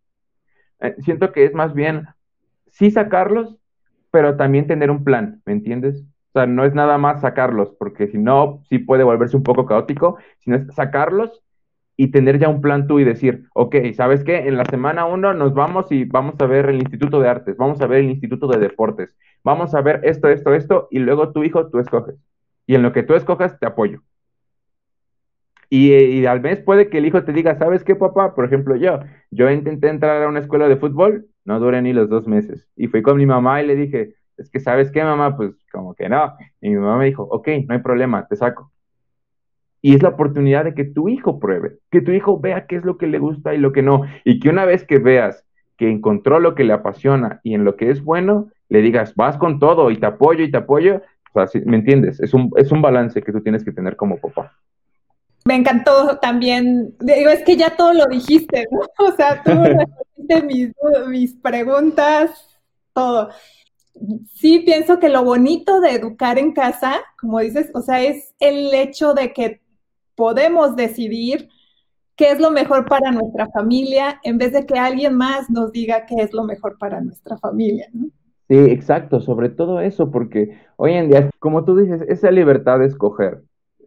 Eh, 0.80 0.94
siento 0.98 1.32
que 1.32 1.46
es 1.46 1.54
más 1.54 1.72
bien 1.72 2.06
sí 2.66 2.90
sacarlos, 2.90 3.56
pero 4.10 4.36
también 4.36 4.66
tener 4.66 4.90
un 4.90 5.04
plan, 5.04 5.40
¿me 5.46 5.54
entiendes? 5.54 6.04
O 6.34 6.40
sea, 6.40 6.46
no 6.46 6.64
es 6.64 6.74
nada 6.74 6.98
más 6.98 7.20
sacarlos, 7.20 7.70
porque 7.78 8.08
si 8.08 8.18
no, 8.18 8.60
sí 8.68 8.78
puede 8.78 9.04
volverse 9.04 9.36
un 9.36 9.44
poco 9.44 9.66
caótico, 9.66 10.18
sino 10.40 10.56
es 10.56 10.74
sacarlos 10.74 11.44
y 11.96 12.08
tener 12.08 12.40
ya 12.40 12.48
un 12.48 12.60
plan 12.60 12.88
tú 12.88 12.98
y 12.98 13.04
decir, 13.04 13.44
ok, 13.54 13.76
¿sabes 13.94 14.24
qué? 14.24 14.48
En 14.48 14.56
la 14.56 14.64
semana 14.64 15.04
uno 15.04 15.32
nos 15.32 15.54
vamos 15.54 15.92
y 15.92 16.04
vamos 16.04 16.34
a 16.40 16.46
ver 16.46 16.68
el 16.68 16.80
Instituto 16.80 17.20
de 17.20 17.28
Artes, 17.28 17.56
vamos 17.56 17.80
a 17.80 17.86
ver 17.86 18.00
el 18.00 18.10
Instituto 18.10 18.48
de 18.48 18.58
Deportes, 18.58 19.16
vamos 19.44 19.76
a 19.76 19.80
ver 19.80 20.00
esto, 20.02 20.28
esto, 20.28 20.52
esto, 20.54 20.88
y 20.90 20.98
luego 20.98 21.30
tu 21.32 21.44
hijo 21.44 21.68
tú 21.68 21.78
escoges. 21.78 22.16
Y 22.66 22.74
en 22.74 22.82
lo 22.82 22.92
que 22.92 23.04
tú 23.04 23.14
escojas, 23.14 23.56
te 23.60 23.66
apoyo. 23.66 24.00
Y, 25.70 25.94
y, 25.94 26.26
al 26.26 26.40
mes 26.40 26.58
puede 26.58 26.88
que 26.88 26.98
el 26.98 27.06
hijo 27.06 27.22
te 27.22 27.32
diga, 27.32 27.56
¿sabes 27.58 27.84
qué, 27.84 27.94
papá? 27.94 28.34
Por 28.34 28.44
ejemplo, 28.44 28.74
yo, 28.74 28.98
yo 29.30 29.48
intenté 29.50 29.88
entrar 29.88 30.20
a 30.20 30.28
una 30.28 30.40
escuela 30.40 30.68
de 30.68 30.78
fútbol, 30.78 31.28
no 31.44 31.60
duré 31.60 31.80
ni 31.80 31.92
los 31.92 32.08
dos 32.08 32.26
meses. 32.26 32.68
Y 32.74 32.88
fui 32.88 33.02
con 33.02 33.18
mi 33.18 33.26
mamá 33.26 33.62
y 33.62 33.66
le 33.68 33.76
dije, 33.76 34.14
es 34.36 34.50
que 34.50 34.60
sabes 34.60 34.90
qué, 34.90 35.02
mamá, 35.02 35.36
pues 35.36 35.52
como 35.72 35.94
que 35.94 36.08
no. 36.08 36.34
Y 36.60 36.70
mi 36.70 36.76
mamá 36.76 36.98
me 36.98 37.06
dijo, 37.06 37.22
ok, 37.24 37.48
no 37.66 37.74
hay 37.74 37.80
problema, 37.80 38.26
te 38.26 38.36
saco. 38.36 38.70
Y 39.80 39.94
es 39.94 40.02
la 40.02 40.10
oportunidad 40.10 40.64
de 40.64 40.74
que 40.74 40.84
tu 40.84 41.08
hijo 41.08 41.38
pruebe, 41.38 41.78
que 41.90 42.00
tu 42.00 42.10
hijo 42.12 42.40
vea 42.40 42.66
qué 42.66 42.76
es 42.76 42.84
lo 42.84 42.96
que 42.96 43.06
le 43.06 43.18
gusta 43.18 43.54
y 43.54 43.58
lo 43.58 43.72
que 43.72 43.82
no. 43.82 44.02
Y 44.24 44.40
que 44.40 44.48
una 44.48 44.64
vez 44.64 44.84
que 44.84 44.98
veas 44.98 45.44
que 45.76 45.90
encontró 45.90 46.40
lo 46.40 46.54
que 46.54 46.64
le 46.64 46.72
apasiona 46.72 47.40
y 47.42 47.54
en 47.54 47.64
lo 47.64 47.76
que 47.76 47.90
es 47.90 48.02
bueno, 48.02 48.48
le 48.68 48.80
digas, 48.80 49.14
vas 49.14 49.36
con 49.36 49.58
todo 49.58 49.90
y 49.90 49.98
te 49.98 50.06
apoyo 50.06 50.44
y 50.44 50.50
te 50.50 50.56
apoyo, 50.56 51.02
O 51.32 51.46
sea, 51.46 51.60
¿me 51.66 51.76
entiendes? 51.76 52.20
Es 52.20 52.32
un, 52.32 52.50
es 52.56 52.72
un 52.72 52.80
balance 52.80 53.20
que 53.22 53.32
tú 53.32 53.42
tienes 53.42 53.64
que 53.64 53.72
tener 53.72 53.96
como 53.96 54.18
papá. 54.18 54.52
Me 55.44 55.56
encantó 55.56 56.18
también, 56.18 56.94
digo, 57.00 57.28
es 57.28 57.42
que 57.44 57.56
ya 57.56 57.76
todo 57.76 57.92
lo 57.92 58.06
dijiste, 58.06 58.66
¿no? 58.70 58.80
O 59.06 59.12
sea, 59.12 59.42
tú 59.42 59.50
respondiste 59.62 60.42
mis, 60.46 60.72
mis 61.08 61.34
preguntas, 61.34 62.62
todo. 62.94 63.28
Sí, 64.34 64.60
pienso 64.60 64.98
que 64.98 65.08
lo 65.08 65.24
bonito 65.24 65.80
de 65.80 65.92
educar 65.92 66.38
en 66.38 66.52
casa, 66.52 66.96
como 67.20 67.40
dices, 67.40 67.70
o 67.74 67.80
sea, 67.80 68.02
es 68.02 68.34
el 68.40 68.74
hecho 68.74 69.14
de 69.14 69.32
que 69.32 69.60
podemos 70.16 70.76
decidir 70.76 71.48
qué 72.16 72.30
es 72.30 72.40
lo 72.40 72.50
mejor 72.50 72.86
para 72.86 73.10
nuestra 73.10 73.48
familia 73.50 74.20
en 74.24 74.38
vez 74.38 74.52
de 74.52 74.66
que 74.66 74.78
alguien 74.78 75.14
más 75.14 75.50
nos 75.50 75.72
diga 75.72 76.06
qué 76.06 76.16
es 76.16 76.32
lo 76.32 76.44
mejor 76.44 76.76
para 76.78 77.00
nuestra 77.00 77.38
familia, 77.38 77.86
¿no? 77.92 78.08
Sí, 78.48 78.56
exacto, 78.56 79.20
sobre 79.20 79.48
todo 79.48 79.80
eso, 79.80 80.10
porque 80.10 80.58
hoy 80.76 80.92
en 80.92 81.08
día, 81.08 81.30
como 81.38 81.64
tú 81.64 81.76
dices, 81.76 82.02
esa 82.08 82.30
libertad 82.30 82.78
de 82.78 82.86
escoger, 82.86 83.42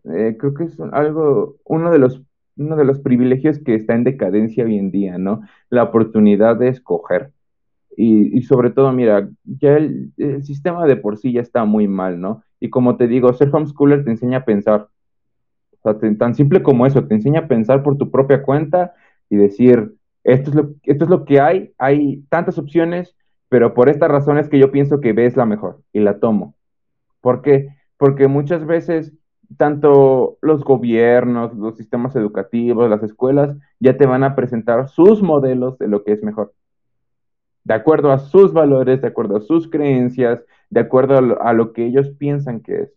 eh, 0.05 0.35
creo 0.39 0.53
que 0.55 0.63
es 0.63 0.79
algo, 0.93 1.57
uno 1.63 1.91
de 1.91 1.99
los, 1.99 2.23
uno 2.57 2.75
de 2.75 2.85
los 2.85 2.99
privilegios 2.99 3.59
que 3.59 3.75
está 3.75 3.93
en 3.93 4.03
decadencia 4.03 4.65
hoy 4.65 4.77
en 4.77 4.89
día, 4.89 5.19
¿no? 5.19 5.41
La 5.69 5.83
oportunidad 5.83 6.55
de 6.57 6.69
escoger. 6.69 7.31
Y, 7.99 8.43
sobre 8.43 8.69
todo, 8.69 8.91
mira, 8.91 9.27
ya 9.43 9.75
el, 9.75 10.13
sistema 10.43 10.85
de 10.85 10.97
por 10.97 11.17
sí 11.17 11.33
ya 11.33 11.41
está 11.41 11.65
muy 11.65 11.87
mal, 11.87 12.21
¿no? 12.21 12.43
Y 12.59 12.69
como 12.69 12.95
te 12.95 13.07
digo, 13.07 13.33
ser 13.33 13.49
homeschooler 13.51 14.03
te 14.03 14.11
enseña 14.11 14.39
a 14.39 14.45
pensar. 14.45 14.87
O 15.81 15.93
sea, 15.99 16.15
tan 16.15 16.35
simple 16.35 16.61
como 16.61 16.85
eso, 16.85 17.05
te 17.05 17.15
enseña 17.15 17.41
a 17.41 17.47
pensar 17.47 17.81
por 17.81 17.97
tu 17.97 18.11
propia 18.11 18.43
cuenta 18.43 18.93
y 19.31 19.35
decir, 19.37 19.95
esto 20.23 20.51
es 20.51 20.55
lo, 20.55 20.75
esto 20.83 21.05
es 21.05 21.09
lo 21.09 21.25
que 21.25 21.41
hay, 21.41 21.73
hay 21.79 22.23
tantas 22.29 22.59
opciones, 22.59 23.15
pero 23.49 23.73
por 23.73 23.89
estas 23.89 24.11
razones 24.11 24.47
que 24.47 24.59
yo 24.59 24.71
pienso 24.71 25.01
que 25.01 25.13
ves 25.13 25.35
la 25.35 25.47
mejor 25.47 25.81
y 25.91 25.99
la 26.01 26.19
tomo. 26.19 26.53
¿Por 27.19 27.41
qué? 27.41 27.69
Porque 27.97 28.27
muchas 28.27 28.63
veces 28.67 29.11
tanto 29.57 30.37
los 30.41 30.63
gobiernos, 30.63 31.55
los 31.55 31.77
sistemas 31.77 32.15
educativos, 32.15 32.91
las 32.91 33.01
escuelas, 33.01 33.57
ya 33.79 33.97
te 33.97 34.05
van 34.05 34.23
a 34.23 34.35
presentar 34.35 34.87
sus 34.87 35.23
modelos 35.23 35.79
de 35.79 35.87
lo 35.87 36.03
que 36.03 36.11
es 36.11 36.21
mejor. 36.21 36.53
De 37.67 37.73
acuerdo 37.73 38.13
a 38.13 38.19
sus 38.19 38.53
valores, 38.53 39.01
de 39.01 39.09
acuerdo 39.09 39.35
a 39.35 39.41
sus 39.41 39.69
creencias, 39.69 40.41
de 40.69 40.79
acuerdo 40.79 41.17
a 41.41 41.51
lo, 41.51 41.73
que 41.73 41.85
ellos 41.85 42.11
piensan 42.17 42.61
que 42.61 42.83
es. 42.83 42.93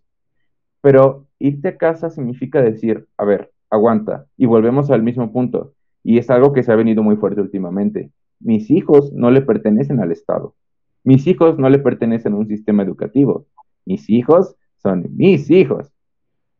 Pero 0.81 1.27
irte 1.41 1.67
a 1.67 1.77
casa 1.77 2.09
significa 2.09 2.63
decir, 2.63 3.09
a 3.19 3.25
ver, 3.25 3.51
aguanta, 3.69 4.27
y 4.37 4.47
volvemos 4.47 4.89
al 4.93 5.03
mismo 5.03 5.33
punto. 5.33 5.75
Y 6.05 6.19
es 6.19 6.31
algo 6.31 6.53
que 6.53 6.63
se 6.63 6.71
ha 6.71 6.77
venido 6.77 7.03
muy 7.03 7.17
fuerte 7.17 7.41
últimamente. 7.41 8.13
Mis 8.39 8.71
hijos 8.71 9.13
no 9.13 9.33
le 9.33 9.43
pertenecen 9.43 9.99
al 9.99 10.13
Estado. 10.13 10.55
Mis 11.03 11.27
hijos 11.27 11.59
no 11.59 11.69
le 11.69 11.81
pertenecen 11.81 12.35
a 12.35 12.37
un 12.37 12.47
sistema 12.47 12.85
educativo. 12.85 13.47
Mis 13.85 14.09
hijos 14.09 14.55
son 14.77 15.09
mis 15.17 15.51
hijos 15.51 15.93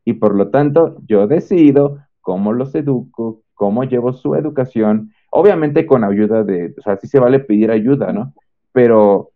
y 0.03 0.15
por 0.15 0.35
lo 0.35 0.49
tanto 0.49 0.97
yo 1.07 1.27
decido 1.27 1.99
cómo 2.19 2.51
los 2.51 2.75
educo, 2.75 3.41
cómo 3.53 3.85
llevo 3.85 4.11
su 4.11 4.35
educación, 4.35 5.13
obviamente 5.31 5.85
con 5.85 6.03
ayuda 6.03 6.43
de, 6.43 6.75
o 6.77 6.81
sea, 6.81 6.97
sí 6.97 7.07
se 7.07 7.19
vale 7.19 7.39
pedir 7.39 7.71
ayuda, 7.71 8.13
¿no? 8.13 8.33
Pero 8.71 9.31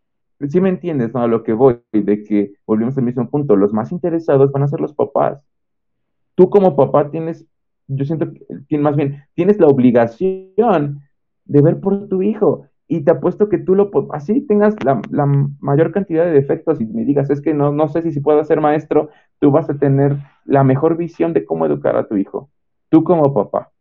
sí 0.48 0.62
me 0.62 0.70
entiendes, 0.70 1.14
¿no? 1.14 1.22
A 1.22 1.28
lo 1.28 1.44
que 1.44 1.54
voy, 1.54 1.80
de 1.92 2.24
que 2.24 2.54
volvemos 2.68 2.98
al 2.98 3.04
mismo 3.04 3.28
punto, 3.30 3.56
los 3.56 3.74
más 3.74 3.92
interesados 3.92 4.52
van 4.52 4.64
a 4.64 4.68
ser 4.68 4.82
los 4.82 4.94
papás. 4.94 5.42
Tú 6.36 6.50
como 6.50 6.76
papá 6.76 7.10
tienes, 7.10 7.46
yo 7.88 8.06
siento 8.06 8.28
que 8.68 8.78
más 8.78 8.96
bien, 8.96 9.24
tienes 9.34 9.60
la 9.60 9.68
obligación 9.68 11.00
de 11.46 11.62
ver 11.62 11.80
por 11.80 12.08
tu 12.08 12.22
hijo 12.22 12.68
y 12.88 13.02
te 13.02 13.12
apuesto 13.12 13.50
que 13.50 13.58
tú 13.58 13.74
lo, 13.74 13.90
así 14.12 14.42
tengas 14.42 14.76
la, 14.84 15.02
la, 15.10 15.26
mayor 15.60 15.92
cantidad 15.92 16.26
de 16.26 16.32
defectos 16.32 16.82
y 16.82 16.86
me 16.86 17.06
digas, 17.06 17.30
es 17.30 17.42
que 17.42 17.54
no, 17.54 17.72
no 17.72 17.88
sé 17.88 18.02
si, 18.02 18.12
si 18.12 18.20
puedo 18.20 18.44
ser 18.44 18.62
maestro, 18.62 19.10
tú 19.40 19.50
vas 19.50 19.70
a 19.70 19.78
tener 19.78 20.18
la 20.44 20.64
mejor 20.64 20.98
visión 20.98 21.34
de 21.34 21.46
cómo 21.46 21.66
educar 21.66 21.96
a 21.96 22.08
tu 22.08 22.18
hijo, 22.18 22.50
tú 22.90 23.04
como 23.04 23.34
papá. 23.34 23.72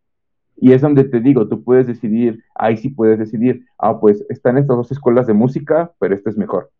Y 0.55 0.71
es 0.71 0.81
donde 0.81 1.03
te 1.03 1.19
digo, 1.19 1.47
tú 1.47 1.63
puedes 1.63 1.87
decidir, 1.87 2.43
ahí 2.55 2.77
sí 2.77 2.89
puedes 2.89 3.19
decidir, 3.19 3.65
ah, 3.77 3.99
pues 3.99 4.25
están 4.29 4.57
estas 4.57 4.77
dos 4.77 4.91
escuelas 4.91 5.27
de 5.27 5.33
música, 5.33 5.91
pero 5.99 6.15
esta 6.15 6.29
es 6.29 6.37
mejor. 6.37 6.71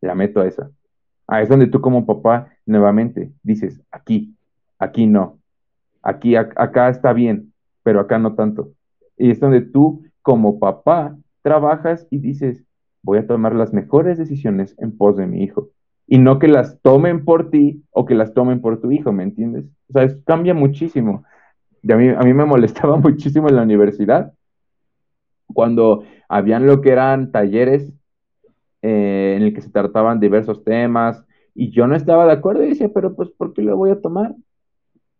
La 0.00 0.14
meto 0.14 0.40
a 0.40 0.46
esa. 0.46 0.70
Ah, 1.26 1.42
es 1.42 1.48
donde 1.48 1.66
tú 1.66 1.80
como 1.80 2.06
papá 2.06 2.52
nuevamente 2.66 3.32
dices, 3.42 3.80
aquí, 3.90 4.36
aquí 4.78 5.06
no, 5.06 5.38
aquí, 6.02 6.36
acá 6.36 6.88
está 6.88 7.12
bien, 7.12 7.52
pero 7.82 8.00
acá 8.00 8.18
no 8.18 8.34
tanto. 8.34 8.72
Y 9.16 9.30
es 9.30 9.40
donde 9.40 9.60
tú 9.60 10.02
como 10.22 10.58
papá 10.58 11.16
trabajas 11.42 12.06
y 12.10 12.18
dices, 12.18 12.64
voy 13.02 13.18
a 13.18 13.26
tomar 13.26 13.54
las 13.54 13.72
mejores 13.72 14.18
decisiones 14.18 14.74
en 14.78 14.96
pos 14.96 15.16
de 15.16 15.26
mi 15.26 15.42
hijo. 15.42 15.70
Y 16.06 16.18
no 16.18 16.38
que 16.38 16.48
las 16.48 16.80
tomen 16.82 17.24
por 17.24 17.50
ti 17.50 17.84
o 17.90 18.04
que 18.04 18.14
las 18.14 18.34
tomen 18.34 18.60
por 18.60 18.80
tu 18.80 18.90
hijo, 18.90 19.12
¿me 19.12 19.22
entiendes? 19.22 19.66
O 19.88 19.92
sea, 19.92 20.02
eso 20.02 20.18
cambia 20.24 20.54
muchísimo. 20.54 21.24
A, 21.88 21.96
mí, 21.96 22.08
a 22.08 22.20
mí 22.20 22.34
me 22.34 22.44
molestaba 22.44 22.96
muchísimo 22.98 23.48
en 23.48 23.56
la 23.56 23.62
universidad 23.62 24.32
cuando 25.52 26.04
habían 26.28 26.66
lo 26.66 26.80
que 26.80 26.90
eran 26.90 27.32
talleres 27.32 27.92
eh, 28.82 29.34
en 29.36 29.42
el 29.42 29.54
que 29.54 29.60
se 29.60 29.70
trataban 29.70 30.20
diversos 30.20 30.64
temas 30.64 31.24
y 31.54 31.70
yo 31.70 31.86
no 31.86 31.96
estaba 31.96 32.26
de 32.26 32.32
acuerdo 32.32 32.64
y 32.64 32.70
decía, 32.70 32.90
pero 32.94 33.14
pues, 33.14 33.30
¿por 33.30 33.52
qué 33.52 33.62
lo 33.62 33.76
voy 33.76 33.90
a 33.90 34.00
tomar? 34.00 34.34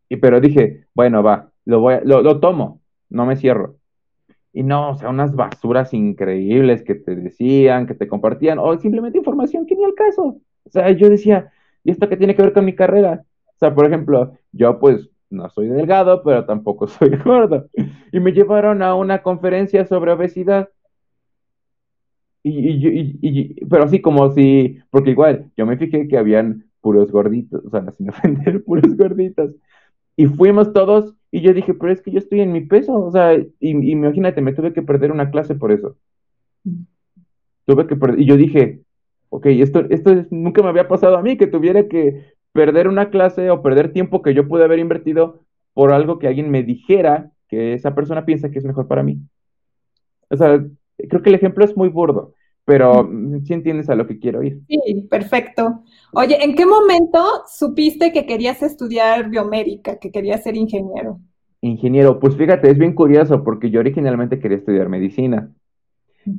Y 0.09 0.17
pero 0.17 0.41
dije, 0.41 0.87
bueno, 0.95 1.23
va, 1.23 1.51
lo, 1.65 1.81
voy 1.81 1.97
lo, 2.05 2.23
lo 2.23 2.41
tomo, 2.41 2.81
no 3.09 3.27
me 3.27 3.37
cierro. 3.37 3.77
Y 4.53 4.63
no, 4.65 4.91
o 4.91 4.95
sea, 4.97 5.11
unas 5.11 5.35
basuras 5.35 5.95
increíbles 5.95 6.83
que 6.83 6.97
te 6.97 7.15
decían, 7.15 7.87
que 7.87 7.95
te 7.95 8.09
compartían, 8.09 8.59
o 8.59 8.77
simplemente 8.79 9.19
información 9.19 9.67
que 9.67 9.77
ni 9.77 9.85
al 9.85 9.95
caso. 9.95 10.41
O 10.65 10.71
sea, 10.71 10.91
yo 10.91 11.09
decía, 11.09 11.53
¿y 11.85 11.93
esto 11.93 12.09
qué 12.09 12.17
tiene 12.17 12.35
que 12.35 12.43
ver 12.43 12.53
con 12.53 12.65
mi 12.65 12.75
carrera? 12.75 13.25
O 13.47 13.59
sea, 13.59 13.75
por 13.75 13.87
ejemplo, 13.87 14.33
yo 14.53 14.79
pues 14.81 15.09
no 15.31 15.49
soy 15.51 15.69
delgado, 15.69 16.23
pero 16.23 16.45
tampoco 16.45 16.87
soy 16.89 17.17
gordo. 17.17 17.69
Y 18.13 18.21
me 18.21 18.33
llevaron 18.33 18.83
a 18.83 18.95
una 18.95 19.23
conferencia 19.23 19.87
sobre 19.87 20.13
obesidad. 20.13 20.69
Y, 22.43 23.67
pero 23.67 23.85
así 23.85 24.01
como 24.01 24.33
si, 24.33 24.79
porque 24.91 25.11
igual, 25.11 25.51
yo 25.57 25.67
me 25.67 25.77
fijé 25.77 26.09
que 26.09 26.17
habían 26.17 26.65
puros 26.81 27.13
gorditos, 27.13 27.63
o 27.65 27.71
sea, 27.71 27.91
sin 27.97 28.09
ofender, 28.09 28.65
puros 28.65 28.97
gorditos. 28.97 29.53
Y 30.17 30.27
fuimos 30.27 30.73
todos 30.73 31.15
y 31.31 31.43
yo 31.43 31.53
dije, 31.53 31.75
pero 31.75 31.93
es 31.93 32.03
que 32.03 32.11
yo 32.11 32.19
estoy 32.19 32.41
en 32.41 32.53
mi 32.53 32.63
peso, 32.63 32.95
o 32.95 33.11
sea, 33.11 33.35
y, 33.35 33.47
imagínate, 33.61 34.41
me 34.41 34.53
tuve 34.53 34.73
que 34.73 34.83
perder 34.83 35.13
una 35.13 35.31
clase 35.31 35.55
por 35.55 35.71
eso. 35.71 35.97
Tuve 37.67 37.87
que 37.87 37.97
perder, 37.97 38.21
y 38.21 38.27
yo 38.27 38.37
dije, 38.37 38.81
ok, 39.29 39.47
esto, 39.47 39.87
esto 39.91 40.27
nunca 40.31 40.63
me 40.63 40.71
había 40.71 40.89
pasado 40.89 41.17
a 41.17 41.23
mí, 41.23 41.37
que 41.37 41.47
tuviera 41.47 41.89
que 41.89 42.35
perder 42.53 42.89
una 42.89 43.11
clase 43.11 43.51
o 43.51 43.63
perder 43.63 43.93
tiempo 43.93 44.23
que 44.23 44.35
yo 44.35 44.49
pude 44.49 44.65
haber 44.65 44.79
invertido 44.79 45.41
por 45.75 45.93
algo 45.93 46.19
que 46.19 46.27
alguien 46.27 46.51
me 46.51 46.63
dijera 46.63 47.31
que 47.49 47.75
esa 47.75 47.95
persona 47.95 48.25
piensa 48.25 48.51
que 48.51 48.59
es 48.59 48.65
mejor 48.65 48.87
para 48.87 49.03
mí. 49.03 49.19
O 50.29 50.37
sea, 50.37 50.65
creo 51.09 51.23
que 51.23 51.31
el 51.31 51.35
ejemplo 51.35 51.65
es 51.65 51.77
muy 51.77 51.89
burdo, 51.89 52.35
pero 52.65 53.09
sí 53.45 53.53
entiendes 53.53 53.89
a 53.91 53.95
lo 53.95 54.07
que 54.07 54.19
quiero 54.19 54.43
ir. 54.43 54.61
Sí, 54.69 55.07
perfecto. 55.11 55.83
Oye, 56.13 56.43
¿en 56.43 56.55
qué 56.55 56.67
momento 56.67 57.43
supiste 57.47 58.13
que 58.13 58.27
querías 58.27 58.63
estudiar 58.63 59.29
biomédica, 59.29 59.99
que 59.99 60.11
querías 60.11 60.43
ser 60.43 60.57
ingeniero? 60.57 61.19
Ingeniero, 61.63 62.21
pues 62.21 62.37
fíjate, 62.37 62.71
es 62.71 62.79
bien 62.79 62.95
curioso 62.95 63.45
porque 63.45 63.71
yo 63.71 63.81
originalmente 63.81 64.39
quería 64.39 64.59
estudiar 64.59 64.89
medicina, 64.89 65.53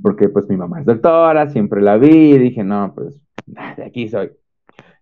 porque 0.01 0.29
pues 0.29 0.47
mi 0.49 0.57
mamá 0.57 0.79
es 0.79 0.85
doctora, 0.85 1.49
siempre 1.49 1.81
la 1.81 1.97
vi 1.97 2.33
y 2.33 2.37
dije, 2.37 2.63
no, 2.63 2.93
pues 2.95 3.19
de 3.45 3.83
aquí 3.83 4.07
soy. 4.07 4.31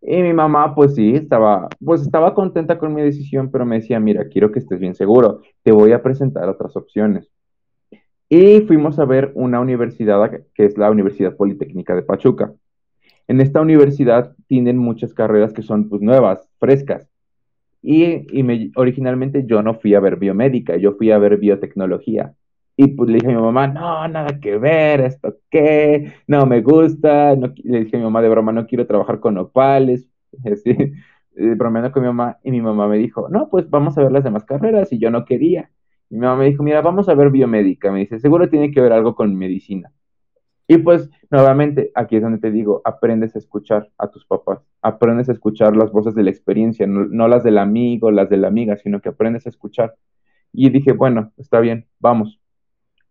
Y 0.01 0.21
mi 0.21 0.33
mamá, 0.33 0.73
pues 0.75 0.95
sí, 0.95 1.13
estaba, 1.15 1.67
pues 1.83 2.01
estaba 2.01 2.33
contenta 2.33 2.77
con 2.77 2.93
mi 2.93 3.01
decisión, 3.01 3.51
pero 3.51 3.65
me 3.65 3.75
decía, 3.75 3.99
mira, 3.99 4.27
quiero 4.29 4.51
que 4.51 4.59
estés 4.59 4.79
bien 4.79 4.95
seguro, 4.95 5.41
te 5.63 5.71
voy 5.71 5.91
a 5.91 6.01
presentar 6.01 6.47
otras 6.47 6.75
opciones. 6.77 7.29
Y 8.29 8.61
fuimos 8.61 8.99
a 8.99 9.05
ver 9.05 9.31
una 9.33 9.59
universidad 9.59 10.31
que 10.53 10.65
es 10.65 10.77
la 10.77 10.91
Universidad 10.91 11.35
Politécnica 11.35 11.95
de 11.95 12.03
Pachuca. 12.03 12.53
En 13.27 13.41
esta 13.41 13.61
universidad 13.61 14.35
tienen 14.47 14.77
muchas 14.77 15.13
carreras 15.13 15.51
que 15.51 15.63
son 15.63 15.89
pues 15.89 16.01
nuevas, 16.01 16.47
frescas. 16.59 17.09
Y, 17.81 18.25
y 18.37 18.43
me, 18.43 18.71
originalmente 18.75 19.45
yo 19.45 19.61
no 19.63 19.75
fui 19.75 19.95
a 19.95 19.99
ver 19.99 20.17
biomédica, 20.17 20.77
yo 20.77 20.93
fui 20.93 21.11
a 21.11 21.17
ver 21.17 21.37
biotecnología. 21.37 22.33
Y 22.81 22.87
pues 22.87 23.09
le 23.09 23.15
dije 23.15 23.27
a 23.27 23.35
mi 23.35 23.41
mamá, 23.41 23.67
no, 23.67 24.07
nada 24.07 24.39
que 24.39 24.57
ver, 24.57 25.01
esto 25.01 25.35
qué, 25.49 26.13
no 26.27 26.45
me 26.45 26.61
gusta. 26.61 27.35
No, 27.35 27.53
le 27.61 27.83
dije 27.83 27.97
a 27.97 27.99
mi 27.99 28.05
mamá 28.05 28.21
de 28.21 28.29
broma, 28.29 28.53
no 28.53 28.67
quiero 28.67 28.87
trabajar 28.87 29.19
con 29.19 29.37
opales. 29.37 30.07
Así, 30.49 30.73
bromeando 31.57 31.91
con 31.91 32.03
mi 32.03 32.07
mamá. 32.07 32.37
Y 32.41 32.51
mi 32.51 32.61
mamá 32.61 32.87
me 32.87 32.97
dijo, 32.97 33.27
no, 33.27 33.49
pues 33.49 33.69
vamos 33.69 33.97
a 33.97 34.03
ver 34.03 34.13
las 34.13 34.23
demás 34.23 34.45
carreras. 34.45 34.93
Y 34.93 34.97
yo 34.97 35.11
no 35.11 35.25
quería. 35.25 35.69
Mi 36.09 36.19
mamá 36.19 36.37
me 36.37 36.45
dijo, 36.45 36.63
mira, 36.63 36.79
vamos 36.81 37.09
a 37.09 37.15
ver 37.15 37.31
biomédica. 37.31 37.91
Me 37.91 37.99
dice, 37.99 38.17
seguro 38.17 38.49
tiene 38.49 38.71
que 38.71 38.79
ver 38.79 38.93
algo 38.93 39.13
con 39.13 39.35
medicina. 39.35 39.91
Y 40.65 40.77
pues, 40.77 41.09
nuevamente, 41.29 41.91
aquí 41.95 42.15
es 42.15 42.21
donde 42.21 42.39
te 42.39 42.49
digo, 42.49 42.81
aprendes 42.85 43.35
a 43.35 43.39
escuchar 43.39 43.91
a 43.97 44.09
tus 44.09 44.25
papás, 44.25 44.59
aprendes 44.81 45.27
a 45.27 45.33
escuchar 45.33 45.75
las 45.75 45.91
voces 45.91 46.15
de 46.15 46.23
la 46.23 46.29
experiencia, 46.29 46.87
no, 46.87 47.27
las 47.27 47.43
del 47.43 47.57
amigo, 47.57 48.09
las 48.09 48.29
de 48.29 48.37
la 48.37 48.47
amiga, 48.47 48.77
sino 48.77 49.01
que 49.01 49.09
aprendes 49.09 49.47
a 49.47 49.49
escuchar. 49.49 49.95
Y 50.53 50.69
dije, 50.69 50.93
bueno, 50.93 51.33
está 51.37 51.59
bien, 51.59 51.85
vamos. 51.99 52.39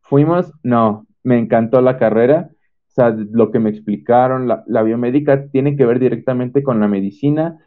Fuimos, 0.09 0.52
no, 0.62 1.06
me 1.22 1.38
encantó 1.38 1.80
la 1.80 1.98
carrera. 1.98 2.50
sea, 2.86 3.11
lo 3.11 3.50
que 3.50 3.59
me 3.59 3.70
explicaron, 3.70 4.48
la, 4.48 4.64
la 4.66 4.82
biomédica 4.82 5.48
tiene 5.50 5.76
que 5.76 5.86
ver 5.86 5.98
directamente 5.98 6.62
con 6.62 6.80
la 6.80 6.88
medicina, 6.88 7.59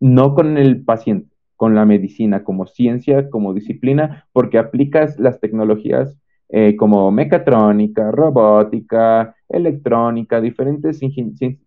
no 0.00 0.34
con 0.34 0.56
el 0.56 0.84
paciente, 0.84 1.34
con 1.56 1.74
la 1.74 1.84
medicina 1.84 2.44
como 2.44 2.66
ciencia, 2.66 3.28
como 3.30 3.52
disciplina, 3.52 4.26
porque 4.32 4.58
aplicas 4.58 5.18
las 5.18 5.40
tecnologías 5.40 6.16
eh, 6.50 6.76
como 6.76 7.10
mecatrónica, 7.10 8.10
robótica, 8.10 9.34
electrónica, 9.50 10.40
diferentes, 10.40 11.00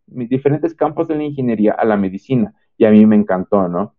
diferentes 0.08 0.74
campos 0.74 1.08
de 1.08 1.16
la 1.18 1.24
ingeniería 1.24 1.74
a 1.74 1.86
la 1.86 1.98
medicina. 1.98 2.54
Y 2.78 2.86
a 2.86 2.92
mí 2.92 3.06
me 3.06 3.16
encantó, 3.16 3.68
¿no? 3.68 3.94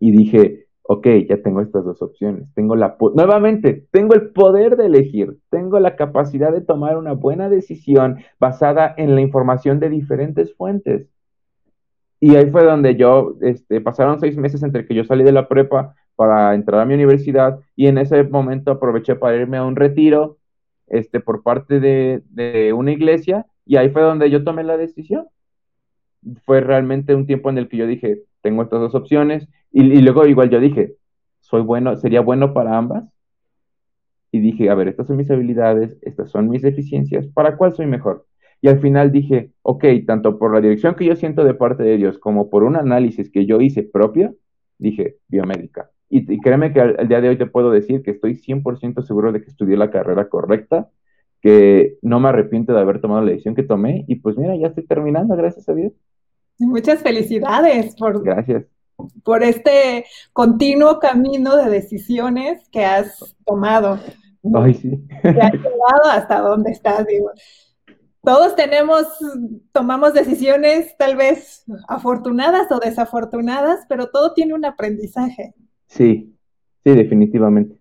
Y 0.00 0.10
dije, 0.10 0.63
ok, 0.86 1.06
ya 1.28 1.42
tengo 1.42 1.60
estas 1.62 1.84
dos 1.84 2.02
opciones. 2.02 2.46
Tengo 2.54 2.76
la, 2.76 2.96
nuevamente, 3.14 3.86
tengo 3.90 4.14
el 4.14 4.30
poder 4.30 4.76
de 4.76 4.86
elegir, 4.86 5.38
tengo 5.50 5.80
la 5.80 5.96
capacidad 5.96 6.52
de 6.52 6.60
tomar 6.60 6.96
una 6.98 7.12
buena 7.12 7.48
decisión 7.48 8.18
basada 8.38 8.94
en 8.96 9.14
la 9.14 9.20
información 9.22 9.80
de 9.80 9.90
diferentes 9.90 10.54
fuentes. 10.54 11.08
Y 12.20 12.36
ahí 12.36 12.50
fue 12.50 12.64
donde 12.64 12.96
yo, 12.96 13.34
este, 13.42 13.80
pasaron 13.80 14.20
seis 14.20 14.36
meses 14.36 14.62
entre 14.62 14.86
que 14.86 14.94
yo 14.94 15.04
salí 15.04 15.24
de 15.24 15.32
la 15.32 15.48
prepa 15.48 15.94
para 16.16 16.54
entrar 16.54 16.80
a 16.80 16.84
mi 16.84 16.94
universidad 16.94 17.58
y 17.76 17.86
en 17.86 17.98
ese 17.98 18.22
momento 18.24 18.70
aproveché 18.70 19.16
para 19.16 19.36
irme 19.36 19.56
a 19.56 19.64
un 19.64 19.76
retiro 19.76 20.38
este, 20.86 21.20
por 21.20 21.42
parte 21.42 21.80
de, 21.80 22.22
de 22.30 22.72
una 22.72 22.92
iglesia 22.92 23.46
y 23.66 23.76
ahí 23.76 23.90
fue 23.90 24.02
donde 24.02 24.30
yo 24.30 24.44
tomé 24.44 24.64
la 24.64 24.76
decisión. 24.76 25.28
Fue 26.44 26.60
realmente 26.60 27.14
un 27.14 27.26
tiempo 27.26 27.50
en 27.50 27.58
el 27.58 27.68
que 27.68 27.76
yo 27.78 27.86
dije, 27.86 28.22
tengo 28.44 28.62
estas 28.62 28.80
dos 28.80 28.94
opciones 28.94 29.48
y, 29.72 29.82
luego 30.02 30.26
igual 30.26 30.50
yo 30.50 30.60
dije, 30.60 30.94
soy 31.40 31.62
bueno, 31.62 31.96
sería 31.96 32.20
bueno 32.20 32.52
para 32.52 32.76
ambas. 32.76 33.04
Y 34.30 34.40
dije, 34.40 34.68
a 34.68 34.74
ver, 34.74 34.88
estas 34.88 35.06
son 35.06 35.16
mis 35.16 35.30
habilidades, 35.30 35.96
estas 36.02 36.30
son 36.30 36.48
mis 36.50 36.62
deficiencias, 36.62 37.26
¿para 37.28 37.56
cuál 37.56 37.72
soy 37.72 37.86
mejor? 37.86 38.26
Y 38.60 38.68
al 38.68 38.80
final 38.80 39.12
dije, 39.12 39.50
ok, 39.62 39.84
tanto 40.06 40.38
por 40.38 40.52
la 40.52 40.60
dirección 40.60 40.94
que 40.94 41.06
yo 41.06 41.16
siento 41.16 41.44
de 41.44 41.54
parte 41.54 41.82
de 41.82 41.96
Dios 41.96 42.18
como 42.18 42.50
por 42.50 42.64
un 42.64 42.76
análisis 42.76 43.30
que 43.30 43.46
yo 43.46 43.60
hice 43.60 43.82
propio, 43.82 44.34
dije, 44.78 45.16
biomédica. 45.28 45.90
Y, 46.10 46.40
créeme 46.40 46.72
que 46.72 46.80
al, 46.80 47.08
día 47.08 47.20
de 47.20 47.30
hoy 47.30 47.38
te 47.38 47.46
puedo 47.46 47.70
decir 47.70 48.02
que 48.02 48.10
estoy 48.12 48.34
100% 48.34 49.02
seguro 49.02 49.32
de 49.32 49.42
que 49.42 49.50
estudié 49.50 49.76
la 49.76 49.90
carrera 49.90 50.28
correcta, 50.28 50.90
que 51.40 51.96
no 52.02 52.20
me 52.20 52.28
arrepiento 52.28 52.74
de 52.74 52.80
haber 52.80 53.00
tomado 53.00 53.22
la 53.22 53.30
decisión 53.30 53.54
que 53.54 53.62
tomé 53.62 54.04
y 54.08 54.16
pues 54.16 54.36
mira, 54.36 54.54
ya 54.56 54.68
estoy 54.68 54.86
terminando, 54.86 55.36
gracias 55.36 55.68
a 55.68 55.74
Dios. 55.74 55.92
Muchas 56.58 57.00
felicidades 57.00 57.94
por, 57.96 58.22
gracias. 58.22 58.64
por 59.22 59.42
este 59.42 60.04
continuo 60.32 60.98
camino 60.98 61.56
de 61.56 61.70
decisiones 61.70 62.68
que 62.70 62.84
has 62.84 63.36
tomado. 63.44 63.98
Ay, 64.54 64.74
sí. 64.74 64.90
Te 65.22 65.40
has 65.40 65.52
llevado 65.52 66.10
hasta 66.10 66.40
donde 66.40 66.70
estás, 66.70 67.06
digo 67.06 67.30
todos 68.24 68.56
tenemos, 68.56 69.06
tomamos 69.72 70.14
decisiones 70.14 70.96
tal 70.96 71.16
vez 71.16 71.64
afortunadas 71.88 72.72
o 72.72 72.80
desafortunadas, 72.80 73.84
pero 73.88 74.08
todo 74.08 74.32
tiene 74.32 74.54
un 74.54 74.64
aprendizaje. 74.64 75.54
Sí, 75.86 76.34
sí, 76.82 76.90
definitivamente. 76.90 77.78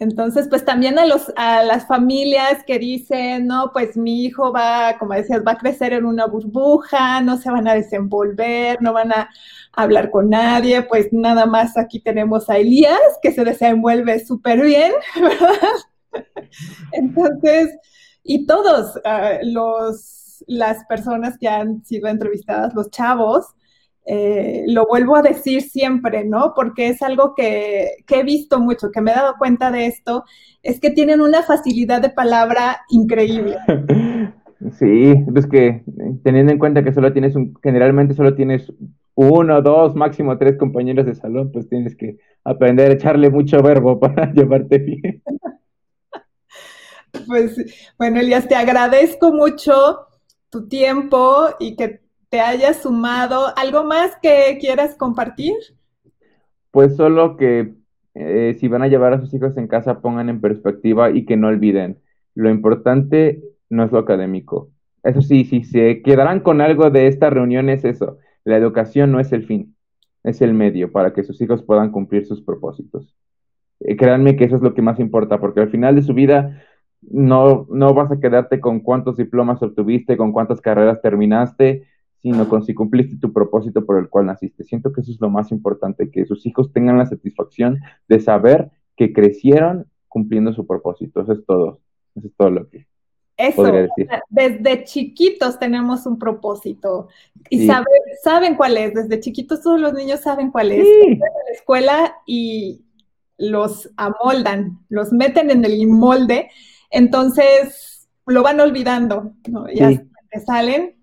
Entonces, 0.00 0.48
pues 0.48 0.64
también 0.64 0.98
a, 0.98 1.04
los, 1.04 1.30
a 1.36 1.62
las 1.62 1.86
familias 1.86 2.64
que 2.66 2.78
dicen, 2.78 3.46
no, 3.46 3.70
pues 3.70 3.98
mi 3.98 4.24
hijo 4.24 4.50
va, 4.50 4.96
como 4.98 5.12
decías, 5.12 5.42
va 5.46 5.52
a 5.52 5.58
crecer 5.58 5.92
en 5.92 6.06
una 6.06 6.24
burbuja, 6.24 7.20
no 7.20 7.36
se 7.36 7.50
van 7.50 7.68
a 7.68 7.74
desenvolver, 7.74 8.80
no 8.80 8.94
van 8.94 9.12
a 9.12 9.28
hablar 9.74 10.10
con 10.10 10.30
nadie, 10.30 10.80
pues 10.80 11.12
nada 11.12 11.44
más 11.44 11.76
aquí 11.76 12.00
tenemos 12.00 12.48
a 12.48 12.56
Elías, 12.56 12.98
que 13.22 13.30
se 13.30 13.44
desenvuelve 13.44 14.24
súper 14.24 14.62
bien, 14.62 14.92
¿verdad? 15.20 16.24
Entonces, 16.92 17.76
y 18.22 18.46
todos 18.46 18.98
ah, 19.04 19.34
los, 19.42 20.42
las 20.46 20.82
personas 20.86 21.36
que 21.36 21.48
han 21.48 21.84
sido 21.84 22.08
entrevistadas, 22.08 22.72
los 22.72 22.90
chavos, 22.90 23.54
eh, 24.12 24.64
lo 24.66 24.88
vuelvo 24.88 25.14
a 25.14 25.22
decir 25.22 25.62
siempre, 25.62 26.24
¿no? 26.24 26.52
Porque 26.56 26.88
es 26.88 27.00
algo 27.00 27.32
que, 27.36 27.90
he 28.08 28.22
visto 28.24 28.58
mucho, 28.58 28.90
que 28.90 29.00
me 29.00 29.12
he 29.12 29.14
dado 29.14 29.36
cuenta 29.38 29.70
de 29.70 29.86
esto, 29.86 30.24
es 30.64 30.80
que 30.80 30.90
tienen 30.90 31.20
una 31.20 31.44
facilidad 31.44 32.02
de 32.02 32.10
palabra 32.10 32.80
increíble. 32.90 33.56
Sí, 34.78 35.14
es 35.34 35.46
que 35.46 35.82
teniendo 36.22 36.52
en 36.52 36.58
cuenta 36.58 36.84
que 36.84 36.92
solo 36.92 37.14
tienes 37.14 37.34
un, 37.34 37.54
generalmente 37.62 38.12
solo 38.12 38.34
tienes 38.34 38.70
uno, 39.14 39.62
dos, 39.62 39.94
máximo 39.94 40.36
tres 40.36 40.58
compañeros 40.58 41.06
de 41.06 41.14
salón, 41.14 41.50
pues 41.50 41.66
tienes 41.66 41.96
que 41.96 42.18
aprender 42.44 42.90
a 42.90 42.92
echarle 42.92 43.30
mucho 43.30 43.62
verbo 43.62 43.98
para 44.00 44.30
llevarte 44.32 44.78
bien. 44.78 45.22
Pues 47.26 47.56
bueno, 47.98 48.20
Elías, 48.20 48.46
te 48.46 48.54
agradezco 48.54 49.32
mucho 49.32 49.72
tu 50.50 50.68
tiempo 50.68 51.48
y 51.58 51.74
que 51.74 52.00
te 52.30 52.40
hayas 52.40 52.82
sumado. 52.82 53.52
¿Algo 53.56 53.84
más 53.84 54.16
que 54.22 54.56
quieras 54.60 54.94
compartir? 54.94 55.54
Pues 56.70 56.96
solo 56.96 57.36
que 57.36 57.74
eh, 58.14 58.56
si 58.58 58.68
van 58.68 58.82
a 58.82 58.88
llevar 58.88 59.12
a 59.12 59.20
sus 59.20 59.34
hijos 59.34 59.56
en 59.56 59.66
casa, 59.66 60.00
pongan 60.00 60.28
en 60.28 60.40
perspectiva 60.40 61.10
y 61.10 61.26
que 61.26 61.36
no 61.36 61.48
olviden. 61.48 61.98
Lo 62.34 62.48
importante 62.48 63.42
no 63.68 63.84
es 63.84 63.92
lo 63.92 63.98
académico. 63.98 64.70
Eso 65.02 65.22
sí, 65.22 65.44
si 65.44 65.64
se 65.64 66.02
quedarán 66.02 66.40
con 66.40 66.60
algo 66.60 66.90
de 66.90 67.08
esta 67.08 67.30
reunión 67.30 67.68
es 67.68 67.84
eso. 67.84 68.18
La 68.44 68.56
educación 68.56 69.10
no 69.10 69.20
es 69.20 69.32
el 69.32 69.44
fin, 69.44 69.74
es 70.22 70.40
el 70.40 70.54
medio 70.54 70.92
para 70.92 71.12
que 71.12 71.24
sus 71.24 71.40
hijos 71.40 71.62
puedan 71.62 71.90
cumplir 71.90 72.26
sus 72.26 72.42
propósitos. 72.42 73.16
Eh, 73.80 73.96
créanme 73.96 74.36
que 74.36 74.44
eso 74.44 74.56
es 74.56 74.62
lo 74.62 74.74
que 74.74 74.82
más 74.82 75.00
importa, 75.00 75.40
porque 75.40 75.60
al 75.60 75.70
final 75.70 75.96
de 75.96 76.02
su 76.02 76.14
vida 76.14 76.62
no, 77.00 77.66
no 77.70 77.94
vas 77.94 78.12
a 78.12 78.20
quedarte 78.20 78.60
con 78.60 78.80
cuántos 78.80 79.16
diplomas 79.16 79.62
obtuviste, 79.62 80.16
con 80.16 80.32
cuántas 80.32 80.60
carreras 80.60 81.00
terminaste, 81.00 81.86
sino 82.22 82.48
con 82.48 82.64
si 82.64 82.74
cumpliste 82.74 83.16
tu 83.16 83.32
propósito 83.32 83.84
por 83.84 83.98
el 83.98 84.08
cual 84.08 84.26
naciste. 84.26 84.64
Siento 84.64 84.92
que 84.92 85.00
eso 85.00 85.12
es 85.12 85.20
lo 85.20 85.30
más 85.30 85.52
importante, 85.52 86.10
que 86.10 86.26
sus 86.26 86.44
hijos 86.46 86.72
tengan 86.72 86.98
la 86.98 87.06
satisfacción 87.06 87.78
de 88.08 88.20
saber 88.20 88.70
que 88.96 89.12
crecieron 89.12 89.86
cumpliendo 90.08 90.52
su 90.52 90.66
propósito. 90.66 91.22
Eso 91.22 91.32
es 91.32 91.44
todo. 91.46 91.80
Eso 92.14 92.26
es 92.26 92.34
todo 92.36 92.50
lo 92.50 92.68
que 92.68 92.86
eso, 93.36 93.62
decir. 93.62 94.06
desde 94.28 94.84
chiquitos 94.84 95.58
tenemos 95.58 96.04
un 96.04 96.18
propósito 96.18 97.08
y 97.48 97.66
saben, 97.66 97.86
saben 98.22 98.54
cuál 98.54 98.76
es. 98.76 98.92
Desde 98.92 99.18
chiquitos 99.18 99.62
todos 99.62 99.80
los 99.80 99.94
niños 99.94 100.20
saben 100.20 100.50
cuál 100.50 100.72
es. 100.72 100.86
Sí. 100.86 101.16
La 101.16 101.52
escuela 101.54 102.16
y 102.26 102.84
los 103.38 103.90
amoldan, 103.96 104.80
los 104.90 105.10
meten 105.10 105.50
en 105.50 105.64
el 105.64 105.86
molde 105.86 106.50
entonces, 106.90 108.08
lo 108.26 108.42
van 108.42 108.60
olvidando, 108.60 109.32
¿no? 109.48 109.66
Ya 109.72 110.02
salen. 110.44 110.96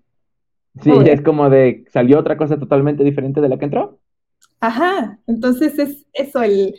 Sí, 0.82 0.92
es 1.06 1.22
como 1.22 1.50
de, 1.50 1.84
salió 1.92 2.18
otra 2.18 2.36
cosa 2.36 2.58
totalmente 2.58 3.04
diferente 3.04 3.40
de 3.40 3.48
la 3.48 3.58
que 3.58 3.64
entró. 3.64 3.98
Ajá, 4.60 5.18
entonces 5.26 5.78
es 5.78 6.06
eso, 6.12 6.42
el, 6.42 6.74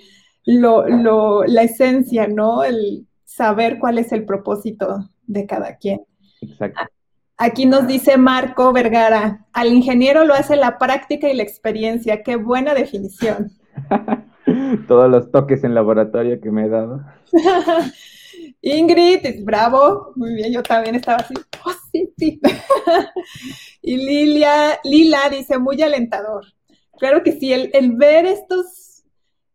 lo, 0.45 0.87
lo, 0.87 1.43
la 1.45 1.63
esencia, 1.63 2.27
¿no? 2.27 2.63
El 2.63 3.07
saber 3.25 3.79
cuál 3.79 3.97
es 3.97 4.11
el 4.11 4.25
propósito 4.25 5.09
de 5.27 5.45
cada 5.45 5.77
quien. 5.77 6.01
Exacto. 6.41 6.81
Aquí 7.37 7.65
nos 7.65 7.87
dice 7.87 8.17
Marco 8.17 8.73
Vergara, 8.73 9.45
al 9.53 9.71
ingeniero 9.71 10.25
lo 10.25 10.33
hace 10.33 10.57
la 10.57 10.77
práctica 10.77 11.29
y 11.29 11.35
la 11.35 11.43
experiencia. 11.43 12.21
Qué 12.21 12.35
buena 12.35 12.73
definición. 12.73 13.53
Todos 14.87 15.09
los 15.09 15.31
toques 15.31 15.63
en 15.63 15.73
laboratorio 15.73 16.41
que 16.41 16.51
me 16.51 16.65
he 16.65 16.69
dado. 16.69 17.01
Ingrid, 18.61 19.45
bravo, 19.45 20.11
muy 20.15 20.33
bien, 20.33 20.51
yo 20.51 20.61
también 20.63 20.95
estaba 20.95 21.19
así, 21.19 21.33
oh, 21.65 21.71
sí. 22.17 22.39
y 23.81 23.97
Lilia, 23.97 24.79
Lila 24.83 25.29
dice, 25.29 25.57
muy 25.57 25.81
alentador. 25.81 26.45
Claro 26.97 27.23
que 27.23 27.33
sí, 27.33 27.53
el, 27.53 27.93
ver 27.93 28.25
estos, 28.25 29.03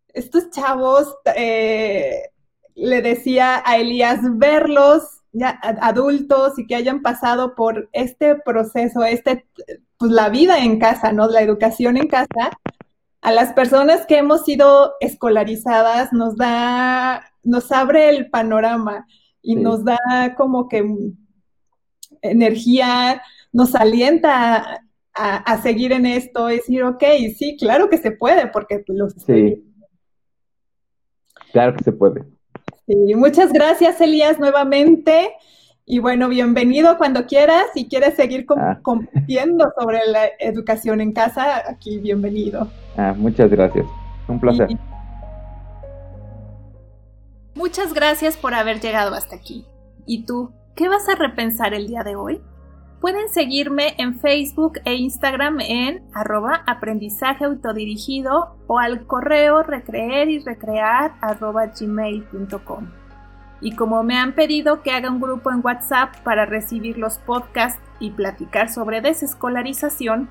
estos 0.08 0.50
chavos, 0.50 1.14
eh, 1.36 2.30
le 2.74 3.02
decía 3.02 3.62
a 3.64 3.78
Elías, 3.78 4.20
verlos 4.22 5.02
ya 5.32 5.58
adultos 5.80 6.58
y 6.58 6.66
que 6.66 6.76
hayan 6.76 7.02
pasado 7.02 7.54
por 7.54 7.88
este 7.92 8.36
proceso, 8.36 9.04
este, 9.04 9.46
pues 9.98 10.12
la 10.12 10.28
vida 10.28 10.58
en 10.58 10.78
casa, 10.78 11.12
¿no? 11.12 11.26
La 11.26 11.42
educación 11.42 11.96
en 11.96 12.06
casa, 12.06 12.50
a 13.20 13.32
las 13.32 13.52
personas 13.52 14.06
que 14.06 14.18
hemos 14.18 14.44
sido 14.44 14.94
escolarizadas 15.00 16.12
nos 16.12 16.36
da 16.36 17.24
nos 17.44 17.70
abre 17.70 18.08
el 18.08 18.30
panorama 18.30 19.06
y 19.42 19.56
nos 19.56 19.84
da 19.84 19.98
como 20.36 20.68
que 20.68 20.84
energía, 22.24 23.22
nos 23.52 23.74
alienta 23.74 24.82
a, 25.14 25.62
seguir 25.62 25.92
en 25.92 26.06
esto, 26.06 26.46
decir, 26.46 26.82
ok, 26.82 27.04
sí, 27.36 27.56
claro 27.58 27.88
que 27.88 27.98
se 27.98 28.10
puede, 28.10 28.48
porque 28.48 28.82
los 28.88 29.14
Sí. 29.26 29.62
Claro 31.52 31.76
que 31.76 31.84
se 31.84 31.92
puede. 31.92 32.24
Sí, 32.86 33.14
muchas 33.14 33.52
gracias, 33.52 34.00
Elías, 34.00 34.40
nuevamente. 34.40 35.30
Y 35.86 36.00
bueno, 36.00 36.28
bienvenido 36.28 36.98
cuando 36.98 37.26
quieras. 37.26 37.66
Si 37.74 37.86
quieres 37.86 38.14
seguir 38.14 38.44
ah. 38.56 38.80
compartiendo 38.82 39.70
sobre 39.78 40.00
la 40.06 40.30
educación 40.40 41.00
en 41.00 41.12
casa, 41.12 41.62
aquí 41.70 41.98
bienvenido. 41.98 42.68
Ah, 42.96 43.14
muchas 43.16 43.50
gracias. 43.50 43.86
Un 44.26 44.40
placer. 44.40 44.68
Muchas 47.54 47.94
gracias 47.94 48.36
por 48.36 48.54
haber 48.54 48.80
llegado 48.80 49.14
hasta 49.14 49.36
aquí. 49.36 49.64
¿Y 50.06 50.24
tú? 50.26 50.50
¿Qué 50.76 50.88
vas 50.88 51.08
a 51.08 51.14
repensar 51.14 51.72
el 51.72 51.86
día 51.86 52.02
de 52.02 52.16
hoy? 52.16 52.42
Pueden 53.00 53.28
seguirme 53.28 53.94
en 53.98 54.18
Facebook 54.18 54.80
e 54.84 54.94
Instagram 54.94 55.60
en 55.60 56.02
arroba 56.12 56.64
aprendizaje 56.66 57.44
autodirigido 57.44 58.56
o 58.66 58.80
al 58.80 59.06
correo 59.06 59.62
recreer 59.62 60.28
y 60.30 60.40
recrear 60.40 61.14
arroba 61.20 61.66
gmail.com. 61.66 62.88
Y 63.60 63.76
como 63.76 64.02
me 64.02 64.18
han 64.18 64.34
pedido 64.34 64.82
que 64.82 64.90
haga 64.90 65.12
un 65.12 65.20
grupo 65.20 65.52
en 65.52 65.60
WhatsApp 65.62 66.16
para 66.24 66.44
recibir 66.44 66.98
los 66.98 67.18
podcasts 67.18 67.80
y 68.00 68.10
platicar 68.10 68.68
sobre 68.68 69.00
desescolarización, 69.00 70.28